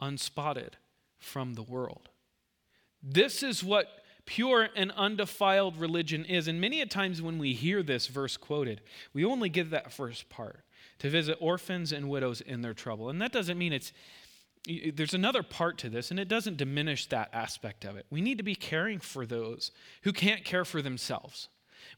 unspotted 0.01 0.77
from 1.19 1.55
the 1.55 1.63
world. 1.63 2.09
This 3.03 3.43
is 3.43 3.63
what 3.63 3.89
pure 4.27 4.69
and 4.77 4.93
undefiled 4.93 5.77
religion 5.79 6.25
is. 6.25 6.49
And 6.49 6.61
many 6.61 6.81
a 6.81 6.87
times 6.87 7.23
when 7.23 7.39
we 7.39 7.55
hear 7.55 7.83
this 7.83 8.07
verse 8.07 8.37
quoted, 8.37 8.81
we 9.13 9.25
only 9.25 9.49
get 9.49 9.71
that 9.71 9.93
first 9.93 10.29
part 10.29 10.61
to 10.99 11.09
visit 11.09 11.39
orphans 11.41 11.93
and 11.93 12.09
widows 12.09 12.41
in 12.41 12.61
their 12.61 12.75
trouble. 12.75 13.09
And 13.09 13.23
that 13.23 13.33
doesn't 13.33 13.57
mean 13.57 13.73
it's, 13.73 13.93
there's 14.95 15.15
another 15.15 15.43
part 15.43 15.79
to 15.79 15.89
this, 15.89 16.11
and 16.11 16.21
it 16.21 16.29
doesn't 16.29 16.57
diminish 16.57 17.07
that 17.07 17.31
aspect 17.33 17.85
of 17.85 17.97
it. 17.97 18.07
We 18.11 18.21
need 18.21 18.39
to 18.39 18.45
be 18.45 18.55
caring 18.55 18.99
for 18.99 19.27
those 19.27 19.71
who 20.03 20.13
can't 20.13 20.45
care 20.45 20.65
for 20.65 20.83
themselves. 20.83 21.49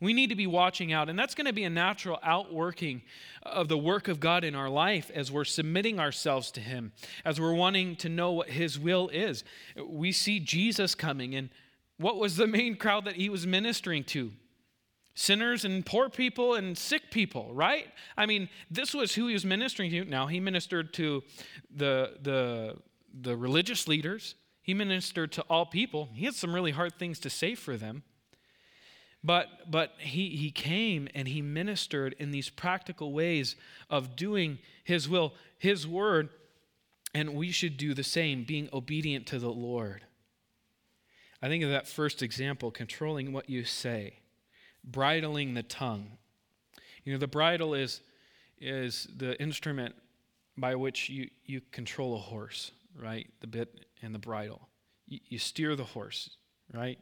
We 0.01 0.12
need 0.12 0.29
to 0.29 0.37
be 0.37 0.47
watching 0.47 0.93
out, 0.93 1.09
and 1.09 1.18
that's 1.18 1.35
going 1.35 1.47
to 1.47 1.53
be 1.53 1.64
a 1.64 1.71
natural 1.71 2.18
outworking 2.23 3.03
of 3.43 3.68
the 3.68 3.79
work 3.79 4.09
of 4.09 4.21
God 4.21 4.45
in 4.45 4.55
our 4.55 4.68
life 4.68 5.11
as 5.14 5.33
we're 5.33 5.45
submitting 5.45 5.99
ourselves 5.99 6.51
to 6.53 6.61
Him, 6.61 6.93
as 7.25 7.41
we're 7.41 7.55
wanting 7.55 7.97
to 7.97 8.09
know 8.09 8.33
what 8.33 8.51
His 8.51 8.79
will 8.79 9.09
is. 9.09 9.43
We 9.85 10.12
see 10.12 10.39
Jesus 10.39 10.95
coming, 10.95 11.35
and 11.35 11.51
what 11.97 12.18
was 12.18 12.37
the 12.37 12.47
main 12.47 12.77
crowd 12.77 13.05
that 13.07 13.16
He 13.16 13.29
was 13.29 13.47
ministering 13.47 14.05
to? 14.05 14.33
Sinners 15.14 15.64
and 15.64 15.84
poor 15.84 16.08
people 16.08 16.54
and 16.54 16.78
sick 16.78 17.11
people, 17.11 17.52
right? 17.52 17.88
I 18.16 18.26
mean, 18.26 18.48
this 18.70 18.94
was 18.94 19.14
who 19.14 19.26
He 19.26 19.34
was 19.34 19.44
ministering 19.44 19.90
to. 19.90 20.04
Now, 20.04 20.26
He 20.26 20.40
ministered 20.40 20.94
to 20.94 21.22
the, 21.74 22.18
the, 22.22 22.76
the 23.12 23.36
religious 23.36 23.88
leaders, 23.88 24.34
He 24.62 24.74
ministered 24.74 25.32
to 25.32 25.42
all 25.42 25.66
people. 25.66 26.08
He 26.14 26.24
had 26.24 26.34
some 26.34 26.54
really 26.54 26.72
hard 26.72 26.98
things 26.98 27.18
to 27.20 27.30
say 27.30 27.54
for 27.54 27.76
them. 27.76 28.02
But, 29.22 29.70
but 29.70 29.94
he, 29.98 30.30
he 30.30 30.50
came 30.50 31.08
and 31.14 31.28
he 31.28 31.42
ministered 31.42 32.14
in 32.18 32.30
these 32.30 32.48
practical 32.48 33.12
ways 33.12 33.54
of 33.90 34.16
doing 34.16 34.58
his 34.82 35.08
will, 35.08 35.34
his 35.58 35.86
word, 35.86 36.30
and 37.14 37.34
we 37.34 37.50
should 37.50 37.76
do 37.76 37.92
the 37.92 38.04
same, 38.04 38.44
being 38.44 38.68
obedient 38.72 39.26
to 39.26 39.38
the 39.38 39.52
Lord. 39.52 40.04
I 41.42 41.48
think 41.48 41.64
of 41.64 41.70
that 41.70 41.88
first 41.88 42.22
example, 42.22 42.70
controlling 42.70 43.32
what 43.32 43.50
you 43.50 43.64
say, 43.64 44.20
bridling 44.85 45.55
the 45.55 45.62
tongue. 45.62 46.18
You 47.05 47.12
know, 47.12 47.18
the 47.18 47.26
bridle 47.26 47.74
is, 47.74 48.01
is 48.61 49.09
the 49.16 49.41
instrument 49.41 49.95
by 50.57 50.74
which 50.74 51.09
you, 51.09 51.31
you 51.45 51.61
control 51.72 52.14
a 52.14 52.18
horse, 52.18 52.72
right? 52.99 53.26
The 53.41 53.47
bit 53.47 53.87
and 54.03 54.14
the 54.14 54.18
bridle. 54.18 54.68
You, 55.07 55.20
you 55.28 55.39
steer 55.39 55.76
the 55.76 55.85
horse, 55.85 56.31
right? 56.72 56.99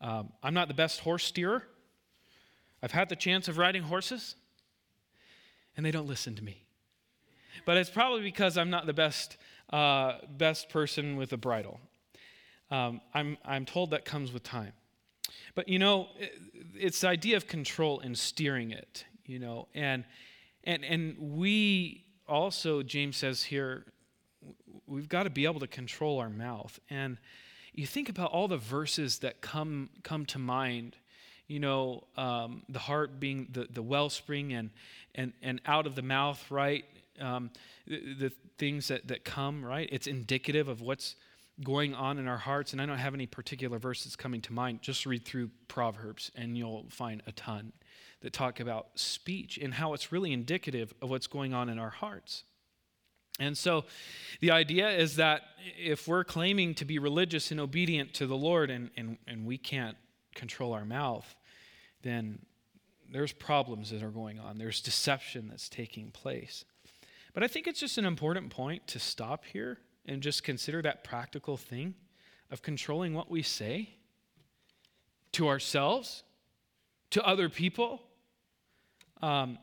Um, 0.00 0.32
I'm 0.42 0.54
not 0.54 0.68
the 0.68 0.74
best 0.74 1.00
horse 1.00 1.24
steerer. 1.24 1.62
I've 2.82 2.92
had 2.92 3.08
the 3.08 3.16
chance 3.16 3.48
of 3.48 3.56
riding 3.56 3.84
horses, 3.84 4.34
and 5.76 5.86
they 5.86 5.90
don't 5.90 6.06
listen 6.06 6.34
to 6.34 6.44
me. 6.44 6.64
But 7.64 7.76
it's 7.76 7.90
probably 7.90 8.22
because 8.22 8.58
I'm 8.58 8.70
not 8.70 8.86
the 8.86 8.92
best, 8.92 9.36
uh, 9.72 10.18
best 10.36 10.68
person 10.68 11.16
with 11.16 11.32
a 11.32 11.36
bridle. 11.36 11.80
Um, 12.70 13.00
I'm, 13.14 13.38
I'm 13.44 13.64
told 13.64 13.90
that 13.92 14.04
comes 14.04 14.32
with 14.32 14.42
time. 14.42 14.72
But 15.54 15.68
you 15.68 15.78
know, 15.78 16.08
it's 16.74 17.00
the 17.00 17.08
idea 17.08 17.36
of 17.36 17.46
control 17.46 18.00
and 18.00 18.16
steering 18.16 18.70
it, 18.70 19.04
you 19.26 19.38
know, 19.38 19.68
and, 19.74 20.04
and, 20.64 20.84
and 20.84 21.16
we 21.18 22.04
also, 22.28 22.82
James 22.82 23.16
says 23.16 23.42
here, 23.42 23.84
we've 24.86 25.08
got 25.08 25.24
to 25.24 25.30
be 25.30 25.44
able 25.44 25.60
to 25.60 25.66
control 25.66 26.18
our 26.18 26.30
mouth. 26.30 26.78
And 26.90 27.18
you 27.72 27.86
think 27.86 28.08
about 28.08 28.30
all 28.30 28.48
the 28.48 28.56
verses 28.56 29.18
that 29.20 29.40
come, 29.40 29.90
come 30.02 30.26
to 30.26 30.38
mind 30.38 30.96
you 31.46 31.60
know, 31.60 32.04
um, 32.16 32.62
the 32.68 32.78
heart 32.78 33.20
being 33.20 33.48
the, 33.52 33.66
the 33.70 33.82
wellspring 33.82 34.52
and, 34.54 34.70
and, 35.14 35.32
and 35.42 35.60
out 35.66 35.86
of 35.86 35.94
the 35.94 36.02
mouth, 36.02 36.42
right? 36.50 36.84
Um, 37.20 37.50
the, 37.86 38.14
the, 38.14 38.32
things 38.56 38.86
that, 38.86 39.08
that 39.08 39.24
come, 39.24 39.64
right? 39.64 39.88
It's 39.90 40.06
indicative 40.06 40.68
of 40.68 40.80
what's 40.80 41.16
going 41.62 41.94
on 41.94 42.18
in 42.18 42.26
our 42.26 42.38
hearts. 42.38 42.72
And 42.72 42.82
I 42.82 42.86
don't 42.86 42.98
have 42.98 43.14
any 43.14 43.26
particular 43.26 43.78
verses 43.78 44.16
coming 44.16 44.40
to 44.42 44.52
mind. 44.52 44.82
Just 44.82 45.06
read 45.06 45.24
through 45.24 45.50
Proverbs 45.68 46.30
and 46.34 46.58
you'll 46.58 46.86
find 46.90 47.22
a 47.26 47.32
ton 47.32 47.72
that 48.22 48.32
talk 48.32 48.60
about 48.60 48.88
speech 48.94 49.58
and 49.58 49.74
how 49.74 49.92
it's 49.92 50.10
really 50.10 50.32
indicative 50.32 50.92
of 51.00 51.10
what's 51.10 51.26
going 51.26 51.54
on 51.54 51.68
in 51.68 51.78
our 51.78 51.90
hearts. 51.90 52.44
And 53.40 53.58
so 53.58 53.84
the 54.40 54.52
idea 54.52 54.90
is 54.90 55.16
that 55.16 55.42
if 55.78 56.06
we're 56.06 56.24
claiming 56.24 56.74
to 56.76 56.84
be 56.84 56.98
religious 56.98 57.50
and 57.50 57.60
obedient 57.60 58.14
to 58.14 58.26
the 58.26 58.36
Lord 58.36 58.70
and, 58.70 58.90
and, 58.96 59.18
and 59.26 59.44
we 59.44 59.58
can't 59.58 59.96
control 60.34 60.72
our 60.72 60.84
mouth, 60.84 61.34
then 62.02 62.38
there's 63.12 63.32
problems 63.32 63.90
that 63.90 64.02
are 64.02 64.10
going 64.10 64.38
on. 64.38 64.58
There's 64.58 64.80
deception 64.80 65.48
that's 65.48 65.68
taking 65.68 66.10
place. 66.10 66.64
But 67.32 67.42
I 67.42 67.48
think 67.48 67.66
it's 67.66 67.80
just 67.80 67.98
an 67.98 68.04
important 68.04 68.50
point 68.50 68.86
to 68.88 68.98
stop 68.98 69.44
here 69.44 69.78
and 70.06 70.22
just 70.22 70.42
consider 70.42 70.82
that 70.82 71.04
practical 71.04 71.56
thing 71.56 71.94
of 72.50 72.62
controlling 72.62 73.14
what 73.14 73.30
we 73.30 73.42
say 73.42 73.90
to 75.32 75.48
ourselves, 75.48 76.22
to 77.10 77.24
other 77.24 77.48
people, 77.48 78.02
um, 79.22 79.58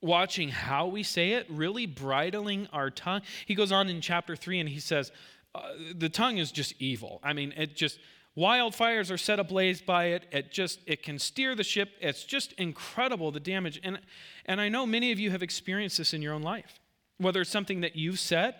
watching 0.00 0.48
how 0.48 0.86
we 0.86 1.02
say 1.02 1.32
it, 1.32 1.46
really 1.48 1.86
bridling 1.86 2.68
our 2.72 2.90
tongue. 2.90 3.22
He 3.46 3.54
goes 3.54 3.72
on 3.72 3.88
in 3.88 4.00
chapter 4.00 4.36
3 4.36 4.60
and 4.60 4.68
he 4.68 4.80
says, 4.80 5.10
uh, 5.54 5.62
the 5.94 6.08
tongue 6.08 6.38
is 6.38 6.52
just 6.52 6.74
evil. 6.78 7.20
I 7.22 7.32
mean, 7.32 7.52
it 7.56 7.74
just 7.74 7.98
Wildfires 8.36 9.10
are 9.10 9.18
set 9.18 9.40
ablaze 9.40 9.82
by 9.82 10.06
it. 10.06 10.26
It 10.30 10.52
just 10.52 10.80
it 10.86 11.02
can 11.02 11.18
steer 11.18 11.54
the 11.56 11.64
ship. 11.64 11.90
It's 12.00 12.24
just 12.24 12.52
incredible 12.52 13.32
the 13.32 13.40
damage. 13.40 13.80
And 13.82 14.00
and 14.46 14.60
I 14.60 14.68
know 14.68 14.86
many 14.86 15.10
of 15.10 15.18
you 15.18 15.30
have 15.32 15.42
experienced 15.42 15.98
this 15.98 16.14
in 16.14 16.22
your 16.22 16.32
own 16.32 16.42
life. 16.42 16.78
Whether 17.18 17.40
it's 17.40 17.50
something 17.50 17.80
that 17.80 17.96
you've 17.96 18.20
said 18.20 18.54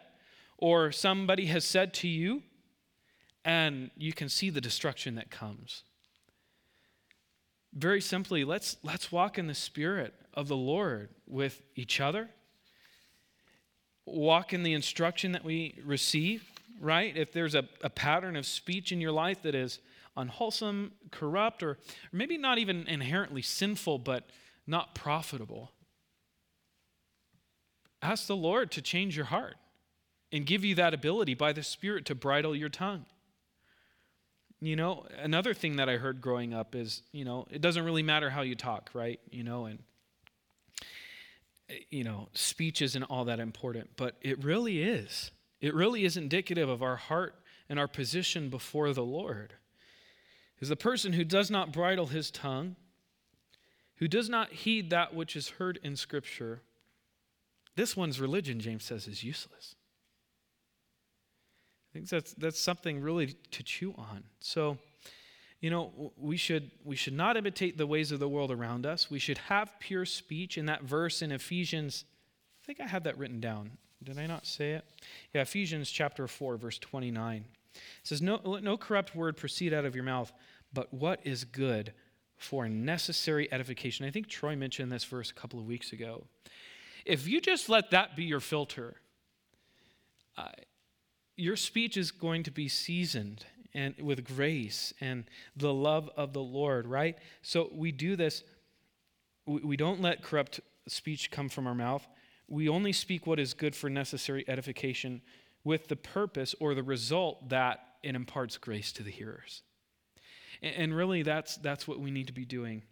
or 0.61 0.93
somebody 0.93 1.47
has 1.47 1.65
said 1.65 1.93
to 1.95 2.09
you, 2.09 2.43
and 3.45 3.91
you 3.97 4.13
can 4.13 4.29
see 4.29 4.51
the 4.51 4.61
destruction 4.61 5.15
that 5.15 5.31
comes. 5.31 5.83
Very 7.73 8.01
simply, 8.01 8.45
let's 8.45 8.77
let's 8.83 9.11
walk 9.11 9.39
in 9.39 9.47
the 9.47 9.55
spirit 9.55 10.15
of 10.35 10.49
the 10.49 10.57
Lord 10.57 11.11
with 11.27 11.63
each 11.75 12.01
other. 12.01 12.31
Walk 14.07 14.53
in 14.53 14.63
the 14.63 14.73
instruction 14.73 15.33
that 15.33 15.45
we 15.45 15.79
receive 15.85 16.45
right? 16.81 17.17
If 17.17 17.33
there's 17.33 17.55
a, 17.55 17.69
a 17.83 17.91
pattern 17.91 18.35
of 18.35 18.47
speech 18.47 18.91
in 18.91 19.01
your 19.01 19.13
life 19.13 19.43
that 19.43 19.55
is 19.55 19.79
unwholesome, 20.17 20.93
corrupt, 21.11 21.63
or, 21.63 21.79
maybe 22.11 22.39
not 22.39 22.59
even 22.59 22.89
inherently 22.89 23.43
sinful, 23.43 23.99
but 23.99 24.29
not 24.67 24.95
profitable, 24.95 25.73
ask 28.03 28.27
the 28.27 28.37
Lord 28.37 28.71
to 28.73 28.83
change 28.83 29.15
your 29.15 29.27
heart 29.27 29.57
and 30.33 30.47
give 30.47 30.65
you 30.65 30.75
that 30.77 30.95
ability 30.95 31.35
by 31.35 31.53
the 31.53 31.63
Spirit 31.63 32.05
to 32.07 32.15
bridle 32.15 32.55
your 32.55 32.69
tongue. 32.69 33.07
You 34.61 34.77
know, 34.77 35.07
another 35.19 35.55
thing 35.55 35.77
that 35.77 35.89
I 35.89 35.97
heard 35.97 36.21
growing 36.21 36.53
up 36.53 36.75
is, 36.75 37.03
you 37.13 37.25
know, 37.25 37.47
it 37.51 37.61
doesn't 37.61 37.85
really 37.85 38.03
matter 38.03 38.29
how 38.31 38.43
you 38.43 38.55
talk, 38.55 38.91
right? 38.93 39.19
You 39.31 39.43
know, 39.43 39.65
and, 39.65 39.79
you 41.91 42.05
know, 42.05 42.29
speech 42.35 42.83
isn't 42.83 43.05
all 43.05 43.25
that 43.25 43.41
important, 43.41 43.91
but 43.97 44.17
it 44.21 44.45
really 44.45 44.83
is. 44.83 45.31
It 45.61 45.75
really 45.75 46.05
is 46.05 46.17
indicative 46.17 46.69
of 46.69 46.83
our 46.83 46.97
heart 46.97 47.35
and 47.69 47.79
our 47.79 47.89
position 47.89 48.51
before 48.51 48.93
the 48.93 49.05
Lord. 49.05 49.55
Is 50.61 50.69
the 50.69 50.77
person 50.77 51.15
who 51.15 51.25
does 51.25 51.51
not 51.51 51.73
bridle 51.73 52.07
his 52.07 52.31
tongue, 52.31 52.77
who 53.97 54.09
does 54.09 54.29
not 54.29 54.53
heed 54.53 54.91
that 54.91 55.15
which 55.15 55.37
is 55.37 55.51
heard 55.51 55.79
in 55.83 55.97
Scripture, 55.97 56.61
this 57.77 57.97
one's 57.97 58.21
religion, 58.21 58.61
James 58.61 58.85
says, 58.85 59.07
is 59.07 59.25
useless. 59.25 59.75
I 61.91 61.93
think 61.93 62.09
that's, 62.09 62.35
that's 62.35 62.61
something 62.61 63.01
really 63.01 63.35
to 63.51 63.63
chew 63.63 63.95
on. 63.99 64.23
So, 64.39 64.79
you 65.61 65.71
know, 65.71 66.13
we 66.17 66.37
should, 66.37 66.71
we 66.85 66.95
should 66.95 67.13
not 67.15 67.37
imitate 67.37 67.77
the 67.77 67.87
ways 67.87 68.13
of 68.13 68.21
the 68.21 68.29
world 68.29 68.53
around 68.53 68.87
us. 68.87 69.11
We 69.11 69.19
should 69.19 69.39
have 69.39 69.73
pure 69.81 70.05
speech. 70.07 70.57
In 70.57 70.67
that 70.67 70.83
verse 70.83 71.21
in 71.21 71.33
Ephesians, 71.33 72.05
I 72.63 72.67
think 72.67 72.81
I 72.81 72.87
have 72.87 73.05
that 73.05 73.19
written 73.19 73.41
down. 73.41 73.73
Did 74.03 74.19
I 74.19 74.27
not 74.27 74.47
say 74.47 74.73
it? 74.73 74.85
Yeah, 75.35 75.43
Ephesians 75.43 75.91
chapter 75.91 76.27
4, 76.29 76.57
verse 76.57 76.79
29. 76.79 77.45
It 77.75 77.81
says, 78.05 78.23
no, 78.23 78.41
Let 78.45 78.63
no 78.63 78.77
corrupt 78.77 79.15
word 79.15 79.37
proceed 79.37 79.75
out 79.75 79.85
of 79.85 79.95
your 79.95 80.05
mouth, 80.05 80.33
but 80.73 80.95
what 80.95 81.21
is 81.25 81.45
good 81.45 81.93
for 82.41 82.69
necessary 82.69 83.53
edification. 83.53 84.07
I 84.07 84.11
think 84.11 84.29
Troy 84.29 84.57
mentioned 84.57 84.91
this 84.91 85.05
verse 85.05 85.31
a 85.31 85.35
couple 85.35 85.59
of 85.59 85.67
weeks 85.67 85.93
ago. 85.93 86.25
If 87.05 87.29
you 87.29 87.41
just 87.41 87.69
let 87.69 87.91
that 87.91 88.17
be 88.17 88.25
your 88.25 88.41
filter, 88.41 88.95
uh, 90.39 90.49
your 91.41 91.57
speech 91.57 91.97
is 91.97 92.11
going 92.11 92.43
to 92.45 92.51
be 92.51 92.69
seasoned 92.69 93.45
and 93.73 93.95
with 94.01 94.25
grace 94.25 94.93
and 95.01 95.25
the 95.57 95.73
love 95.73 96.11
of 96.17 96.33
the 96.33 96.41
Lord, 96.41 96.87
right? 96.87 97.17
So 97.43 97.71
we 97.73 97.93
do 97.93 98.17
this. 98.17 98.43
We, 99.47 99.77
don't 99.77 100.01
let 100.01 100.23
corrupt 100.23 100.61
speech 100.87 101.31
come 101.31 101.49
from 101.49 101.67
our 101.67 101.75
mouth 101.75 102.07
we 102.51 102.69
only 102.69 102.93
speak 102.93 103.27
what 103.27 103.39
is 103.39 103.55
good 103.55 103.75
for 103.75 103.89
necessary 103.89 104.45
edification 104.49 105.23
with 105.63 105.87
the 105.87 105.97
purpose 105.97 106.55
or 106.59 106.75
the 106.75 106.83
result 106.83 107.49
that 107.49 107.81
it 108.03 108.15
imparts 108.15 108.59
grace 108.59 108.93
to 108.93 109.03
the 109.05 109.11
hearers. 109.11 109.63
And 110.61 110.95
really, 110.95 111.23
that's, 111.23 111.57
that's 111.57 111.87
what 111.87 112.01
we 112.01 112.11
need 112.11 112.27
to 112.27 112.33
be 112.33 112.45
doing. 112.45 112.83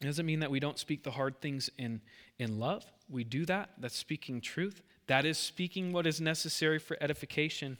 It 0.00 0.04
doesn't 0.04 0.26
mean 0.26 0.40
that 0.40 0.50
we 0.50 0.60
don't 0.60 0.78
speak 0.78 1.04
the 1.04 1.12
hard 1.12 1.40
things 1.40 1.70
in, 1.78 2.00
in 2.38 2.58
love. 2.58 2.84
We 3.08 3.24
do 3.24 3.46
that. 3.46 3.70
That's 3.78 3.96
speaking 3.96 4.40
truth. 4.40 4.82
That 5.08 5.24
is 5.24 5.36
speaking 5.36 5.92
what 5.92 6.06
is 6.06 6.20
necessary 6.20 6.78
for 6.78 6.96
edification. 7.00 7.78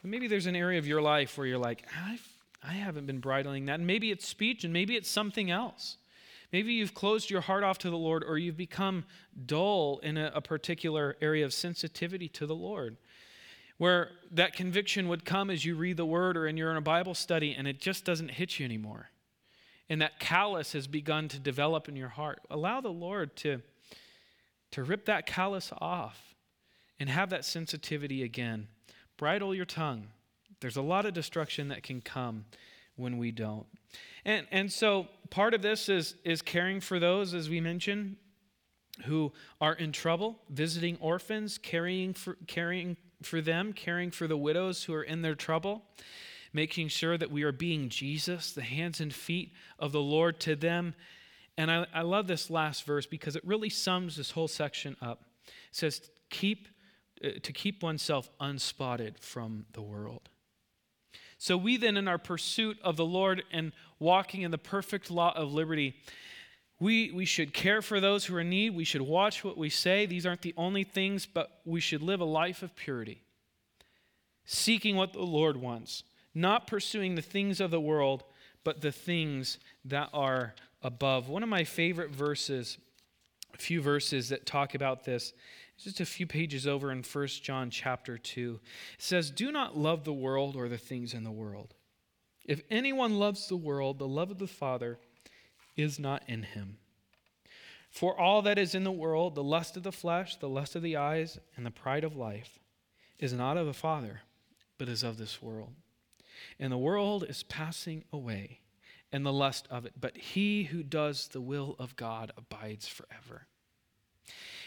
But 0.00 0.10
maybe 0.10 0.28
there's 0.28 0.46
an 0.46 0.56
area 0.56 0.78
of 0.78 0.86
your 0.86 1.02
life 1.02 1.36
where 1.36 1.46
you're 1.46 1.58
like, 1.58 1.84
I've, 2.06 2.26
I 2.62 2.74
haven't 2.74 3.06
been 3.06 3.18
bridling 3.18 3.66
that. 3.66 3.74
And 3.74 3.86
maybe 3.86 4.10
it's 4.10 4.26
speech 4.26 4.62
and 4.62 4.72
maybe 4.72 4.94
it's 4.94 5.10
something 5.10 5.50
else. 5.50 5.96
Maybe 6.52 6.74
you've 6.74 6.94
closed 6.94 7.30
your 7.30 7.40
heart 7.40 7.64
off 7.64 7.78
to 7.78 7.90
the 7.90 7.96
Lord 7.96 8.22
or 8.22 8.36
you've 8.36 8.58
become 8.58 9.04
dull 9.46 9.98
in 10.02 10.18
a, 10.18 10.30
a 10.34 10.40
particular 10.42 11.16
area 11.22 11.44
of 11.44 11.54
sensitivity 11.54 12.28
to 12.28 12.46
the 12.46 12.54
Lord 12.54 12.98
where 13.78 14.10
that 14.30 14.52
conviction 14.52 15.08
would 15.08 15.24
come 15.24 15.50
as 15.50 15.64
you 15.64 15.74
read 15.74 15.96
the 15.96 16.04
word 16.04 16.36
or 16.36 16.46
and 16.46 16.58
you're 16.58 16.70
in 16.70 16.76
a 16.76 16.82
Bible 16.82 17.14
study 17.14 17.54
and 17.56 17.66
it 17.66 17.80
just 17.80 18.04
doesn't 18.04 18.30
hit 18.30 18.58
you 18.58 18.66
anymore. 18.66 19.08
And 19.88 20.00
that 20.02 20.20
callus 20.20 20.74
has 20.74 20.86
begun 20.86 21.28
to 21.28 21.38
develop 21.38 21.88
in 21.88 21.96
your 21.96 22.10
heart. 22.10 22.40
Allow 22.50 22.82
the 22.82 22.90
Lord 22.90 23.34
to, 23.36 23.62
to 24.72 24.82
rip 24.82 25.06
that 25.06 25.26
callus 25.26 25.72
off 25.80 26.31
and 27.02 27.10
have 27.10 27.30
that 27.30 27.44
sensitivity 27.44 28.22
again. 28.22 28.68
Bridle 29.16 29.56
your 29.56 29.64
tongue. 29.64 30.06
There's 30.60 30.76
a 30.76 30.82
lot 30.82 31.04
of 31.04 31.12
destruction 31.12 31.66
that 31.66 31.82
can 31.82 32.00
come 32.00 32.44
when 32.94 33.18
we 33.18 33.32
don't. 33.32 33.66
And, 34.24 34.46
and 34.52 34.70
so 34.70 35.08
part 35.28 35.52
of 35.52 35.62
this 35.62 35.88
is, 35.88 36.14
is 36.22 36.42
caring 36.42 36.78
for 36.78 37.00
those, 37.00 37.34
as 37.34 37.50
we 37.50 37.60
mentioned, 37.60 38.18
who 39.06 39.32
are 39.60 39.72
in 39.72 39.90
trouble, 39.90 40.38
visiting 40.48 40.96
orphans, 41.00 41.58
caring 41.58 42.14
for, 42.14 42.36
caring 42.46 42.96
for 43.20 43.40
them, 43.40 43.72
caring 43.72 44.12
for 44.12 44.28
the 44.28 44.36
widows 44.36 44.84
who 44.84 44.94
are 44.94 45.02
in 45.02 45.22
their 45.22 45.34
trouble, 45.34 45.82
making 46.52 46.86
sure 46.86 47.18
that 47.18 47.32
we 47.32 47.42
are 47.42 47.50
being 47.50 47.88
Jesus, 47.88 48.52
the 48.52 48.62
hands 48.62 49.00
and 49.00 49.12
feet 49.12 49.50
of 49.80 49.90
the 49.90 50.00
Lord 50.00 50.38
to 50.38 50.54
them. 50.54 50.94
And 51.58 51.68
I, 51.68 51.84
I 51.92 52.02
love 52.02 52.28
this 52.28 52.48
last 52.48 52.86
verse 52.86 53.06
because 53.06 53.34
it 53.34 53.44
really 53.44 53.70
sums 53.70 54.14
this 54.14 54.30
whole 54.30 54.46
section 54.46 54.96
up. 55.02 55.24
It 55.46 55.52
says, 55.72 56.08
keep, 56.30 56.68
Uh, 57.22 57.30
to 57.42 57.52
keep 57.52 57.82
oneself 57.82 58.30
unspotted 58.40 59.18
from 59.18 59.64
the 59.74 59.82
world. 59.82 60.28
So, 61.38 61.56
we 61.56 61.76
then, 61.76 61.96
in 61.96 62.08
our 62.08 62.18
pursuit 62.18 62.78
of 62.82 62.96
the 62.96 63.04
Lord 63.04 63.42
and 63.52 63.72
walking 63.98 64.42
in 64.42 64.50
the 64.50 64.58
perfect 64.58 65.10
law 65.10 65.32
of 65.36 65.52
liberty, 65.52 65.94
we, 66.80 67.12
we 67.12 67.24
should 67.24 67.52
care 67.52 67.80
for 67.80 68.00
those 68.00 68.24
who 68.24 68.34
are 68.36 68.40
in 68.40 68.50
need. 68.50 68.74
We 68.74 68.84
should 68.84 69.02
watch 69.02 69.44
what 69.44 69.56
we 69.56 69.68
say. 69.70 70.04
These 70.04 70.26
aren't 70.26 70.42
the 70.42 70.54
only 70.56 70.82
things, 70.82 71.26
but 71.26 71.60
we 71.64 71.80
should 71.80 72.02
live 72.02 72.20
a 72.20 72.24
life 72.24 72.62
of 72.62 72.74
purity, 72.74 73.22
seeking 74.44 74.96
what 74.96 75.12
the 75.12 75.22
Lord 75.22 75.56
wants, 75.56 76.02
not 76.34 76.66
pursuing 76.66 77.14
the 77.14 77.22
things 77.22 77.60
of 77.60 77.70
the 77.70 77.80
world, 77.80 78.24
but 78.64 78.80
the 78.80 78.92
things 78.92 79.58
that 79.84 80.08
are 80.12 80.54
above. 80.82 81.28
One 81.28 81.44
of 81.44 81.48
my 81.48 81.62
favorite 81.62 82.10
verses, 82.10 82.78
a 83.54 83.58
few 83.58 83.80
verses 83.80 84.28
that 84.30 84.44
talk 84.44 84.74
about 84.74 85.04
this, 85.04 85.32
just 85.84 86.00
a 86.00 86.06
few 86.06 86.26
pages 86.26 86.66
over 86.66 86.90
in 86.90 87.02
1 87.02 87.26
John 87.42 87.70
chapter 87.70 88.18
2. 88.18 88.60
It 88.94 89.02
says, 89.02 89.30
Do 89.30 89.52
not 89.52 89.76
love 89.76 90.04
the 90.04 90.12
world 90.12 90.56
or 90.56 90.68
the 90.68 90.78
things 90.78 91.14
in 91.14 91.24
the 91.24 91.30
world. 91.30 91.74
If 92.44 92.62
anyone 92.70 93.18
loves 93.18 93.48
the 93.48 93.56
world, 93.56 93.98
the 93.98 94.08
love 94.08 94.30
of 94.30 94.38
the 94.38 94.46
Father 94.46 94.98
is 95.76 95.98
not 95.98 96.22
in 96.28 96.42
him. 96.42 96.78
For 97.90 98.18
all 98.18 98.42
that 98.42 98.58
is 98.58 98.74
in 98.74 98.84
the 98.84 98.90
world, 98.90 99.34
the 99.34 99.44
lust 99.44 99.76
of 99.76 99.82
the 99.82 99.92
flesh, 99.92 100.36
the 100.36 100.48
lust 100.48 100.74
of 100.74 100.82
the 100.82 100.96
eyes, 100.96 101.38
and 101.56 101.66
the 101.66 101.70
pride 101.70 102.04
of 102.04 102.16
life, 102.16 102.58
is 103.18 103.32
not 103.32 103.56
of 103.56 103.66
the 103.66 103.74
Father, 103.74 104.22
but 104.78 104.88
is 104.88 105.02
of 105.02 105.18
this 105.18 105.42
world. 105.42 105.74
and 106.58 106.72
the 106.72 106.78
world 106.78 107.24
is 107.28 107.44
passing 107.44 108.04
away 108.12 108.60
and 109.12 109.26
the 109.26 109.32
lust 109.32 109.68
of 109.70 109.84
it, 109.84 109.92
but 110.00 110.16
he 110.16 110.64
who 110.64 110.82
does 110.82 111.28
the 111.28 111.40
will 111.40 111.76
of 111.78 111.94
God 111.96 112.32
abides 112.36 112.88
forever. 112.88 113.46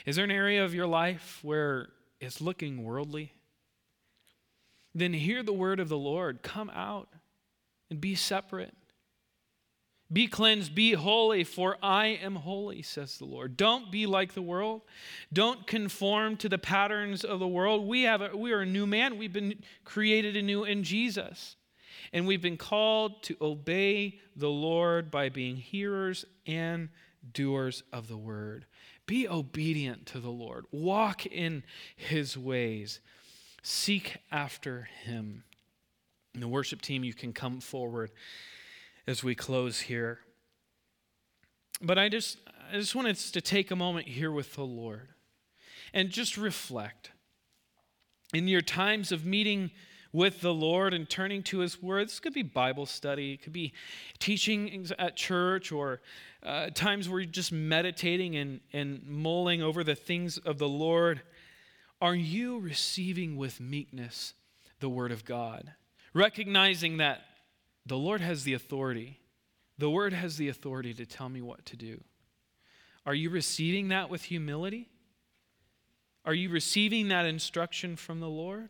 Is 0.06 0.16
there 0.16 0.26
an 0.26 0.32
area 0.32 0.64
of 0.64 0.76
your 0.76 0.88
life 0.88 1.40
where 1.42 1.90
it's 2.20 2.40
looking 2.40 2.84
worldly? 2.84 3.34
Then 4.94 5.14
hear 5.14 5.44
the 5.44 5.54
word 5.54 5.80
of 5.80 5.90
the 5.90 5.98
Lord. 5.98 6.44
Come 6.44 6.70
out 6.70 7.10
and 7.90 8.00
be 8.00 8.16
separate. 8.16 8.74
Be 10.14 10.28
cleansed, 10.28 10.76
be 10.76 10.94
holy, 10.94 11.44
for 11.44 11.78
I 11.82 12.08
am 12.08 12.36
holy, 12.36 12.84
says 12.84 13.18
the 13.18 13.26
Lord. 13.26 13.58
Don't 13.58 13.92
be 13.92 14.06
like 14.06 14.34
the 14.34 14.42
world. 14.42 14.82
Don't 15.34 15.66
conform 15.66 16.38
to 16.38 16.50
the 16.50 16.60
patterns 16.60 17.24
of 17.24 17.40
the 17.40 17.48
world. 17.48 17.88
We, 17.88 18.04
have 18.04 18.22
a, 18.22 18.38
we 18.38 18.52
are 18.52 18.62
a 18.62 18.66
new 18.68 18.86
man. 18.86 19.18
We've 19.18 19.34
been 19.34 19.56
created 19.84 20.38
anew 20.38 20.64
in 20.64 20.84
Jesus. 20.84 21.56
And 22.14 22.28
we've 22.28 22.42
been 22.42 22.58
called 22.58 23.24
to 23.24 23.36
obey 23.42 24.20
the 24.36 24.50
Lord 24.50 25.10
by 25.10 25.30
being 25.30 25.58
hearers 25.58 26.24
and 26.46 26.90
doers 27.34 27.82
of 27.92 28.08
the 28.08 28.18
word. 28.18 28.68
Be 29.08 29.28
obedient 29.28 30.06
to 30.08 30.20
the 30.20 30.30
Lord, 30.30 30.66
walk 30.72 31.26
in 31.26 31.64
his 31.96 32.38
ways, 32.38 33.00
seek 33.62 34.18
after 34.32 34.90
him. 35.04 35.44
And 36.34 36.42
the 36.42 36.48
worship 36.48 36.82
team, 36.82 37.04
you 37.04 37.14
can 37.14 37.32
come 37.32 37.62
forward 37.62 38.12
as 39.08 39.24
we 39.24 39.36
close 39.36 39.82
here. 39.82 40.20
But 41.82 41.98
I 41.98 42.10
just, 42.10 42.38
I 42.72 42.78
just 42.78 42.96
wanted 42.96 43.18
to 43.18 43.42
take 43.42 43.72
a 43.72 43.76
moment 43.76 44.08
here 44.08 44.32
with 44.32 44.56
the 44.56 44.66
Lord 44.66 45.10
and 45.94 46.10
just 46.10 46.38
reflect. 46.38 47.12
In 48.34 48.48
your 48.48 48.62
times 48.62 49.12
of 49.12 49.26
meeting 49.26 49.72
with 50.16 50.40
the 50.40 50.54
Lord 50.54 50.94
and 50.94 51.10
turning 51.10 51.44
to 51.44 51.60
His 51.60 51.84
Word, 51.84 52.08
this 52.08 52.22
could 52.22 52.34
be 52.34 52.42
Bible 52.42 52.86
study, 52.86 53.34
it 53.34 53.44
could 53.44 53.52
be 53.52 53.74
teaching 54.18 54.88
at 54.98 55.18
church, 55.18 55.74
or 55.74 56.00
uh, 56.42 56.70
times 56.70 57.10
where 57.10 57.20
you're 57.20 57.30
just 57.30 57.52
meditating 57.52 58.38
and, 58.38 58.62
and 58.72 59.06
mulling 59.06 59.62
over 59.62 59.84
the 59.84 59.94
things 59.94 60.38
of 60.38 60.58
the 60.58 60.70
Lord. 60.70 61.22
Are 62.02 62.16
you 62.16 62.60
receiving 62.60 63.36
with 63.36 63.60
meekness 63.60 64.34
the 64.80 64.88
Word 64.88 65.12
of 65.12 65.26
God? 65.26 65.74
Recognizing 66.14 66.98
that 66.98 67.22
the 67.86 67.98
Lord 67.98 68.22
has 68.22 68.46
the 68.46 68.54
authority. 68.54 69.20
The 69.78 69.90
Word 69.90 70.14
has 70.14 70.38
the 70.38 70.48
authority 70.48 70.94
to 70.94 71.06
tell 71.06 71.28
me 71.28 71.42
what 71.42 71.66
to 71.66 71.76
do. 71.76 72.02
Are 73.06 73.14
you 73.14 73.30
receiving 73.30 73.90
that 73.90 74.10
with 74.10 74.24
humility? 74.24 74.88
Are 76.24 76.34
you 76.34 76.50
receiving 76.50 77.10
that 77.10 77.26
instruction 77.26 77.98
from 77.98 78.22
the 78.22 78.30
Lord? 78.30 78.70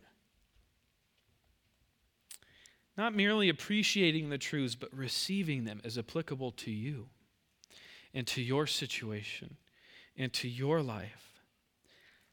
Not 2.96 3.14
merely 3.14 3.48
appreciating 3.48 4.30
the 4.30 4.38
truths, 4.38 4.74
but 4.74 4.94
receiving 4.96 5.64
them 5.64 5.80
as 5.84 5.98
applicable 5.98 6.52
to 6.52 6.70
you 6.70 7.08
and 8.14 8.26
to 8.28 8.40
your 8.40 8.66
situation 8.66 9.56
and 10.16 10.32
to 10.32 10.48
your 10.48 10.80
life. 10.80 11.42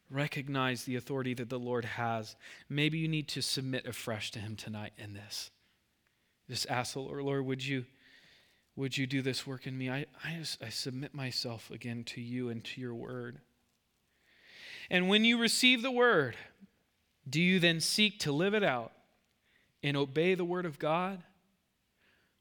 Recognize 0.09 0.83
the 0.83 0.95
authority 0.95 1.33
that 1.33 1.49
the 1.49 1.59
Lord 1.59 1.85
has. 1.85 2.35
Maybe 2.69 2.99
you 2.99 3.07
need 3.07 3.27
to 3.29 3.41
submit 3.41 3.85
afresh 3.85 4.31
to 4.31 4.39
Him 4.39 4.55
tonight 4.55 4.93
in 4.97 5.13
this. 5.13 5.51
Just 6.49 6.69
ask 6.69 6.93
the 6.93 6.99
Lord, 6.99 7.23
Lord, 7.23 7.45
would 7.45 7.65
you, 7.65 7.85
would 8.75 8.97
you 8.97 9.07
do 9.07 9.21
this 9.21 9.45
work 9.45 9.67
in 9.67 9.77
me? 9.77 9.89
I, 9.89 10.05
I, 10.23 10.35
just, 10.37 10.63
I 10.63 10.69
submit 10.69 11.13
myself 11.13 11.71
again 11.71 12.03
to 12.05 12.21
you 12.21 12.49
and 12.49 12.63
to 12.65 12.79
your 12.79 12.93
word. 12.93 13.39
And 14.89 15.09
when 15.09 15.25
you 15.25 15.37
receive 15.37 15.81
the 15.81 15.91
word, 15.91 16.35
do 17.29 17.41
you 17.41 17.59
then 17.59 17.79
seek 17.79 18.19
to 18.19 18.31
live 18.31 18.53
it 18.53 18.63
out 18.63 18.91
and 19.83 19.97
obey 19.97 20.33
the 20.33 20.45
word 20.45 20.65
of 20.65 20.79
God? 20.79 21.21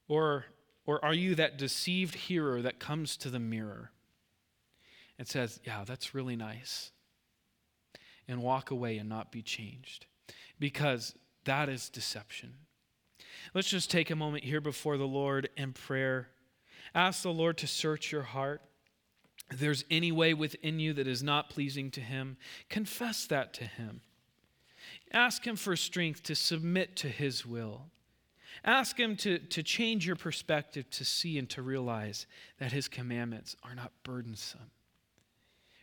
Or, 0.09 0.47
or 0.86 1.05
are 1.05 1.14
you 1.14 1.34
that 1.34 1.59
deceived 1.59 2.14
hearer 2.14 2.62
that 2.62 2.78
comes 2.78 3.16
to 3.18 3.30
the 3.30 3.38
mirror 3.38 3.90
and 5.18 5.26
says, 5.26 5.61
Yeah, 5.64 5.84
that's 5.84 6.14
really 6.14 6.36
nice, 6.36 6.93
and 8.28 8.43
walk 8.43 8.70
away 8.70 8.99
and 8.99 9.09
not 9.09 9.32
be 9.32 9.43
changed? 9.43 10.07
Because 10.59 11.14
that 11.45 11.68
is 11.68 11.88
deception. 11.88 12.55
Let's 13.55 13.68
just 13.68 13.90
take 13.90 14.11
a 14.11 14.16
moment 14.16 14.45
here 14.45 14.61
before 14.61 14.97
the 14.97 15.07
Lord 15.07 15.49
in 15.57 15.72
prayer. 15.72 16.28
Ask 16.95 17.22
the 17.22 17.32
Lord 17.32 17.59
to 17.59 17.66
search 17.66 18.12
your 18.12 18.22
heart. 18.22 18.62
If 19.51 19.59
there's 19.59 19.84
any 19.90 20.12
way 20.12 20.34
within 20.34 20.78
you 20.78 20.93
that 20.95 21.07
is 21.07 21.22
not 21.22 21.51
pleasing 21.51 21.90
to 21.93 22.01
Him, 22.01 22.36
confess 22.68 23.26
that 23.26 23.53
to 23.55 23.64
Him. 23.64 24.01
Ask 25.12 25.46
Him 25.46 25.56
for 25.56 25.76
strength 25.76 26.22
to 26.24 26.34
submit 26.34 26.96
to 26.96 27.08
His 27.08 27.44
will. 27.44 27.86
Ask 28.64 28.98
Him 28.98 29.16
to, 29.16 29.38
to 29.38 29.62
change 29.62 30.06
your 30.06 30.16
perspective 30.16 30.88
to 30.90 31.04
see 31.04 31.38
and 31.38 31.48
to 31.50 31.62
realize 31.62 32.26
that 32.58 32.72
His 32.72 32.88
commandments 32.88 33.56
are 33.62 33.74
not 33.74 33.92
burdensome, 34.02 34.70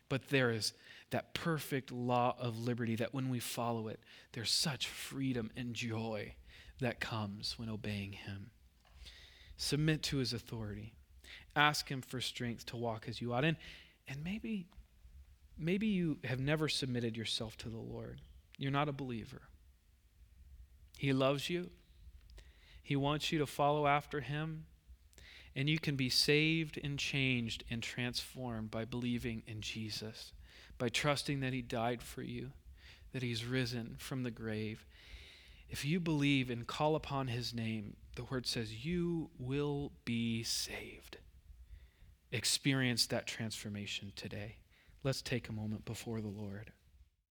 but 0.07 0.29
there 0.29 0.51
is 0.51 0.73
that 1.11 1.33
perfect 1.33 1.91
law 1.91 2.35
of 2.39 2.57
liberty 2.57 2.95
that 2.95 3.13
when 3.13 3.29
we 3.29 3.39
follow 3.39 3.87
it, 3.87 3.99
there's 4.33 4.51
such 4.51 4.87
freedom 4.87 5.49
and 5.55 5.73
joy 5.73 6.33
that 6.79 6.99
comes 6.99 7.57
when 7.57 7.69
obeying 7.69 8.13
Him. 8.13 8.51
Submit 9.57 10.03
to 10.03 10.17
His 10.17 10.33
authority. 10.33 10.93
Ask 11.55 11.89
Him 11.89 12.01
for 12.01 12.21
strength 12.21 12.65
to 12.67 12.77
walk 12.77 13.05
as 13.07 13.21
you 13.21 13.33
ought. 13.33 13.43
And, 13.43 13.57
and 14.07 14.23
maybe, 14.23 14.67
maybe 15.57 15.87
you 15.87 16.17
have 16.23 16.39
never 16.39 16.69
submitted 16.69 17.17
yourself 17.17 17.57
to 17.57 17.69
the 17.69 17.77
Lord. 17.77 18.21
You're 18.59 18.71
not 18.71 18.87
a 18.87 18.93
believer. 18.93 19.41
He 20.95 21.11
loves 21.13 21.49
you, 21.49 21.71
He 22.83 22.95
wants 22.95 23.31
you 23.31 23.39
to 23.39 23.47
follow 23.47 23.87
after 23.87 24.21
Him. 24.21 24.65
And 25.55 25.67
you 25.67 25.79
can 25.79 25.95
be 25.95 26.09
saved 26.09 26.79
and 26.81 26.99
changed 26.99 27.63
and 27.71 27.81
transformed 27.81 28.69
by 28.69 28.85
believing 28.85 29.41
in 29.47 29.61
Jesus, 29.61 30.31
by 30.77 30.89
trusting 30.89 31.39
that 31.39 31.53
He 31.53 31.63
died 31.63 32.03
for 32.03 32.21
you, 32.21 32.51
that 33.13 33.23
He's 33.23 33.43
risen 33.43 33.95
from 33.97 34.21
the 34.21 34.31
grave, 34.31 34.85
if 35.69 35.85
you 35.85 35.99
believe 35.99 36.49
and 36.49 36.65
call 36.65 36.95
upon 36.95 37.27
his 37.27 37.53
name, 37.53 37.95
the 38.15 38.23
word 38.23 38.47
says 38.47 38.85
you 38.85 39.29
will 39.37 39.91
be 40.03 40.43
saved. 40.43 41.17
Experience 42.31 43.05
that 43.07 43.27
transformation 43.27 44.11
today. 44.15 44.57
Let's 45.03 45.21
take 45.21 45.47
a 45.47 45.53
moment 45.53 45.85
before 45.85 46.21
the 46.21 46.27
Lord. 46.27 46.71